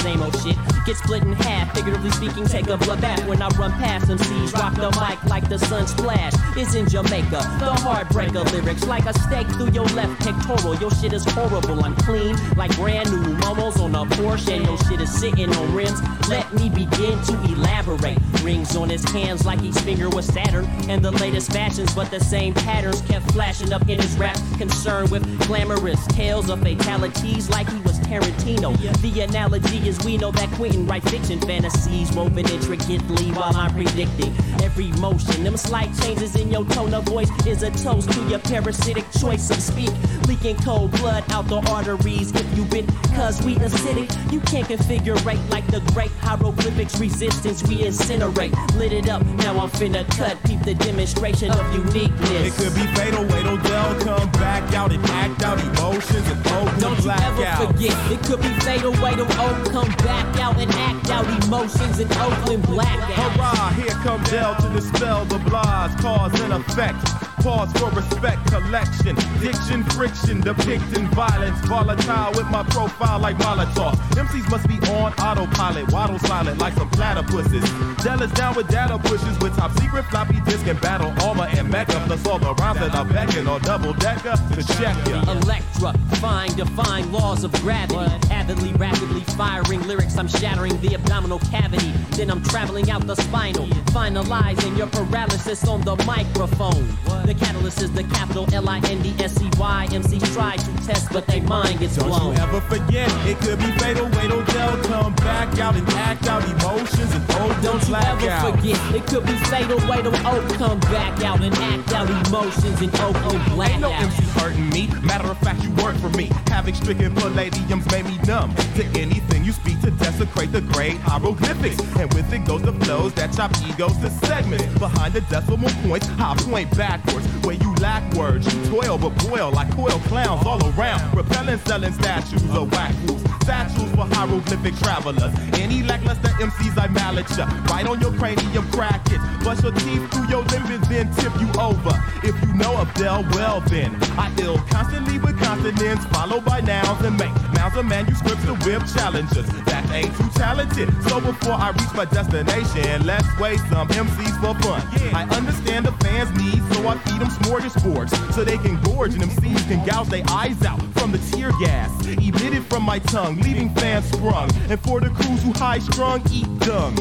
same 0.02 0.22
old 0.22 0.36
shit. 0.42 0.58
Get 0.86 0.98
split 0.98 1.24
in 1.24 1.34
half, 1.34 1.76
figuratively 1.76 2.12
speaking, 2.12 2.46
take 2.46 2.68
a 2.68 2.78
blood 2.78 3.02
bath 3.02 3.26
when 3.28 3.42
I 3.42 3.48
run 3.50 3.72
past 3.74 4.08
them 4.08 4.18
seas. 4.18 4.54
Rock 4.54 4.76
the 4.76 4.90
mic 5.00 5.24
like 5.26 5.48
the 5.48 5.60
sun 5.60 5.88
splash. 5.88 6.34
It's 6.58 6.74
in 6.76 6.90
Jamaica, 6.90 7.42
the 7.60 7.72
heartbreaker 7.86 8.44
lyrics 8.52 8.86
like 8.86 9.06
a 9.06 9.14
stake 9.20 9.48
through 9.50 9.72
your 9.72 9.86
left 9.98 10.20
pectoral. 10.22 10.76
Your 10.76 10.92
shit 10.92 11.14
is 11.14 11.26
horrible, 11.32 11.84
I'm 11.84 11.96
clean 11.98 12.36
like 12.56 12.76
brand 12.76 13.12
new 13.12 13.36
momos 13.38 13.80
on 13.80 13.96
a 13.96 14.06
Porsche, 14.16 14.56
and 14.58 14.66
your 14.66 14.78
shit 14.86 15.02
is 15.02 15.12
sitting 15.14 15.54
on 15.54 15.74
rims. 15.74 16.02
Let 16.28 16.52
me 16.54 16.70
begin 16.70 17.22
to 17.24 17.34
elaborate. 17.44 18.18
Rings 18.42 18.76
on 18.76 18.90
his 18.90 19.04
hands 19.12 19.46
like 19.46 19.62
each 19.62 19.78
finger 19.80 20.10
was 20.10 20.26
Saturn, 20.26 20.66
and 20.90 21.04
the 21.04 21.12
latest 21.12 21.52
fashions, 21.52 21.94
but 21.94 22.10
the 22.10 22.20
same 22.20 22.54
patterns 22.54 23.02
kept 23.02 23.32
flashing 23.32 23.72
up 23.72 23.88
in 23.88 24.00
his 24.00 24.18
rap. 24.18 24.38
Concerned 24.58 25.12
with 25.12 25.24
glamorous 25.48 26.06
tales 26.08 26.50
of 26.50 26.62
fatalities 26.62 27.50
like 27.50 27.70
he 27.70 27.80
was 27.82 28.00
Tarantino. 28.00 28.76
The 29.02 29.22
analogy 29.22 29.88
is 29.88 29.91
we 30.00 30.18
know 30.18 30.32
that 30.32 30.50
Quentin 30.52 30.86
write 30.88 31.04
fiction 31.10 31.40
fantasies 31.42 32.12
woven 32.14 32.48
intricately 32.50 33.32
while 33.32 33.56
I'm 33.56 33.74
predicting 33.74 34.34
every 34.64 34.92
motion. 35.00 35.44
Them 35.44 35.58
slight 35.58 35.90
changes 36.02 36.36
in 36.36 36.50
your 36.50 36.66
tone 36.66 36.94
of 36.94 37.04
voice 37.06 37.30
is 37.46 37.64
a 37.64 37.72
toast 37.72 38.12
to 38.12 38.22
your 38.28 38.40
parasitic 38.40 39.06
choice 39.20 39.50
of 39.50 39.58
speak. 39.62 39.92
Leaking 40.32 40.56
cold 40.64 40.92
blood 40.92 41.30
out 41.30 41.46
the 41.50 41.58
arteries 41.70 42.32
if 42.34 42.58
you 42.58 42.64
been 42.64 42.88
cause 43.14 43.42
we 43.42 43.56
acidic. 43.56 44.08
You 44.32 44.40
can't 44.40 44.66
configurate 44.66 45.50
like 45.50 45.68
the 45.68 45.82
great 45.92 46.10
hieroglyphics 46.22 46.98
resistance 47.02 47.62
we 47.68 47.80
incinerate. 47.80 48.56
Lit 48.78 48.94
it 48.94 49.10
up, 49.10 49.26
now 49.44 49.60
I'm 49.60 49.70
finna 49.72 50.10
cut. 50.16 50.42
Peep 50.46 50.62
the 50.62 50.74
demonstration 50.74 51.52
of 51.52 51.76
uniqueness. 51.76 52.48
It 52.48 52.54
could 52.54 52.74
be 52.74 52.88
fatal, 52.96 53.26
wait 53.26 53.44
they'll 53.44 54.00
come 54.00 54.32
back 54.32 54.74
out 54.74 54.94
and 54.94 55.04
act 55.08 55.44
out 55.44 55.60
emotions 55.60 56.26
and 56.30 56.48
open 56.48 56.80
Don't 56.80 57.04
you 57.04 57.12
ever 57.12 57.44
out. 57.44 57.68
forget, 57.68 58.12
it 58.12 58.24
could 58.24 58.42
be 58.42 58.54
fatal. 58.62 58.92
Wait 59.04 59.20
Oak 59.20 59.70
come 59.70 59.92
back 60.08 60.40
out 60.40 60.58
and 60.58 60.72
act 60.72 61.10
out 61.10 61.28
emotions 61.44 62.00
in 62.00 62.08
Oakland 62.14 62.64
blackout. 62.68 63.36
Hurrah, 63.36 63.70
here 63.72 63.96
come 64.00 64.24
Del 64.24 64.56
to 64.62 64.70
dispel 64.70 65.26
the 65.26 65.40
blahs, 65.40 66.00
cause 66.00 66.40
and 66.40 66.54
effect. 66.54 67.31
Pause 67.42 67.74
for 67.74 67.90
respect 67.90 68.46
collection. 68.52 69.16
Diction, 69.40 69.84
friction, 69.96 70.42
depicting 70.42 71.08
violence. 71.08 71.60
Volatile 71.62 72.32
with 72.34 72.48
my 72.52 72.62
profile 72.70 73.20
like 73.20 73.36
Molotov. 73.38 73.96
MCs 74.14 74.50
must 74.52 74.68
be 74.68 74.78
on 74.92 75.12
autopilot. 75.14 75.92
Waddle 75.92 76.20
silent 76.20 76.60
like 76.60 76.74
some 76.74 76.90
platypuses. 76.92 77.66
Del 78.04 78.22
is 78.22 78.32
down 78.34 78.56
with 78.56 78.68
data 78.68 79.00
pushes 79.00 79.40
with 79.40 79.56
top 79.56 79.72
secret 79.80 80.04
floppy 80.04 80.40
disk 80.42 80.68
and 80.68 80.80
battle 80.82 81.12
armor 81.24 81.48
and 81.50 81.68
mecha. 81.68 82.06
Plus 82.06 82.28
all 82.28 82.38
the 82.38 82.54
rhymes 82.56 82.80
that 82.80 82.94
I'm 82.94 83.10
becking 83.10 83.48
or 83.48 83.60
double 83.60 83.94
decker 83.94 84.36
to 84.54 84.64
check 84.78 84.96
ya. 85.08 85.24
Electra, 85.32 85.94
fine, 86.18 86.54
define 86.56 87.12
laws 87.12 87.44
of 87.44 87.52
gravity. 87.54 87.98
Avidly, 88.30 88.74
rapidly 88.74 89.22
firing 89.36 89.82
lyrics, 89.88 90.16
I'm 90.16 90.28
shattering 90.28 90.80
the 90.82 90.94
abdominal 90.94 91.40
cavity. 91.40 91.92
Then 92.12 92.30
I'm 92.30 92.44
traveling 92.44 92.92
out 92.92 93.08
the 93.08 93.16
spinal, 93.16 93.66
finalizing 93.96 94.78
your 94.78 94.88
paralysis 94.88 95.68
on 95.68 95.82
the 95.82 95.96
microphone. 96.06 96.88
The 97.32 97.46
catalyst 97.46 97.82
is 97.82 97.92
the 97.94 98.04
capital 98.04 98.46
L 98.54 98.68
I 98.68 98.80
N 98.92 99.02
D 99.02 99.16
S 99.18 99.42
E 99.42 99.50
Y. 99.58 99.88
MCs 99.90 100.34
try 100.34 100.58
to 100.58 100.86
test, 100.86 101.14
but 101.14 101.26
they 101.28 101.40
mind 101.40 101.80
gets 101.80 101.98
blown. 101.98 102.36
Don't 102.36 102.36
you 102.36 102.44
ever 102.44 102.60
forget, 102.60 103.10
it 103.26 103.38
could 103.38 103.58
be 103.58 103.72
fatal. 103.80 104.04
Wait 104.04 104.28
they'll 104.28 104.84
come 104.84 105.16
back 105.16 105.58
out 105.58 105.78
and 105.78 105.88
act 105.92 106.28
out 106.28 106.44
emotions 106.44 107.16
and 107.16 107.24
open 107.32 107.64
Don't 107.64 107.88
you 107.88 107.96
ever 107.96 108.30
out. 108.30 108.54
forget, 108.54 108.96
it 108.96 109.08
could 109.08 109.26
be 109.26 109.36
fatal. 109.48 109.78
Wait 109.90 110.04
till 110.04 110.14
Oak 110.28 110.44
oh, 110.44 110.56
come 110.58 110.80
back 110.92 111.24
out 111.24 111.42
and 111.42 111.56
act 111.56 111.94
out 111.94 112.10
emotions 112.28 112.82
and 112.82 112.94
in 112.94 113.00
Oakland 113.00 113.46
black 113.54 113.72
Ain't 113.72 113.82
no 113.82 113.94
out. 113.94 114.04
MC 114.04 114.24
hurting 114.38 114.70
me. 114.70 114.90
Matter 115.02 115.30
of 115.30 115.38
fact, 115.38 115.64
you 115.64 115.72
work 115.82 115.96
for 115.96 116.10
me. 116.10 116.30
Having 116.48 116.76
stricken 116.76 117.16
palladiums 117.16 117.90
made 117.92 118.06
me 118.06 118.18
numb 118.28 118.54
to 118.76 118.84
anything 119.00 119.46
you 119.46 119.54
speak 119.54 119.80
to 119.82 119.92
desecrate 119.92 120.52
the 120.52 120.62
great 120.62 120.98
hieroglyphics. 120.98 121.80
And 121.96 122.14
with 122.14 122.32
it 122.34 122.46
goes 122.46 122.62
the 122.62 122.74
flows 122.74 123.14
that 123.14 123.34
chop 123.34 123.52
egos 123.68 123.96
to 123.98 124.10
segments. 124.26 124.66
Behind 124.78 125.14
the 125.14 125.22
decimal 125.22 125.70
points, 125.88 126.10
I 126.20 126.36
point 126.36 126.76
backwards. 126.76 127.21
Where 127.46 127.56
you 127.56 127.74
lack 127.76 128.14
words, 128.14 128.54
you 128.54 128.66
toil 128.66 128.98
but 128.98 129.10
boil 129.28 129.52
like 129.52 129.72
coil 129.76 130.00
clowns 130.08 130.46
all 130.46 130.62
around. 130.72 131.16
Repelling, 131.16 131.60
selling 131.60 131.94
statues 131.94 132.44
of 132.52 132.72
whack 132.72 132.94
fools. 133.06 133.22
Statues 133.42 133.92
for 133.92 134.06
hieroglyphic 134.16 134.76
travelers. 134.78 135.34
Any 135.54 135.84
lackluster 135.84 136.30
MCs 136.40 136.78
I 136.78 136.88
mallet 136.88 137.30
ya. 137.38 137.46
Right 137.70 137.88
on 137.88 138.00
your 138.00 138.14
cranium, 138.14 138.70
crack 138.72 139.02
it. 139.12 139.20
Bust 139.44 139.64
your 139.64 139.72
teeth 139.74 140.12
through 140.12 140.28
your 140.30 140.44
limbs, 140.44 140.88
then 140.88 141.12
tip 141.16 141.34
you 141.40 141.50
over. 141.60 141.94
If 142.24 142.40
you 142.42 142.54
know 142.54 142.78
of 142.78 142.94
Del, 142.94 143.24
well 143.32 143.62
then. 143.62 143.96
I 144.18 144.32
ill 144.40 144.58
constantly 144.70 145.18
with 145.18 145.40
consonants, 145.40 146.06
followed 146.06 146.46
by 146.46 146.62
nouns 146.62 147.04
and 147.04 147.18
make 147.18 147.34
mounds 147.54 147.78
of 147.78 147.86
manuscripts 147.86 148.46
to 148.46 148.54
whip 148.66 148.84
challenges. 148.94 149.48
That 149.66 149.90
ain't 149.92 150.16
too 150.18 150.30
talented. 150.36 150.90
So 151.10 151.20
before 151.20 151.54
I 151.54 151.72
reach 151.72 151.94
my 151.96 152.06
destination, 152.06 153.06
let's 153.06 153.28
waste 153.40 153.68
some 153.70 153.88
MCs 153.90 154.38
for 154.40 154.54
fun. 154.62 154.82
I 155.14 155.28
understand 155.36 155.86
the 155.86 155.92
fans' 156.04 156.32
needs, 156.38 156.64
so 156.76 156.88
I 156.88 156.96
feed 157.12 157.22
them 157.22 157.30
smorgasbords. 157.30 158.34
So 158.34 158.44
they 158.44 158.58
can 158.58 158.82
gorge 158.82 159.14
and 159.14 159.24
MCs 159.24 159.68
can 159.68 159.86
gouge 159.86 160.08
their 160.10 160.24
eyes 160.30 160.62
out 160.64 160.82
from 160.94 161.12
the 161.12 161.18
tear 161.32 161.52
gas 161.60 161.90
emitted 162.08 162.66
from 162.66 162.84
my 162.84 163.00
tongue, 163.00 163.40
leaving 163.42 163.74
fans 163.76 164.06
sprung. 164.06 164.50
And 164.70 164.80
for 164.82 165.00
the 165.00 165.10
crews 165.10 165.44
who 165.44 165.54
high 165.54 165.80
strung, 165.80 166.22
eat 166.32 166.48
dung. 166.60 166.96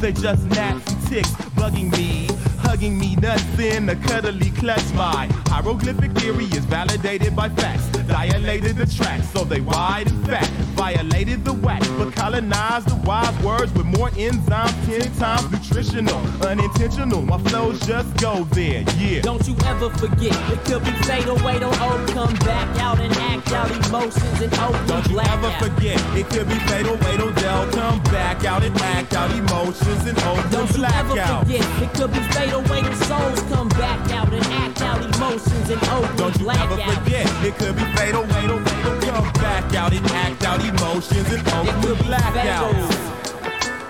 They 0.00 0.12
just 0.12 0.44
gnats 0.46 0.90
and 0.92 1.06
ticks 1.08 1.30
bugging 1.56 1.92
me. 1.92 2.28
Hugging 2.58 2.98
me 2.98 3.16
nuts 3.16 3.58
in 3.58 3.88
a 3.88 3.96
cuddly 3.96 4.50
clutch. 4.50 4.92
My 4.94 5.28
hieroglyphic 5.46 6.12
theory 6.12 6.44
is 6.44 6.64
validated 6.64 7.36
by 7.36 7.48
facts. 7.50 7.88
Dilated 8.06 8.76
the 8.76 8.86
tracks 8.86 9.28
so 9.30 9.44
they 9.44 9.60
wide 9.60 10.08
and 10.08 10.26
fat. 10.26 10.71
Violated 10.76 11.44
the 11.44 11.52
wax, 11.52 11.86
but 11.90 12.12
colonized 12.14 12.88
the 12.88 12.96
wise 13.06 13.36
words 13.42 13.72
with 13.74 13.86
more 13.86 14.10
enzymes, 14.10 14.74
ten 14.86 15.12
times 15.16 15.50
nutritional. 15.50 16.18
Unintentional, 16.46 17.22
my 17.22 17.38
flows 17.38 17.78
just 17.86 18.16
go 18.16 18.44
there, 18.52 18.82
yeah. 18.98 19.20
Don't 19.20 19.46
you 19.46 19.54
ever 19.66 19.90
forget, 19.90 20.34
it 20.50 20.64
could 20.64 20.82
be 20.84 20.90
fatal. 21.06 21.36
Wait 21.44 21.58
till 21.60 21.68
Oak 21.82 22.06
come 22.08 22.34
back 22.46 22.68
out 22.80 22.98
and 23.00 23.12
act 23.16 23.52
out 23.52 23.70
emotions 23.86 24.40
and 24.40 24.52
open 24.58 24.86
Don't 24.86 25.06
you 25.08 25.20
ever 25.20 25.46
out. 25.46 25.58
forget, 25.62 26.00
it 26.16 26.26
could 26.30 26.48
be 26.48 26.58
fatal, 26.70 26.96
wait 27.04 27.16
till 27.16 27.30
they'll 27.32 27.70
come 27.72 28.02
back 28.04 28.44
out 28.44 28.62
and 28.64 28.76
act 28.80 29.14
out 29.14 29.30
emotions 29.30 30.06
and 30.06 30.18
hope 30.18 30.50
Don't 30.50 30.70
you 30.70 30.76
black 30.78 30.94
ever 31.04 31.20
out. 31.20 31.42
forget, 31.46 31.82
it 31.82 31.94
could 31.94 32.12
be 32.12 32.20
fatal 32.32 32.62
way 32.62 32.82
the 32.82 32.94
souls 33.04 33.42
come 33.52 33.68
back 33.70 34.10
out 34.12 34.32
and 34.32 34.46
act 34.46 34.80
out 34.82 35.02
emotions 35.14 35.70
and 35.70 35.82
open 35.88 36.16
Don't 36.16 36.38
you 36.40 36.50
ever 36.50 36.80
out. 36.80 36.94
forget, 37.04 37.26
it 37.44 37.54
could 37.58 37.76
be 37.76 37.84
fatal, 37.96 38.22
wait 38.22 38.46
they'll 38.46 39.00
come 39.02 39.32
back 39.34 39.74
out 39.74 39.92
and 39.92 40.06
act 40.06 40.44
out 40.44 40.61
emotions 40.68 41.32
and 41.32 41.48
hope 41.48 41.66
to 41.82 42.04
black 42.04 42.36
out. 42.46 42.72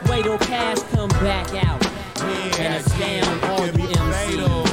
Wait 0.09 0.25
till 0.25 0.39
cash 0.39 0.79
come 0.93 1.09
back 1.09 1.49
out 1.65 1.85
and 2.59 2.75
astound 2.75 3.45
all 3.45 3.65
Could 3.65 3.75
the 3.75 3.83
MCs. 3.83 4.72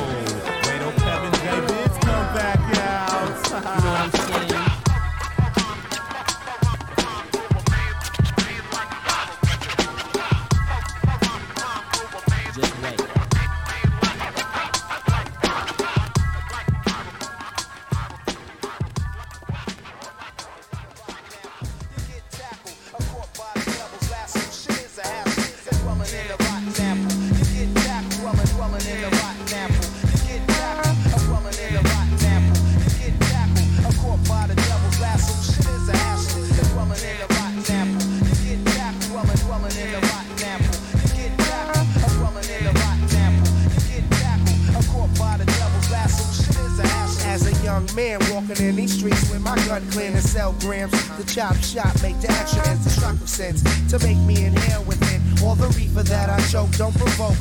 Chop 51.34 51.56
shop 51.58 51.94
make 52.02 52.20
the 52.22 52.32
action 52.32 52.60
as 52.66 52.84
destructive 52.84 53.30
sense 53.30 53.62
to 53.88 54.00
make 54.00 54.18
me 54.20 54.46
inhale 54.46 54.84
within 54.86 55.22
all 55.44 55.54
the 55.54 55.68
reefer 55.78 56.02
that 56.02 56.30
I 56.30 56.40
choke. 56.50 56.72
Don't 56.72 56.96
provoke 56.96 57.38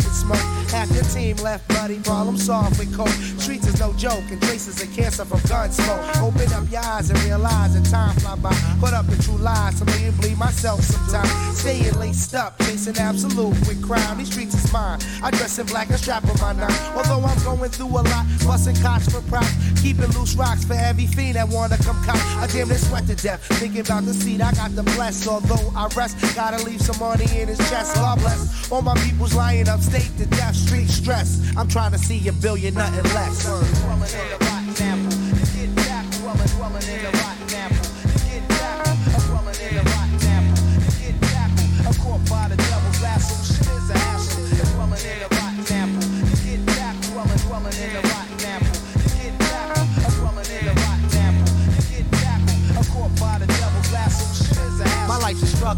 team 1.08 1.36
left 1.38 1.66
bloody, 1.68 1.98
problem 2.00 2.36
solved 2.36 2.78
with 2.78 2.94
coke. 2.96 3.08
Streets 3.40 3.66
is 3.66 3.80
no 3.80 3.92
joke, 3.94 4.24
and 4.30 4.40
traces 4.42 4.82
of 4.82 4.92
cancer 4.94 5.24
from 5.24 5.40
gun 5.48 5.70
smoke. 5.70 6.00
Open 6.22 6.52
up 6.52 6.70
your 6.70 6.84
eyes 6.84 7.10
and 7.10 7.18
realize 7.24 7.74
that 7.74 7.88
time 7.90 8.14
fly 8.16 8.36
by. 8.36 8.54
Put 8.80 8.92
up 8.92 9.06
the 9.06 9.20
true 9.22 9.38
lies, 9.38 9.78
so 9.78 9.84
maybe 9.86 10.10
bleed 10.20 10.38
myself 10.38 10.80
sometimes. 10.82 11.58
Staying 11.58 11.98
laced 11.98 12.34
up, 12.34 12.58
chasing 12.58 12.96
absolute 12.98 13.56
with 13.66 13.82
crime. 13.82 14.18
These 14.18 14.30
streets 14.30 14.54
is 14.54 14.72
mine. 14.72 14.98
I 15.22 15.30
dress 15.30 15.58
in 15.58 15.66
black 15.66 15.88
and 15.88 15.98
strap 15.98 16.24
on 16.28 16.38
my 16.40 16.52
nine. 16.52 16.96
Although 16.96 17.26
I'm 17.26 17.42
going 17.44 17.70
through 17.70 17.88
a 17.88 18.02
lot, 18.02 18.26
busting 18.46 18.76
cots 18.82 19.10
for 19.10 19.22
props. 19.28 19.54
Keeping 19.82 20.10
loose 20.18 20.34
rocks 20.34 20.64
for 20.64 20.74
every 20.74 21.06
fiend 21.06 21.36
that 21.36 21.48
wanna 21.48 21.78
come 21.78 22.02
cop. 22.04 22.16
I 22.42 22.46
damn 22.46 22.68
near 22.68 22.78
sweat 22.78 23.06
to 23.06 23.14
death. 23.14 23.42
Thinking 23.60 23.80
about 23.80 24.04
the 24.04 24.14
seat 24.14 24.40
I 24.42 24.52
got 24.52 24.74
to 24.76 24.82
bless. 24.82 25.26
Although 25.26 25.72
I 25.74 25.88
rest, 25.96 26.16
gotta 26.34 26.62
leave 26.64 26.80
some 26.80 26.98
money 26.98 27.26
in 27.40 27.48
his 27.48 27.58
chest. 27.70 27.94
God 27.94 28.18
bless. 28.18 28.70
All 28.70 28.82
my 28.82 28.94
people's 28.96 29.34
lying 29.34 29.68
up, 29.68 29.80
state 29.80 30.10
to 30.18 30.26
death, 30.26 30.54
street 30.54 30.88
stress. 30.98 31.40
I'm 31.56 31.68
trying 31.68 31.92
to 31.92 31.98
see 31.98 32.26
a 32.28 32.32
billion, 32.32 32.74
nothing 32.74 33.04
less. 33.14 33.46
My 33.86 34.08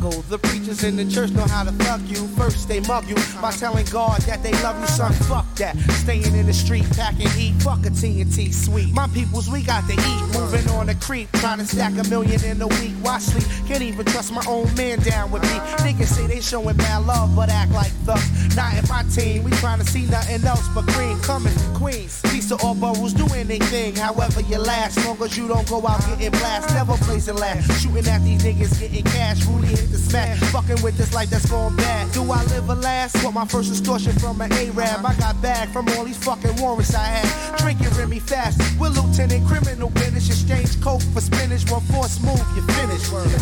struggle. 0.01 0.23
The 0.23 0.39
preachers 0.39 0.85
in 0.85 0.97
the 0.97 1.05
church 1.05 1.31
know 1.31 1.47
how 1.47 1.65
to 1.65 1.73
fuck 1.85 2.01
you. 2.07 2.27
First 2.37 2.69
they 2.69 2.81
mug 2.81 3.09
you 3.09 3.17
by 3.41 3.53
telling 3.53 3.87
God 3.87 4.21
that 4.23 4.43
they 4.43 4.53
love 4.63 4.81
you, 4.81 4.87
son. 4.87 5.13
Fuck 5.13 5.47
that. 5.57 5.77
Staying 6.03 6.35
in 6.35 6.47
the 6.47 6.53
street, 6.53 6.85
packing 6.97 7.29
heat. 7.31 7.55
Fuck 7.63 7.87
a 7.87 7.91
TNT 7.91 8.53
sweet. 8.53 8.93
My 8.95 9.07
peoples, 9.09 9.51
we 9.51 9.63
got 9.63 9.87
to 9.89 9.93
eat. 9.93 10.39
Moving 10.39 10.69
on 10.71 10.87
the 10.87 10.95
creep, 10.97 11.31
trying 11.33 11.59
to 11.59 11.67
stack 11.67 11.93
a 11.99 12.09
million 12.09 12.43
in 12.45 12.61
a 12.63 12.69
week. 12.69 12.95
Why 13.03 13.19
sleep? 13.19 13.47
Can't 13.67 13.83
even 13.83 14.07
trust 14.07 14.33
my 14.33 14.45
own 14.49 14.73
man 14.75 15.01
down 15.01 15.31
with 15.31 15.43
me. 15.43 15.59
Niggas 15.85 16.09
say 16.17 16.27
they 16.27 16.41
showing 16.41 16.77
mad 16.77 17.07
love, 17.07 17.35
but 17.37 17.49
act 17.51 17.73
like 17.73 17.93
thugs. 18.07 18.57
Not 18.57 18.75
in 18.77 18.85
my 18.89 19.03
team. 19.15 19.45
We 19.45 19.51
trying 19.53 19.81
to 19.81 19.87
see 19.87 20.07
nothing 20.07 20.45
else 20.47 20.67
but 20.75 20.87
green 20.87 21.19
coming 21.21 21.53
from 21.53 21.75
Queens. 21.77 22.23
To 22.51 22.57
all 22.67 22.75
boroughs, 22.75 23.13
do 23.13 23.25
anything. 23.33 23.95
However 23.95 24.41
you 24.41 24.59
last, 24.59 24.99
long 25.07 25.23
as 25.23 25.39
you 25.39 25.47
don't 25.47 25.69
go 25.69 25.87
out 25.87 26.01
getting 26.09 26.33
blast. 26.33 26.75
Never 26.75 26.97
blazing 27.05 27.37
last. 27.37 27.81
Shooting 27.81 28.09
at 28.09 28.25
these 28.25 28.43
niggas, 28.43 28.81
getting 28.81 29.05
cash. 29.05 29.45
Rudy 29.45 29.69
hit 29.69 29.89
the 29.93 30.00
smash. 30.01 30.39
Fucking 30.53 30.83
with 30.83 30.97
this 30.97 31.13
life 31.15 31.31
that's 31.31 31.49
going 31.49 31.77
bad. 31.77 32.13
Do 32.13 32.23
I 32.31 32.43
live 32.45 32.69
or 32.69 32.75
last? 32.77 33.23
Want 33.23 33.35
my 33.35 33.47
first 33.47 33.71
extortion 33.71 34.13
from 34.19 34.41
an 34.41 34.53
Arab. 34.53 35.05
I 35.05 35.15
got 35.19 35.41
bag 35.43 35.69
from 35.71 35.89
all 35.91 36.05
these 36.05 36.23
fucking 36.25 36.57
warrants 36.57 36.95
I 36.95 37.05
had. 37.05 37.59
Drinking 37.59 37.91
Remy 37.99 38.21
fast. 38.21 38.59
With 38.81 38.97
Lieutenant 38.97 39.47
Criminal 39.47 39.91
Business. 39.91 40.29
Exchange 40.29 40.81
coke 40.81 41.03
for 41.15 41.21
spinach. 41.21 41.71
One 41.71 41.83
force 41.93 42.21
move, 42.23 42.41
you 42.57 42.63
finish. 42.63 43.05
For 43.05 43.21
the 43.23 43.41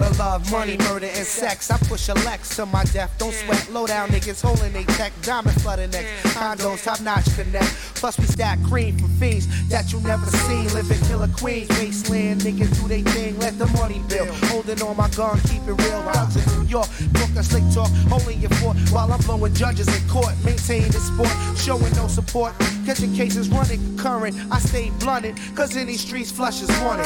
love, 0.00 0.50
money, 0.50 0.76
murder, 0.78 1.06
and 1.06 1.26
sex. 1.26 1.70
I 1.70 1.78
push 1.78 2.08
a 2.08 2.14
Lex 2.26 2.56
to 2.56 2.66
my 2.66 2.84
death. 2.84 3.14
Don't 3.18 3.32
sweat, 3.32 3.70
low 3.70 3.86
down 3.86 4.08
niggas 4.08 4.42
holding 4.42 4.72
they 4.72 4.84
tech. 4.84 5.12
Diamond 5.22 5.60
flooding 5.62 5.90
neck. 5.90 6.04
Condos, 6.34 6.82
top 6.82 7.00
notch 7.00 7.24
connect. 7.36 7.70
Plus, 7.94 8.18
we 8.18 8.24
stack 8.24 8.58
cream 8.64 8.98
from 8.98 9.08
fiends 9.20 9.46
that 9.68 9.92
you 9.92 10.00
never 10.00 10.26
seen. 10.26 10.66
Living 10.74 11.00
killer 11.06 11.28
queens, 11.28 11.68
wasteland. 11.78 12.40
Niggas 12.40 12.80
do 12.80 12.88
they 12.88 13.02
thing, 13.02 13.38
let 13.38 13.56
the 13.58 13.66
money 13.68 14.02
build. 14.08 14.28
Holding 14.50 14.82
on 14.82 14.96
my 14.96 15.08
gun, 15.10 15.38
keep 15.42 15.62
it 15.62 15.72
real. 15.72 16.02
Thugs 16.02 16.36
in 16.36 16.58
New 16.58 16.68
York, 16.68 16.88
book 17.12 17.30
a 17.36 17.42
slick 17.42 17.64
talk, 17.72 17.90
holding 18.10 18.40
your 18.40 18.50
fort 18.50 18.76
while 18.90 19.12
I'm 19.12 19.20
blowing 19.20 19.54
judges 19.54 19.88
in 19.88 20.08
court. 20.08 20.34
Maintain 20.44 20.88
the 20.90 20.98
sport, 20.98 21.30
showing 21.56 21.92
no 21.94 22.08
support. 22.08 22.52
Catching 22.84 23.14
cases 23.14 23.48
running 23.48 23.96
current. 23.96 24.36
I 24.50 24.58
stay 24.58 24.90
blunted, 24.98 25.38
cause 25.54 25.76
in 25.76 25.86
these 25.86 26.00
streets, 26.00 26.32
flush 26.32 26.62
is 26.62 26.68
wanted. 26.80 27.04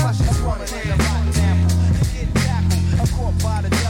By 3.48 3.62
the 3.62 3.87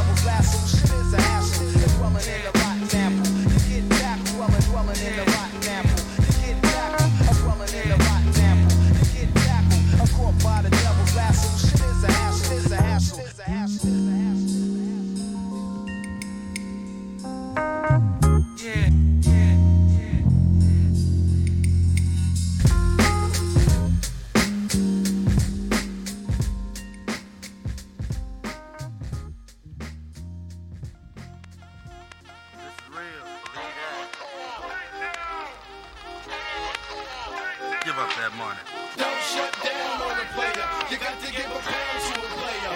give 37.99 38.07
up 38.07 38.16
that 38.16 38.32
money. 38.36 38.61
Don't 38.96 39.22
shut 39.26 39.53
down 39.62 40.03
on 40.03 40.14
the 40.18 40.26
player. 40.34 40.66
You 40.90 40.99
got 40.99 41.18
to 41.18 41.32
give 41.32 41.51
a 41.51 41.61
pound 41.66 41.99
to 42.07 42.14
a 42.14 42.30
player. 42.38 42.70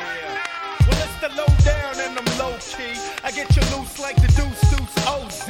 Well, 0.86 0.98
it's 0.98 1.18
the 1.22 1.30
low 1.38 1.50
down 1.62 1.94
and 2.00 2.18
I'm 2.18 2.38
low 2.38 2.56
key. 2.58 2.98
I 3.22 3.30
get 3.30 3.54
you 3.54 3.62
loose 3.76 3.98
like 4.00 4.16
the 4.16 4.28
Deuce 4.34 4.60
Deuce 4.70 5.06
OZ. 5.06 5.46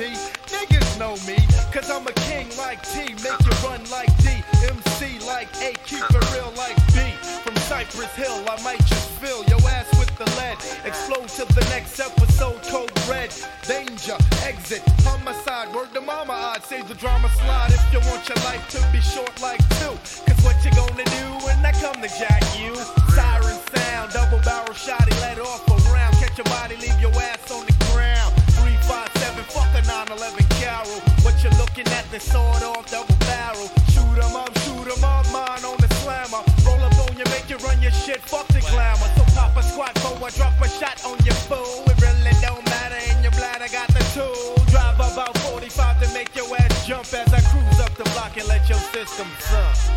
Niggas 0.53 0.99
know 0.99 1.17
me, 1.27 1.41
cause 1.73 1.91
I'm 1.91 2.07
a 2.07 2.13
king 2.29 2.49
like 2.59 2.83
T. 2.93 3.15
Make 3.25 3.41
you 3.41 3.55
run 3.65 3.81
like 3.91 4.13
D. 4.19 4.45
MC 4.69 5.25
like 5.25 5.49
A. 5.63 5.73
Keep 5.87 6.05
it 6.05 6.25
real 6.33 6.53
like 6.57 6.77
B. 6.93 7.01
From 7.45 7.57
Cypress 7.69 8.15
Hill, 8.15 8.45
I 8.49 8.61
might 8.63 8.85
just 8.85 9.09
fill 9.21 9.43
your 9.45 9.61
ass 9.73 9.89
with 9.99 10.13
the 10.19 10.29
lead. 10.37 10.59
Explode 10.85 11.29
to 11.41 11.45
the 11.55 11.65
next 11.71 11.99
episode 11.99 12.32
so 12.43 12.59
cold 12.75 12.91
red. 13.09 13.31
Danger, 13.69 14.19
exit, 14.43 14.83
homicide. 15.07 15.73
Word 15.73 15.95
to 15.95 16.01
mama, 16.01 16.33
I'd 16.33 16.65
save 16.65 16.89
the 16.89 16.95
drama 16.95 17.29
slide. 17.39 17.71
If 17.71 17.85
you 17.95 18.01
want 18.11 18.27
your 18.29 18.41
life 18.43 18.65
to 18.75 18.81
be 18.91 19.01
short 19.01 19.35
like 19.41 19.63
two, 19.79 19.95
cause 20.27 20.41
what 20.43 20.59
you 20.65 20.73
gonna 20.75 21.07
do 21.07 21.27
when 21.47 21.59
I 21.65 21.71
come 21.71 21.95
to 22.03 22.11
jack 22.19 22.43
you? 22.59 22.75
Siren 23.15 23.59
sound, 23.71 24.11
double 24.11 24.43
barrel 24.43 24.75
shotty, 24.75 25.15
let 25.23 25.39
off 25.39 25.63
around. 25.87 26.15
Catch 26.19 26.37
your 26.39 26.51
body, 26.57 26.75
leave 26.83 26.99
your 26.99 27.15
ass 27.31 27.47
on 27.55 27.63
the 27.71 27.77
ground. 27.95 28.35
357, 28.59 29.45
fuck 29.55 29.71
a 29.79 29.83
911 29.87 30.43
Carol. 30.59 30.99
What 31.23 31.39
you 31.45 31.51
looking 31.63 31.87
at, 31.95 32.11
the 32.11 32.19
sword 32.19 32.65
off 32.67 32.91
double 32.91 33.19
barrel. 33.31 33.71
Shoot 33.95 34.19
'em 34.19 34.35
up, 34.35 34.51
shoot 34.67 34.89
'em 34.91 35.05
up, 35.05 35.31
mine 35.31 35.63
on 35.63 35.79
the 35.79 35.91
slammer. 36.03 36.43
Roll 36.67 36.83
up 36.83 36.99
on 37.07 37.15
you, 37.15 37.27
make 37.31 37.47
you 37.49 37.59
run 37.63 37.79
your 37.81 37.95
shit, 38.03 38.21
fuck 38.21 38.49
the 38.49 38.63
glamour 38.73 39.22
up 39.53 39.63
a 39.63 39.63
squat 39.63 39.99
for 39.99 40.17
a 40.17 40.31
drop 40.33 40.61
a 40.61 40.69
shot 40.69 41.05
on 41.05 41.19
your 41.25 41.35
fool. 41.35 41.85
It 41.87 42.01
really 42.01 42.33
don't 42.41 42.65
matter, 42.67 42.97
and 43.09 43.23
you're 43.23 43.33
glad 43.33 43.61
I 43.63 43.69
got 43.69 43.89
the 43.89 44.01
tool. 44.15 44.65
Drive 44.67 44.97
about 44.97 45.37
45 45.39 46.03
to 46.03 46.15
make 46.15 46.35
your 46.35 46.47
ass 46.57 46.87
jump 46.87 47.05
as 47.13 47.33
I 47.33 47.41
cruise 47.51 47.81
up 47.81 47.95
the 47.97 48.05
block 48.15 48.37
and 48.37 48.49
let 48.49 48.69
your 48.69 48.79
system 48.79 49.27
suck. 49.39 49.92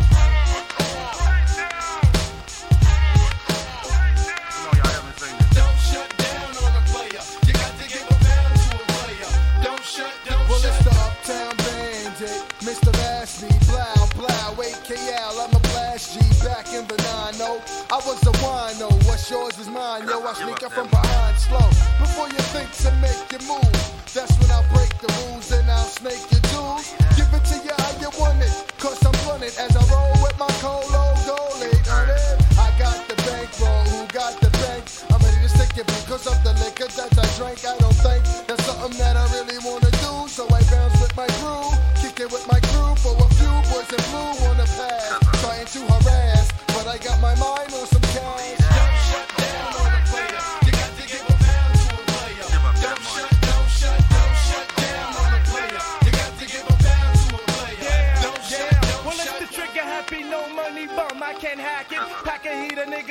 yours 19.36 19.58
is 19.58 19.68
mine. 19.68 20.02
Yo, 20.08 20.16
I 20.30 20.32
sneak 20.32 20.62
up 20.62 20.72
from 20.72 20.88
behind 20.88 21.36
slow. 21.36 21.68
Before 22.04 22.28
you 22.28 22.42
think 22.54 22.68
to 22.84 22.90
make 23.04 23.20
your 23.32 23.44
move, 23.52 23.76
that's 24.14 24.34
when 24.40 24.50
I 24.58 24.60
break 24.74 24.92
the 25.04 25.10
rules 25.18 25.52
and 25.52 25.68
I'll 25.70 25.90
snake 25.98 26.24
your 26.32 26.44
jewels. 26.50 26.86
Give 27.16 27.30
it 27.36 27.44
to 27.50 27.56
you 27.66 27.74
how 27.82 27.92
you 28.02 28.10
want 28.20 28.40
it, 28.46 28.54
cause 28.78 28.98
I'm 29.08 29.16
running 29.28 29.54
as 29.64 29.72
I 29.80 29.82
roll 29.92 30.14
with 30.24 30.36
my 30.38 30.52
colo. 30.64 31.05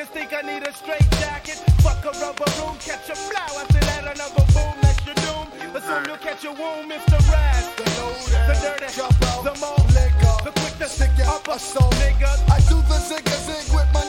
niggas 0.05 0.13
think 0.13 0.33
I 0.33 0.41
need 0.41 0.67
a 0.67 0.73
straight 0.73 1.09
jacket. 1.19 1.57
Fuck 1.81 2.03
a 2.05 2.11
rubber 2.19 2.45
room, 2.59 2.77
catch 2.79 3.09
a 3.09 3.15
flower, 3.15 3.61
after 3.61 3.79
that 3.79 4.03
another 4.03 4.45
boom, 4.53 4.75
that's 4.81 5.05
your 5.05 5.15
doom. 5.15 5.73
But 5.73 5.83
soon 5.83 6.05
you'll 6.05 6.17
catch 6.17 6.43
a 6.45 6.51
wound, 6.51 6.91
Mr. 6.91 7.17
Rash. 7.31 7.65
The 7.75 7.85
loaded, 7.99 8.43
the 8.47 8.55
dirty, 8.61 8.93
Jump 8.95 9.23
out, 9.25 9.43
the 9.43 9.55
more 9.59 9.85
liquor, 9.93 10.35
the 10.43 10.51
quick 10.59 10.77
to 10.79 10.87
stick 10.87 11.11
up 11.25 11.47
a 11.47 11.59
soul, 11.59 11.89
nigga. 12.01 12.31
I 12.49 12.59
do 12.69 12.77
the 12.87 12.99
zig-a-zig 12.99 13.73
with 13.73 13.89
my 13.93 14.04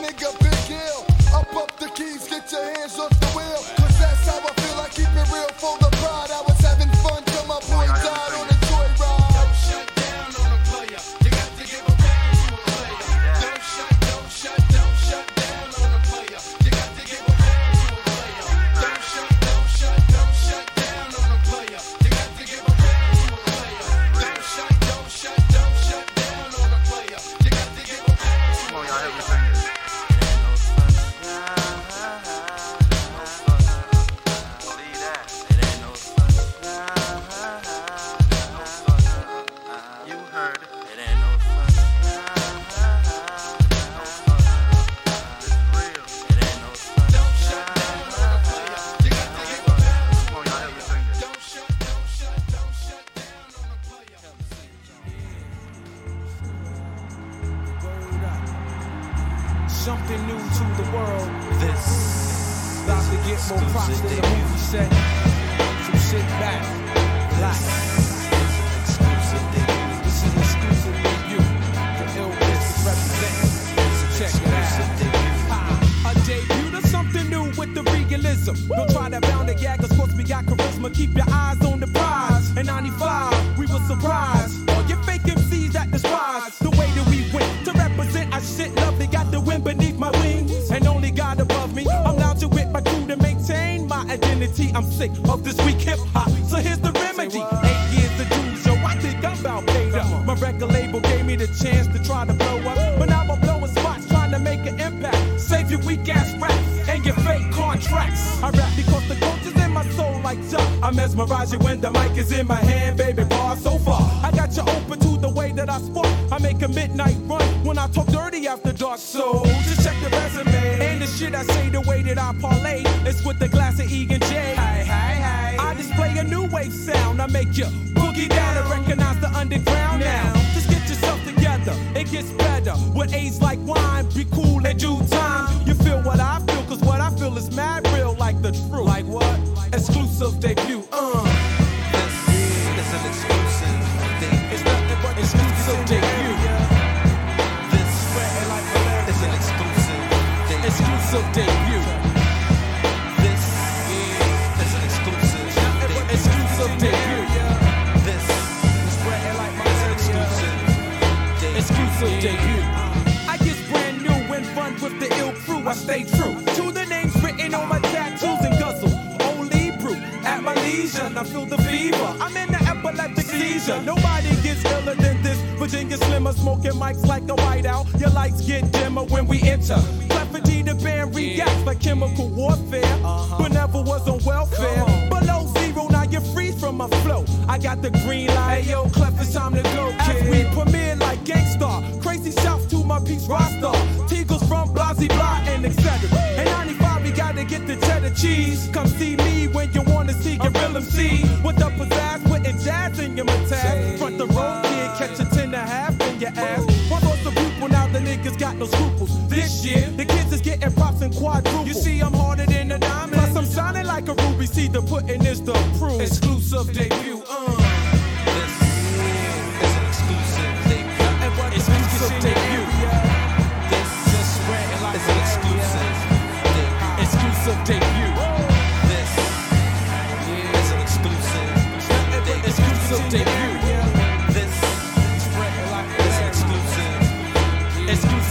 with 164.87 165.01
the 165.01 165.19
ill 165.19 165.33
crew, 165.33 165.67
I 165.67 165.75
stay 165.75 166.05
true 166.05 166.35
to 166.57 166.73
the 166.73 166.85
names 166.87 167.15
written 167.23 167.55
on 167.55 167.69
my 167.69 167.81
tattoos 167.81 168.45
and 168.47 168.59
guzzle. 168.59 168.95
Only 169.31 169.73
brew 169.79 169.97
at 170.25 170.43
my 170.43 170.55
leisure, 170.55 171.11
I 171.17 171.25
feel 171.25 171.47
the 171.47 171.59
fever. 171.59 172.11
I'm 172.21 172.37
in 172.37 172.51
the 172.53 172.63
epileptic 172.63 173.27
seizure. 173.27 173.81
Nobody 173.83 174.31
gets 174.43 174.65
iller 174.65 174.95
than 174.95 175.23
this. 175.23 175.39
Virginia 175.59 175.97
Slimmer 175.97 176.33
smoking 176.33 176.73
mics 176.73 177.05
like 177.05 177.25
a 177.25 177.37
whiteout. 177.45 177.85
Your 178.01 178.11
lights 178.11 178.47
get 178.47 178.71
dimmer 178.73 179.05
when 179.05 179.27
we 179.27 179.43
enter. 179.43 179.81
Clefity 180.13 180.65
the 180.65 180.75
band 180.77 181.15
reacts 181.15 181.65
like 181.65 181.81
chemical 181.81 182.29
warfare, 182.29 182.85
uh-huh. 182.85 183.39
but 183.39 183.53
never 183.53 183.81
was 183.83 184.07
on 184.09 184.23
welfare. 184.25 184.85
Below 185.09 185.47
zero, 185.59 185.89
now 185.89 186.05
you 186.05 186.21
freeze 186.33 186.59
from 186.61 186.77
my 186.77 186.89
flow. 187.03 187.25
I 187.49 187.59
got 187.59 187.83
the 187.83 187.91
green 187.91 188.29
light. 188.29 188.63
Hey 188.63 188.71
yo, 188.71 188.89
Clef, 188.91 189.21
it's 189.21 189.33
time 189.35 189.55
to 189.55 189.63
go, 189.63 189.91
kid. 190.05 190.17
As 190.17 190.31
we 190.31 190.45
premiere 190.55 190.97
like 190.97 191.21
gangsta, 191.25 192.03
crazy 192.03 192.31
shouts 192.43 192.67
to 192.67 192.76
my 192.87 193.01
piece 193.01 193.27
Rasta. 193.27 193.73
Teagles 194.09 194.47
from 194.49 194.69
Blasey 194.75 195.09
Blah 195.09 195.43
and 195.47 195.67
etc. 195.67 196.09
And 196.39 196.47
95, 196.47 197.03
we 197.03 197.11
gotta 197.11 197.45
get 197.45 197.67
the 197.67 197.77
cheddar 197.77 198.15
cheese. 198.15 198.69
Come 198.73 198.87
see 198.87 199.17
me 199.17 199.49
when 199.49 199.73
you 199.73 199.83
wanna 199.83 200.13
see 200.13 200.37
Gorilla 200.37 200.81
MC. 200.81 201.23
With 201.45 201.57
the 201.57 201.71
pizzazz, 201.79 202.23
putting 202.25 202.59
jazz 202.59 202.99
in 202.99 203.17
your 203.17 203.27
mataz. 203.27 203.99
Front 203.99 204.19
the 204.19 204.27
road, 204.27 204.63
kid, 204.65 204.91
catch 204.99 205.21
a 205.21 205.25
ten 205.35 205.47
and 205.47 205.55
a 205.55 205.59
half 205.59 206.01
in 206.01 206.21
your 206.21 206.31
ass. 206.31 206.65
One 206.91 207.01
for 207.01 207.17
some 207.25 207.35
people, 207.35 207.69
now 207.69 207.87
the 207.89 207.99
niggas 207.99 208.39
got 208.39 208.57
no 208.57 208.67
scruples. 208.67 209.29
This 209.29 209.65
year, 209.65 209.89
the 209.97 210.05
kids 210.05 210.33
is 210.33 210.41
getting 210.41 210.73
props 210.73 211.03
and 211.03 211.15
quadruple. 211.15 211.67
You 211.67 211.75
see, 211.75 212.01
I'm 212.01 212.15
harder 212.15 212.47
than 212.47 212.71
a 212.73 212.79
diamond. 212.79 213.15
Plus, 213.15 213.37
I'm 213.37 213.47
shining 213.47 213.87
like 213.87 214.09
a 214.09 214.15
ruby. 214.15 214.47
See, 214.47 214.69
the 214.69 214.83
putting 214.83 215.25
is 215.25 215.43
the 215.43 215.55
proof. 215.79 216.01
Exclusive 216.01 216.73
debut. 216.73 217.23
Uh. 217.29 217.86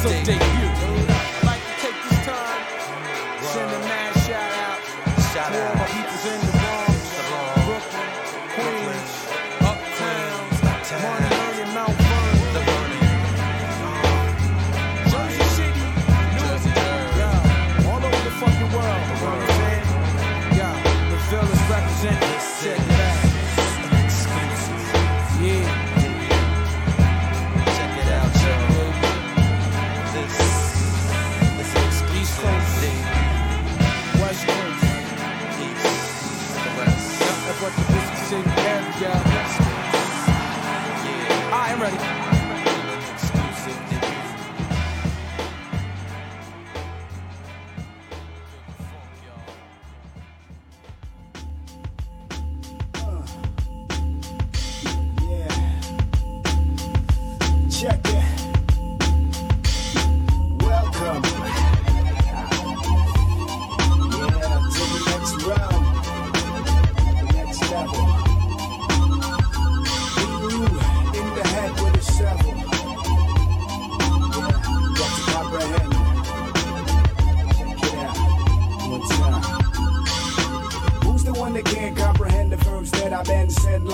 Exclusive. 0.06 0.30
Exclusive 0.30 0.55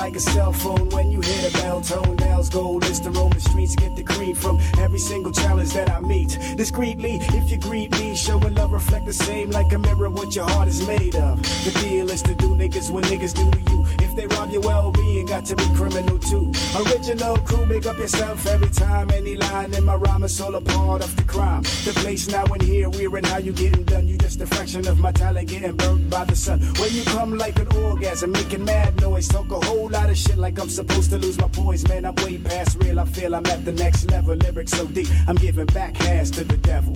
like 0.01 0.15
a 0.15 0.19
cell 0.19 0.51
phone 0.51 0.89
when 0.89 1.11
you 1.11 1.21
hear 1.21 1.41
the 1.47 1.51
bell 1.59 1.79
tone? 1.79 2.15
Nails 2.15 2.49
gold 2.49 2.83
is 2.85 2.99
the 2.99 3.11
streets, 3.39 3.75
get 3.75 3.95
the 3.95 4.01
cream 4.01 4.33
from 4.35 4.59
every 4.79 4.97
single 4.97 5.31
challenge 5.31 5.73
that 5.73 5.91
I 5.91 5.99
meet. 5.99 6.39
Discreetly, 6.55 7.19
if 7.39 7.51
you 7.51 7.57
greet 7.57 7.91
me, 7.99 8.15
showing 8.15 8.55
love 8.55 8.71
reflect 8.71 9.05
the 9.05 9.13
same 9.13 9.51
like 9.51 9.71
a 9.73 9.77
mirror 9.77 10.09
what 10.09 10.35
your 10.35 10.49
heart 10.49 10.67
is 10.67 10.85
made 10.87 11.15
of. 11.15 11.39
The 11.65 11.71
deal 11.81 12.09
is 12.09 12.23
to 12.23 12.33
do 12.33 12.49
niggas 12.55 12.89
when 12.89 13.03
niggas 13.03 13.35
do 13.35 13.51
to 13.51 13.71
you. 13.71 13.85
If 14.05 14.10
they 14.15 14.27
rob 14.27 14.51
your 14.51 14.61
well-being, 14.61 15.25
got 15.25 15.45
to 15.45 15.55
be 15.55 15.65
criminal 15.75 16.17
too. 16.19 16.51
Original 16.75 17.37
crew, 17.37 17.65
make 17.65 17.85
up 17.85 17.97
yourself 17.97 18.45
every 18.47 18.69
time. 18.69 19.09
Any 19.11 19.35
line 19.35 19.73
in 19.73 19.83
my 19.85 19.95
rhyme 19.95 20.23
is 20.23 20.39
all 20.41 20.55
a 20.55 20.61
part 20.61 21.03
of 21.03 21.15
the 21.15 21.23
crime. 21.23 21.63
The 21.85 21.93
place 21.95 22.27
now 22.27 22.45
and 22.45 22.61
here, 22.61 22.89
we're 22.89 23.17
in 23.17 23.23
how 23.23 23.37
you 23.37 23.53
getting 23.53 23.83
done. 23.83 24.07
You 24.07 24.17
just 24.17 24.41
a 24.41 24.47
fraction 24.47 24.87
of 24.87 24.99
my 24.99 25.11
talent 25.11 25.49
getting 25.49 25.75
burnt 25.75 26.09
by 26.09 26.25
the 26.25 26.35
sun. 26.35 26.59
When 26.79 26.93
you 26.93 27.03
come 27.05 27.37
like 27.37 27.57
an 27.59 27.67
orgasm, 27.75 28.31
making 28.31 28.65
mad 28.65 28.99
noise, 29.01 29.27
talk 29.27 29.51
a 29.51 29.59
whole 29.65 29.89
lot 29.89 30.09
of 30.09 30.17
shit 30.17 30.37
like 30.37 30.59
I'm 30.59 30.69
supposed 30.69 31.09
to 31.11 31.17
lose 31.17 31.37
my 31.37 31.47
poise. 31.47 31.87
Man, 31.87 32.05
I'm 32.05 32.15
way 32.15 32.37
past 32.37 32.77
real. 32.81 32.99
I 32.99 33.05
feel 33.05 33.35
I'm 33.35 33.45
at 33.45 33.65
the 33.65 33.73
next 33.73 34.09
level. 34.11 34.35
Lyrics 34.35 34.71
so 34.71 34.85
deep, 34.87 35.07
I'm 35.27 35.35
giving 35.35 35.67
back 35.67 35.95
hands 35.95 36.31
to 36.31 36.43
the 36.43 36.57
devil. 36.57 36.93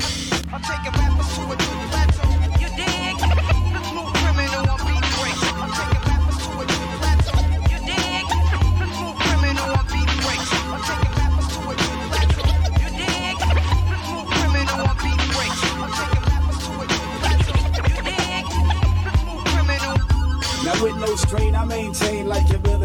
I'm 0.54 0.62
taking 0.62 0.92
rappers 1.00 1.36
to 1.36 1.42
a 1.44 1.56
new 1.56 1.90
plateau. 1.90 2.35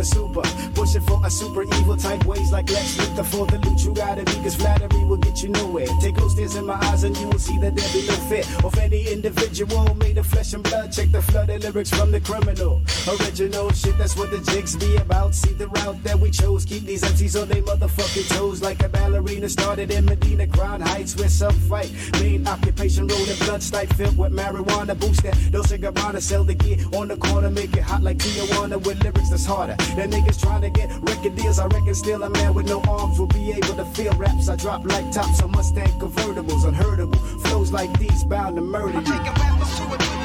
Like 0.01 0.07
super. 0.07 0.43
Pushing 0.75 1.03
for 1.03 1.21
a 1.25 1.31
super 1.31 1.63
evil 1.63 1.97
type 1.97 2.25
ways 2.25 2.51
like 2.53 2.71
Lex 2.71 2.97
Luthor 2.97 3.27
for 3.27 3.47
the 3.47 3.59
loot 3.59 3.85
you 3.85 3.95
gotta 3.95 4.25
be, 4.25 4.33
cause 4.43 4.55
flattery 4.55 5.05
will 5.05 5.17
get 5.17 5.43
you 5.43 5.49
nowhere. 5.51 5.87
Take 6.01 6.17
those 6.17 6.35
tears 6.35 6.57
in 6.57 6.67
my 6.67 6.79
eyes 6.89 7.05
and 7.05 7.17
you 7.19 7.27
will 7.29 7.39
see 7.39 7.59
that 7.59 7.75
there 7.77 7.93
be 7.93 8.07
no 8.07 8.15
fear 8.29 8.45
of 8.65 8.77
any 8.79 9.09
individual 9.09 9.95
made 9.97 10.19
of 10.19 10.27
flesh 10.27 10.53
and 10.55 10.63
blood. 10.63 10.93
Check 10.93 11.11
the 11.13 11.23
flooded 11.23 11.63
lyrics 11.65 11.91
from 11.91 12.11
the 12.11 12.21
criminal. 12.21 12.83
Original 13.09 13.71
shit, 13.73 13.97
that's 13.99 14.17
what 14.17 14.31
the 14.31 14.39
jigs 14.53 14.77
be 14.77 14.97
about. 14.97 15.35
See 15.35 15.53
the 15.53 15.69
route 15.69 16.03
that 16.05 16.19
we 16.19 16.31
chose, 16.31 16.65
keep 16.65 16.85
these 16.85 17.03
MCs 17.03 17.41
on 17.41 17.49
their 17.49 17.63
motherfucking 17.63 18.37
toes 18.37 18.63
like 18.63 18.83
a 18.83 18.89
ballerina 18.89 19.49
started 19.49 19.91
in 19.91 20.05
Medina, 20.05 20.47
Crown 20.47 20.81
Heights, 20.81 21.17
with 21.17 21.31
some 21.31 21.55
fight. 21.69 21.93
Main 22.21 22.47
occupation, 22.47 23.07
rolling 23.07 23.39
blood 23.45 23.61
stipe 23.61 23.93
filled 23.97 24.17
with 24.17 24.33
marijuana. 24.33 24.99
Boost 24.99 25.23
that, 25.25 25.37
Dolce 25.51 25.79
Gabbana, 25.79 26.21
sell 26.21 26.45
the 26.45 26.55
gear 26.55 26.79
on 26.95 27.09
the 27.09 27.17
corner, 27.17 27.51
make 27.51 27.77
it 27.77 27.83
hot 27.83 28.03
like 28.03 28.19
Tijuana 28.19 28.83
with 28.83 29.03
lyrics 29.03 29.31
that's 29.31 29.45
harder. 29.45 29.77
Than 29.97 30.11
niggas 30.11 30.41
trying 30.41 30.63
to 30.63 30.71
get 30.71 30.91
record 31.03 31.37
deals, 31.37 31.59
I 31.59 31.67
reckon 31.67 31.95
still 31.95 32.23
a 32.23 32.31
man 32.31 32.55
with 32.55 32.69
no 32.69 32.81
arms 32.89 33.19
will 33.19 33.27
be 33.27 33.53
able 33.53 33.75
to 33.75 33.85
feel 33.87 34.13
raps. 34.13 34.49
I 34.49 34.57
drop 34.57 34.85
like 34.85 35.11
tops 35.11 35.43
on 35.43 35.51
Mustang 35.51 35.93
convertibles, 35.99 36.65
unheardable. 36.65 37.19
Flows 37.43 37.73
like 37.73 37.97
these 37.99 38.25
bound 38.25 38.57
to 38.57 38.63
murder 38.63 39.01
you. 39.01 40.20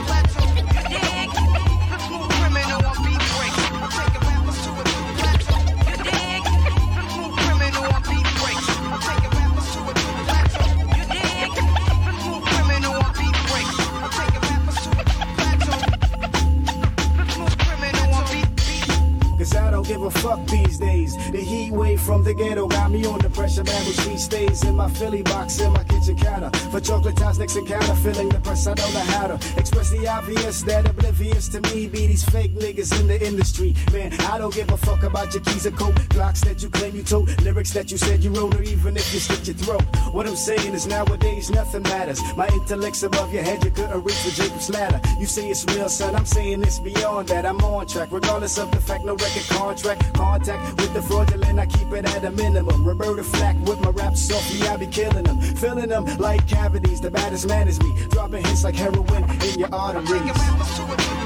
A 20.06 20.12
fuck 20.12 20.46
these 20.48 20.78
days. 20.78 21.16
The 21.32 21.40
heat 21.40 21.72
wave 21.72 22.00
from 22.00 22.24
the 22.24 22.34
ghetto 22.34 22.68
got 22.68 22.92
me 22.92 23.06
on 23.06 23.20
the 23.20 23.30
pressure. 23.30 23.64
Man, 23.64 23.84
she 23.86 24.18
stays 24.18 24.64
in 24.64 24.76
my 24.76 24.90
Philly 24.90 25.24
box 25.24 25.60
in 25.60 25.72
my 25.74 25.84
kitchen 25.84 26.18
counter. 26.18 26.52
For 26.70 26.80
chocolate 26.80 27.18
tots 27.18 27.40
next 27.40 27.56
encounter, 27.56 27.96
feeling 27.96 28.30
the 28.30 28.40
press. 28.40 28.68
I 28.68 28.74
know 28.76 28.88
the 28.92 29.00
how 29.00 29.28
to 29.28 29.36
express 29.58 29.90
the 29.90 30.08
obvious 30.08 30.62
that 30.64 30.88
oblivious 30.88 31.50
to 31.50 31.62
me 31.62 31.88
be 31.88 32.08
these 32.08 32.24
fake 32.24 32.54
niggas 32.56 33.00
in 33.00 33.08
the 33.08 33.26
industry. 33.26 33.76
Man, 33.92 34.14
I 34.22 34.38
don't 34.38 34.54
give 34.54 34.70
a 34.70 34.78
fuck 34.78 35.04
about 35.04 35.34
your 35.34 35.44
keys 35.44 35.66
or 35.66 35.72
coat, 35.72 35.96
Glocks 36.10 36.42
that 36.46 36.62
you 36.62 36.70
claim 36.70 36.96
you 36.96 37.04
tote, 37.04 37.30
lyrics 37.42 37.72
that 37.74 37.92
you 37.92 37.98
said 37.98 38.24
you 38.24 38.32
wrote, 38.32 38.56
or 38.56 38.64
even 38.64 38.96
if 38.98 39.14
you 39.14 39.20
slit 39.20 39.48
your 39.48 39.56
throat. 39.56 39.84
What 40.14 40.28
I'm 40.28 40.36
saying 40.36 40.74
is 40.74 40.86
nowadays 40.88 41.50
nothing 41.50 41.84
matters. 41.84 42.22
My 42.38 42.48
intellect's 42.50 43.04
above 43.04 43.34
your 43.34 43.44
head, 43.44 43.64
you 43.64 43.72
couldn't 43.72 44.04
reach 44.04 44.24
the 44.24 44.32
Jacob's 44.32 44.70
ladder. 44.70 45.02
You 45.20 45.26
say 45.26 45.50
it's 45.50 45.66
real, 45.66 45.90
son. 45.90 46.16
I'm 46.16 46.26
saying 46.26 46.62
it's 46.64 46.80
beyond 46.80 47.28
that. 47.30 47.46
I'm 47.46 47.60
on 47.62 47.88
track, 47.88 48.10
regardless 48.12 48.58
of 48.58 48.72
the 48.72 48.80
fact, 48.80 49.06
no 49.06 49.16
record 49.16 49.48
contract, 49.50 49.95
contact 50.14 50.82
with 50.82 50.94
the 50.94 51.02
fraudulent 51.02 51.60
I 51.60 51.66
keep 51.66 51.92
it 51.92 52.06
at 52.06 52.24
a 52.24 52.32
minimum. 52.32 52.86
Roberta 52.86 53.24
Flack 53.24 53.56
with 53.68 53.80
my 53.82 53.90
rap 53.90 54.16
Sophie, 54.16 54.68
I 54.68 54.78
be 54.78 54.88
killing 54.88 55.24
them. 55.24 55.40
Filling 55.42 55.90
them 55.90 56.06
like 56.18 56.48
cavities. 56.48 57.02
The 57.02 57.12
baddest 57.12 57.48
man 57.48 57.68
is 57.68 57.80
me. 57.80 57.94
Dropping 58.10 58.44
hits 58.46 58.64
like 58.64 58.76
heroin 58.76 59.24
in 59.42 59.60
your 59.60 59.74
arteries. 59.74 61.25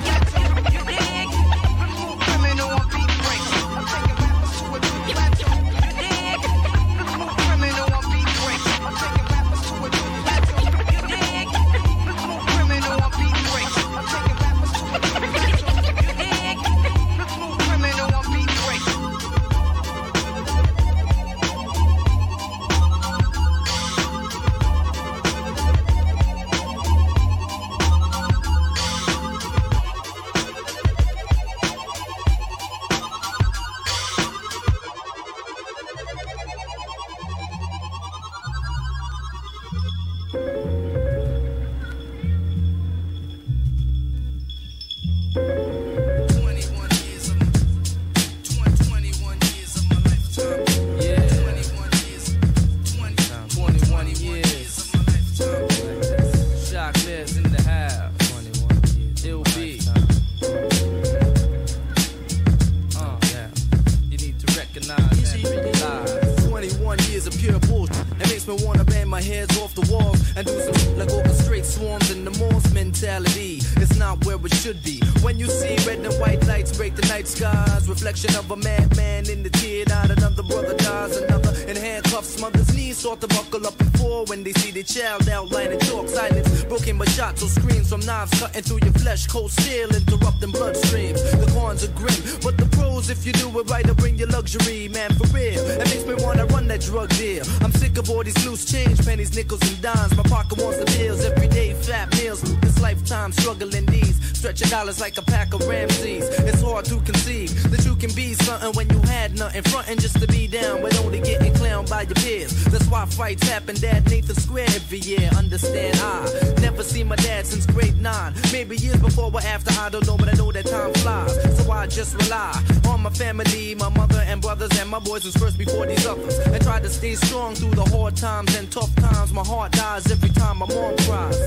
Nothing, 109.59 109.71
fronting 109.71 109.99
just 109.99 110.19
to 110.19 110.27
be 110.27 110.47
down, 110.47 110.81
but 110.81 110.97
only 110.99 111.19
getting 111.19 111.53
clowned 111.53 111.89
by 111.89 112.03
your 112.03 112.15
peers. 112.15 112.51
That's 112.65 112.85
why 112.87 113.05
fights 113.05 113.47
happen, 113.47 113.75
Dad 113.75 114.09
Nathan 114.09 114.35
Square 114.35 114.67
every 114.69 114.99
year. 114.99 115.29
Understand 115.35 115.97
I 116.01 116.61
never 116.61 116.83
seen 116.83 117.07
my 117.07 117.15
dad 117.17 117.45
since 117.45 117.65
grade 117.65 117.99
nine. 118.01 118.33
Maybe 118.51 118.77
years 118.77 118.99
before 118.99 119.31
or 119.31 119.41
after, 119.41 119.71
I 119.79 119.89
don't 119.89 120.05
know, 120.05 120.17
but 120.17 120.29
I 120.29 120.33
know 120.33 120.51
that 120.51 120.65
time 120.65 120.93
flies. 120.95 121.57
So 121.57 121.71
I 121.71 121.87
just 121.87 122.15
rely 122.15 122.61
on 122.87 123.01
my 123.01 123.09
family, 123.09 123.75
my 123.75 123.89
mother 123.89 124.23
and 124.27 124.41
brothers, 124.41 124.77
and 124.79 124.89
my 124.89 124.99
boys 124.99 125.25
was 125.25 125.35
first 125.35 125.57
before 125.57 125.85
these 125.85 126.05
others. 126.05 126.37
And 126.39 126.61
try 126.63 126.79
to 126.79 126.89
stay 126.89 127.15
strong 127.15 127.55
through 127.55 127.71
the 127.71 127.85
hard 127.85 128.15
times 128.15 128.55
and 128.57 128.71
tough 128.71 128.93
times. 128.95 129.33
My 129.33 129.43
heart 129.43 129.71
dies 129.71 130.11
every 130.11 130.29
time 130.29 130.59
my 130.59 130.67
mom 130.67 130.95
cries. 130.97 131.39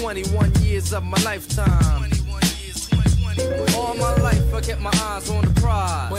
21 0.00 0.52
years 0.62 0.92
of 0.92 1.04
my 1.04 1.18
lifetime. 1.22 2.10
All 3.76 3.94
my 3.94 4.14
life 4.16 4.54
I 4.54 4.60
kept 4.60 4.80
my 4.80 4.90
eyes 4.94 5.30
on 5.30 5.44
the 5.44 5.60
prize. 5.60 6.15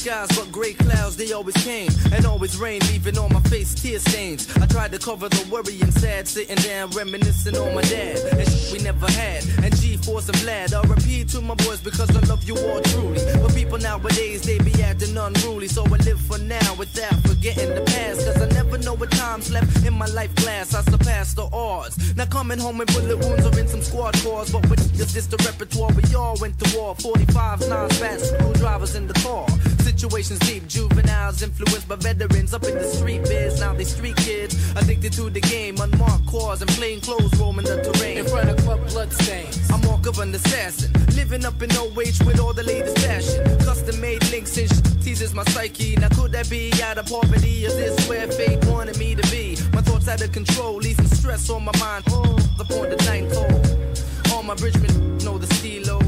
Skies, 0.00 0.28
but 0.34 0.50
gray 0.50 0.72
clouds 0.72 1.16
they 1.16 1.30
always 1.32 1.56
came 1.62 1.90
and 2.12 2.24
always 2.24 2.56
rain, 2.56 2.80
leaving 2.88 3.18
on 3.18 3.30
my 3.32 3.40
face 3.52 3.74
tear 3.74 3.98
stains. 3.98 4.48
I 4.56 4.66
tried 4.66 4.92
to 4.92 4.98
cover 4.98 5.28
the 5.28 5.46
worry 5.52 5.78
and 5.82 5.92
sad, 5.92 6.26
sitting 6.26 6.56
down 6.56 6.90
reminiscing 6.90 7.56
on 7.56 7.74
my 7.74 7.82
dad 7.82 8.16
and 8.32 8.48
shit 8.48 8.72
we 8.72 8.78
never 8.78 9.10
had. 9.10 9.44
And 9.62 9.76
G-force 9.76 10.28
and 10.28 10.38
Vlad, 10.38 10.72
I 10.72 10.80
repeat 10.88 11.28
to 11.30 11.42
my 11.42 11.54
boys 11.54 11.80
because 11.82 12.10
I 12.16 12.20
love 12.32 12.42
you 12.44 12.56
all 12.56 12.80
truly. 12.80 13.20
But 13.42 13.54
people 13.54 13.76
nowadays 13.78 14.40
they 14.42 14.58
be 14.58 14.72
acting 14.82 15.16
unruly, 15.16 15.68
so 15.68 15.84
I 15.84 15.96
live 16.08 16.20
for 16.20 16.38
now 16.38 16.74
without 16.78 17.20
forgetting 17.28 17.74
the 17.74 17.82
past. 17.82 18.24
Cause 18.24 18.40
I 18.40 18.48
never 18.54 18.78
know 18.78 18.94
what 18.94 19.10
time's 19.10 19.52
left 19.52 19.84
in 19.84 19.92
my 19.92 20.06
life 20.06 20.34
class. 20.36 20.74
I 20.74 20.82
surpassed 20.82 21.36
the 21.36 21.46
odds. 21.52 22.16
Now 22.16 22.24
coming 22.24 22.58
home 22.58 22.78
with 22.78 22.88
bullet 22.94 23.18
wounds 23.18 23.44
or 23.44 23.58
in 23.58 23.68
some 23.68 23.82
squad 23.82 24.14
cars, 24.22 24.50
but 24.50 24.62
with 24.70 24.80
this 24.96 25.12
just 25.12 25.30
the 25.30 25.36
repertoire 25.44 25.92
we 25.92 26.14
all 26.14 26.36
went 26.40 26.58
to 26.60 26.76
war. 26.76 26.94
45s, 26.94 27.68
nines, 27.68 27.98
fat 27.98 28.20
screwdrivers 28.20 28.94
in 28.94 29.06
the 29.06 29.14
car. 29.14 29.46
Situations 29.90 30.38
deep, 30.46 30.68
juveniles 30.68 31.42
influenced 31.42 31.88
by 31.88 31.96
veterans 31.96 32.54
up 32.54 32.62
in 32.62 32.78
the 32.78 32.84
street 32.84 33.24
biz. 33.24 33.58
Now 33.58 33.74
they 33.74 33.82
street 33.82 34.14
kids 34.14 34.54
addicted 34.76 35.12
to 35.14 35.28
the 35.30 35.40
game, 35.40 35.74
unmarked 35.80 36.28
cars 36.28 36.62
and 36.62 36.70
plain 36.70 37.00
clothes 37.00 37.36
roaming 37.40 37.64
the 37.64 37.82
terrain. 37.82 38.18
In 38.18 38.24
front 38.24 38.50
of 38.50 38.56
club 38.58 38.86
bloodstains. 38.88 39.68
I'm 39.68 39.82
walk 39.82 40.06
of 40.06 40.20
an 40.20 40.32
assassin, 40.32 40.92
living 41.16 41.44
up 41.44 41.60
in 41.60 41.72
age 41.72 42.20
with 42.20 42.38
all 42.38 42.52
the 42.52 42.62
latest 42.62 42.98
fashion. 43.00 43.42
Custom 43.66 44.00
made 44.00 44.22
links 44.30 44.56
and 44.58 44.70
sh- 44.70 45.04
teases 45.04 45.34
my 45.34 45.42
psyche. 45.46 45.96
Now 45.96 46.08
could 46.10 46.30
that 46.32 46.48
be 46.48 46.70
out 46.84 46.96
of 46.98 47.06
poverty? 47.06 47.64
Is 47.64 47.74
this 47.74 48.08
where 48.08 48.28
fate 48.30 48.64
wanted 48.66 48.96
me 48.96 49.16
to 49.16 49.22
be? 49.28 49.58
My 49.72 49.82
thoughts 49.82 50.06
out 50.06 50.22
of 50.22 50.30
control, 50.30 50.76
leaving 50.76 51.08
stress 51.08 51.50
on 51.50 51.64
my 51.64 51.76
mind. 51.80 52.04
Oh, 52.10 52.38
the 52.58 52.96
ninth 53.06 53.34
hole. 53.34 54.36
All 54.36 54.44
my 54.44 54.54
Bridgman 54.54 55.18
know 55.18 55.36
the 55.36 55.52
stilo. 55.54 55.98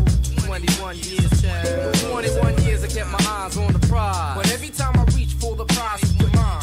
21 0.47 0.99
years, 0.99 1.43
child. 1.43 1.95
21 1.95 2.53
years 2.55 2.62
kept 2.93 3.11
my 3.11 3.19
eyes 3.31 3.57
on 3.57 3.73
the 3.73 3.79
prize. 3.87 4.37
But 4.37 4.53
every 4.53 4.69
time 4.69 4.95
I 4.99 5.05
reach 5.17 5.33
for 5.35 5.57
the 5.57 5.65
prize. 5.65 6.03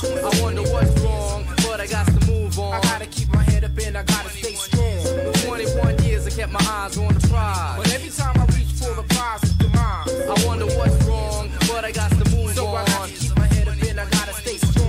I 0.01 0.41
wonder 0.41 0.61
what's 0.61 0.97
wrong, 1.01 1.45
but 1.63 1.81
I 1.81 1.87
got 1.87 2.05
to 2.05 2.25
move 2.27 2.57
on. 2.59 2.73
I 2.73 2.81
gotta 2.81 3.05
keep 3.07 3.33
my 3.33 3.43
head 3.43 3.63
up 3.63 3.77
and 3.77 3.97
I 3.97 4.03
gotta 4.03 4.29
stay 4.29 4.53
strong. 4.53 5.33
21 5.45 6.03
years 6.03 6.27
I 6.27 6.29
kept 6.29 6.51
my 6.51 6.59
eyes 6.61 6.97
on 6.97 7.13
the 7.13 7.27
prize. 7.27 7.77
But 7.77 7.93
every 7.93 8.09
time 8.09 8.35
I 8.37 8.45
reach 8.55 8.71
for 8.79 8.93
the 8.95 9.03
prize, 9.09 9.43
it's 9.43 9.53
demise. 9.53 10.07
I 10.07 10.45
wonder 10.45 10.65
what's 10.77 11.03
wrong, 11.05 11.49
but 11.67 11.83
I 11.83 11.91
got 11.91 12.11
to 12.11 12.25
move 12.35 12.53
so 12.53 12.67
on. 12.67 12.77
I 12.77 12.85
gotta 12.85 13.11
keep 13.11 13.35
my 13.35 13.47
head 13.47 13.67
up 13.67 13.81
and 13.81 13.99
I 13.99 14.09
gotta 14.09 14.33
stay 14.33 14.57
strong. 14.57 14.79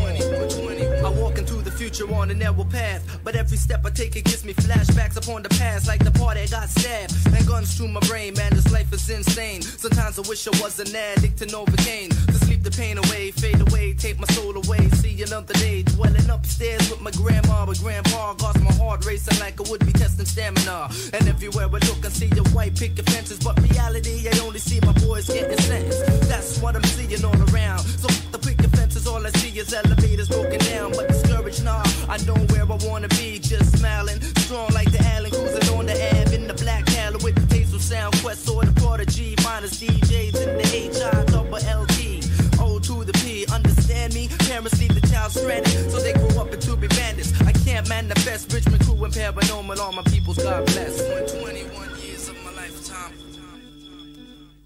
I 1.04 1.10
walk 1.10 1.38
into 1.38 1.54
the 1.54 1.70
future 1.70 2.12
on 2.14 2.30
a 2.30 2.34
narrow 2.34 2.64
path, 2.64 3.02
but 3.31 3.39
every 3.39 3.57
step 3.57 3.86
I 3.86 3.90
take 3.90 4.16
it 4.16 4.24
gives 4.24 4.44
me 4.44 4.55
flashbacks 4.55 5.16
upon 5.16 5.44
the 5.44 5.51
past, 5.51 5.86
like 5.86 6.02
the 6.02 6.11
part 6.11 6.35
that 6.35 6.51
got 6.51 6.69
stabbed 6.69 7.15
and 7.27 7.47
guns 7.47 7.78
to 7.78 7.86
my 7.86 8.01
brain. 8.09 8.35
Man, 8.35 8.51
this 8.52 8.73
life 8.73 8.93
is 8.93 9.09
insane. 9.09 9.62
Sometimes 9.62 10.19
I 10.19 10.23
wish 10.28 10.48
I 10.48 10.51
was 10.61 10.81
an 10.81 10.90
addict 10.97 11.39
to 11.39 11.47
Novocaine 11.47 12.11
to 12.27 12.35
sleep 12.44 12.65
the 12.65 12.73
pain 12.73 12.98
away, 12.98 13.31
fade 13.31 13.61
away, 13.61 13.94
take 13.94 14.19
my 14.19 14.27
soul 14.35 14.57
away. 14.57 14.89
See 14.98 15.23
another 15.23 15.55
day, 15.55 15.85
dwelling 15.85 16.28
upstairs 16.28 16.90
with 16.90 17.01
my 17.02 17.12
grandma, 17.12 17.66
but 17.66 17.78
grandpa 17.78 18.35
got 18.35 18.61
my 18.62 18.73
heart 18.73 19.07
racing 19.07 19.39
like 19.39 19.61
I 19.61 19.70
would 19.70 19.86
be 19.86 19.93
testing 19.93 20.27
stamina. 20.27 20.89
And 21.12 21.28
everywhere 21.28 21.66
I 21.66 21.78
look, 21.86 22.05
I 22.05 22.09
see 22.09 22.31
your 22.35 22.48
white 22.51 22.74
picket 22.77 23.09
fences, 23.11 23.39
but 23.39 23.55
reality, 23.62 24.28
I 24.28 24.36
only 24.40 24.59
see 24.59 24.81
my 24.81 24.93
boys 25.05 25.28
getting 25.28 25.57
sentenced. 25.59 26.28
That's 26.28 26.59
what 26.61 26.74
I'm 26.74 26.82
seeing 26.82 27.24
all 27.24 27.40
around. 27.55 27.85
So 28.02 28.09
the 28.32 28.39
picket 28.39 28.70
fences, 28.74 29.07
all 29.07 29.24
I 29.24 29.31
see 29.39 29.57
is 29.57 29.73
elevators 29.73 30.28
broken 30.28 30.59
down, 30.59 30.90
but 30.93 31.07
discouraged, 31.07 31.62
nah. 31.62 31.85
I 32.09 32.16
know 32.27 32.35
where 32.51 32.66
I 32.66 32.78
wanna 32.89 33.09
be, 33.09 33.19
just 33.20 33.78
smiling, 33.78 34.20
strong 34.38 34.70
like 34.72 34.90
the 34.90 35.01
Allen 35.14 35.30
cruising 35.30 35.74
on 35.76 35.86
the 35.86 35.92
Ave 35.92 36.34
in 36.34 36.47
the 36.47 36.55
black 36.55 36.86
Cali 36.86 37.18
with 37.22 37.34
the 37.34 37.55
Hazel 37.55 37.78
Sound 37.78 38.14
Quest 38.22 38.48
or 38.48 38.64
the 38.64 38.72
Prodigy, 38.80 39.34
minus 39.44 39.78
DJs 39.80 40.36
in 40.47 40.56
the 40.56 40.66
HI 40.66 41.24
double 41.26 41.60
LT. 41.60 42.60
O 42.60 42.78
to 42.78 43.05
the 43.05 43.12
P, 43.22 43.44
understand 43.52 44.14
me? 44.14 44.28
Parents 44.48 44.80
leave 44.80 44.94
the 44.98 45.06
child 45.09 45.32
stranded, 45.32 45.90
so 45.90 45.98
they 46.01 46.14
grow 46.14 46.42
up 46.42 46.52
into 46.52 46.76
be 46.76 46.88
bandits. 46.88 47.32
I 47.42 47.52
can't 47.52 47.86
manifest 47.88 48.52
Richmond 48.52 48.84
crew 48.84 49.05
and 49.05 49.12
paranormal, 49.12 49.78
all 49.78 49.92
my 49.92 50.02
peoples, 50.02 50.38
God 50.38 50.64
bless. 50.66 51.89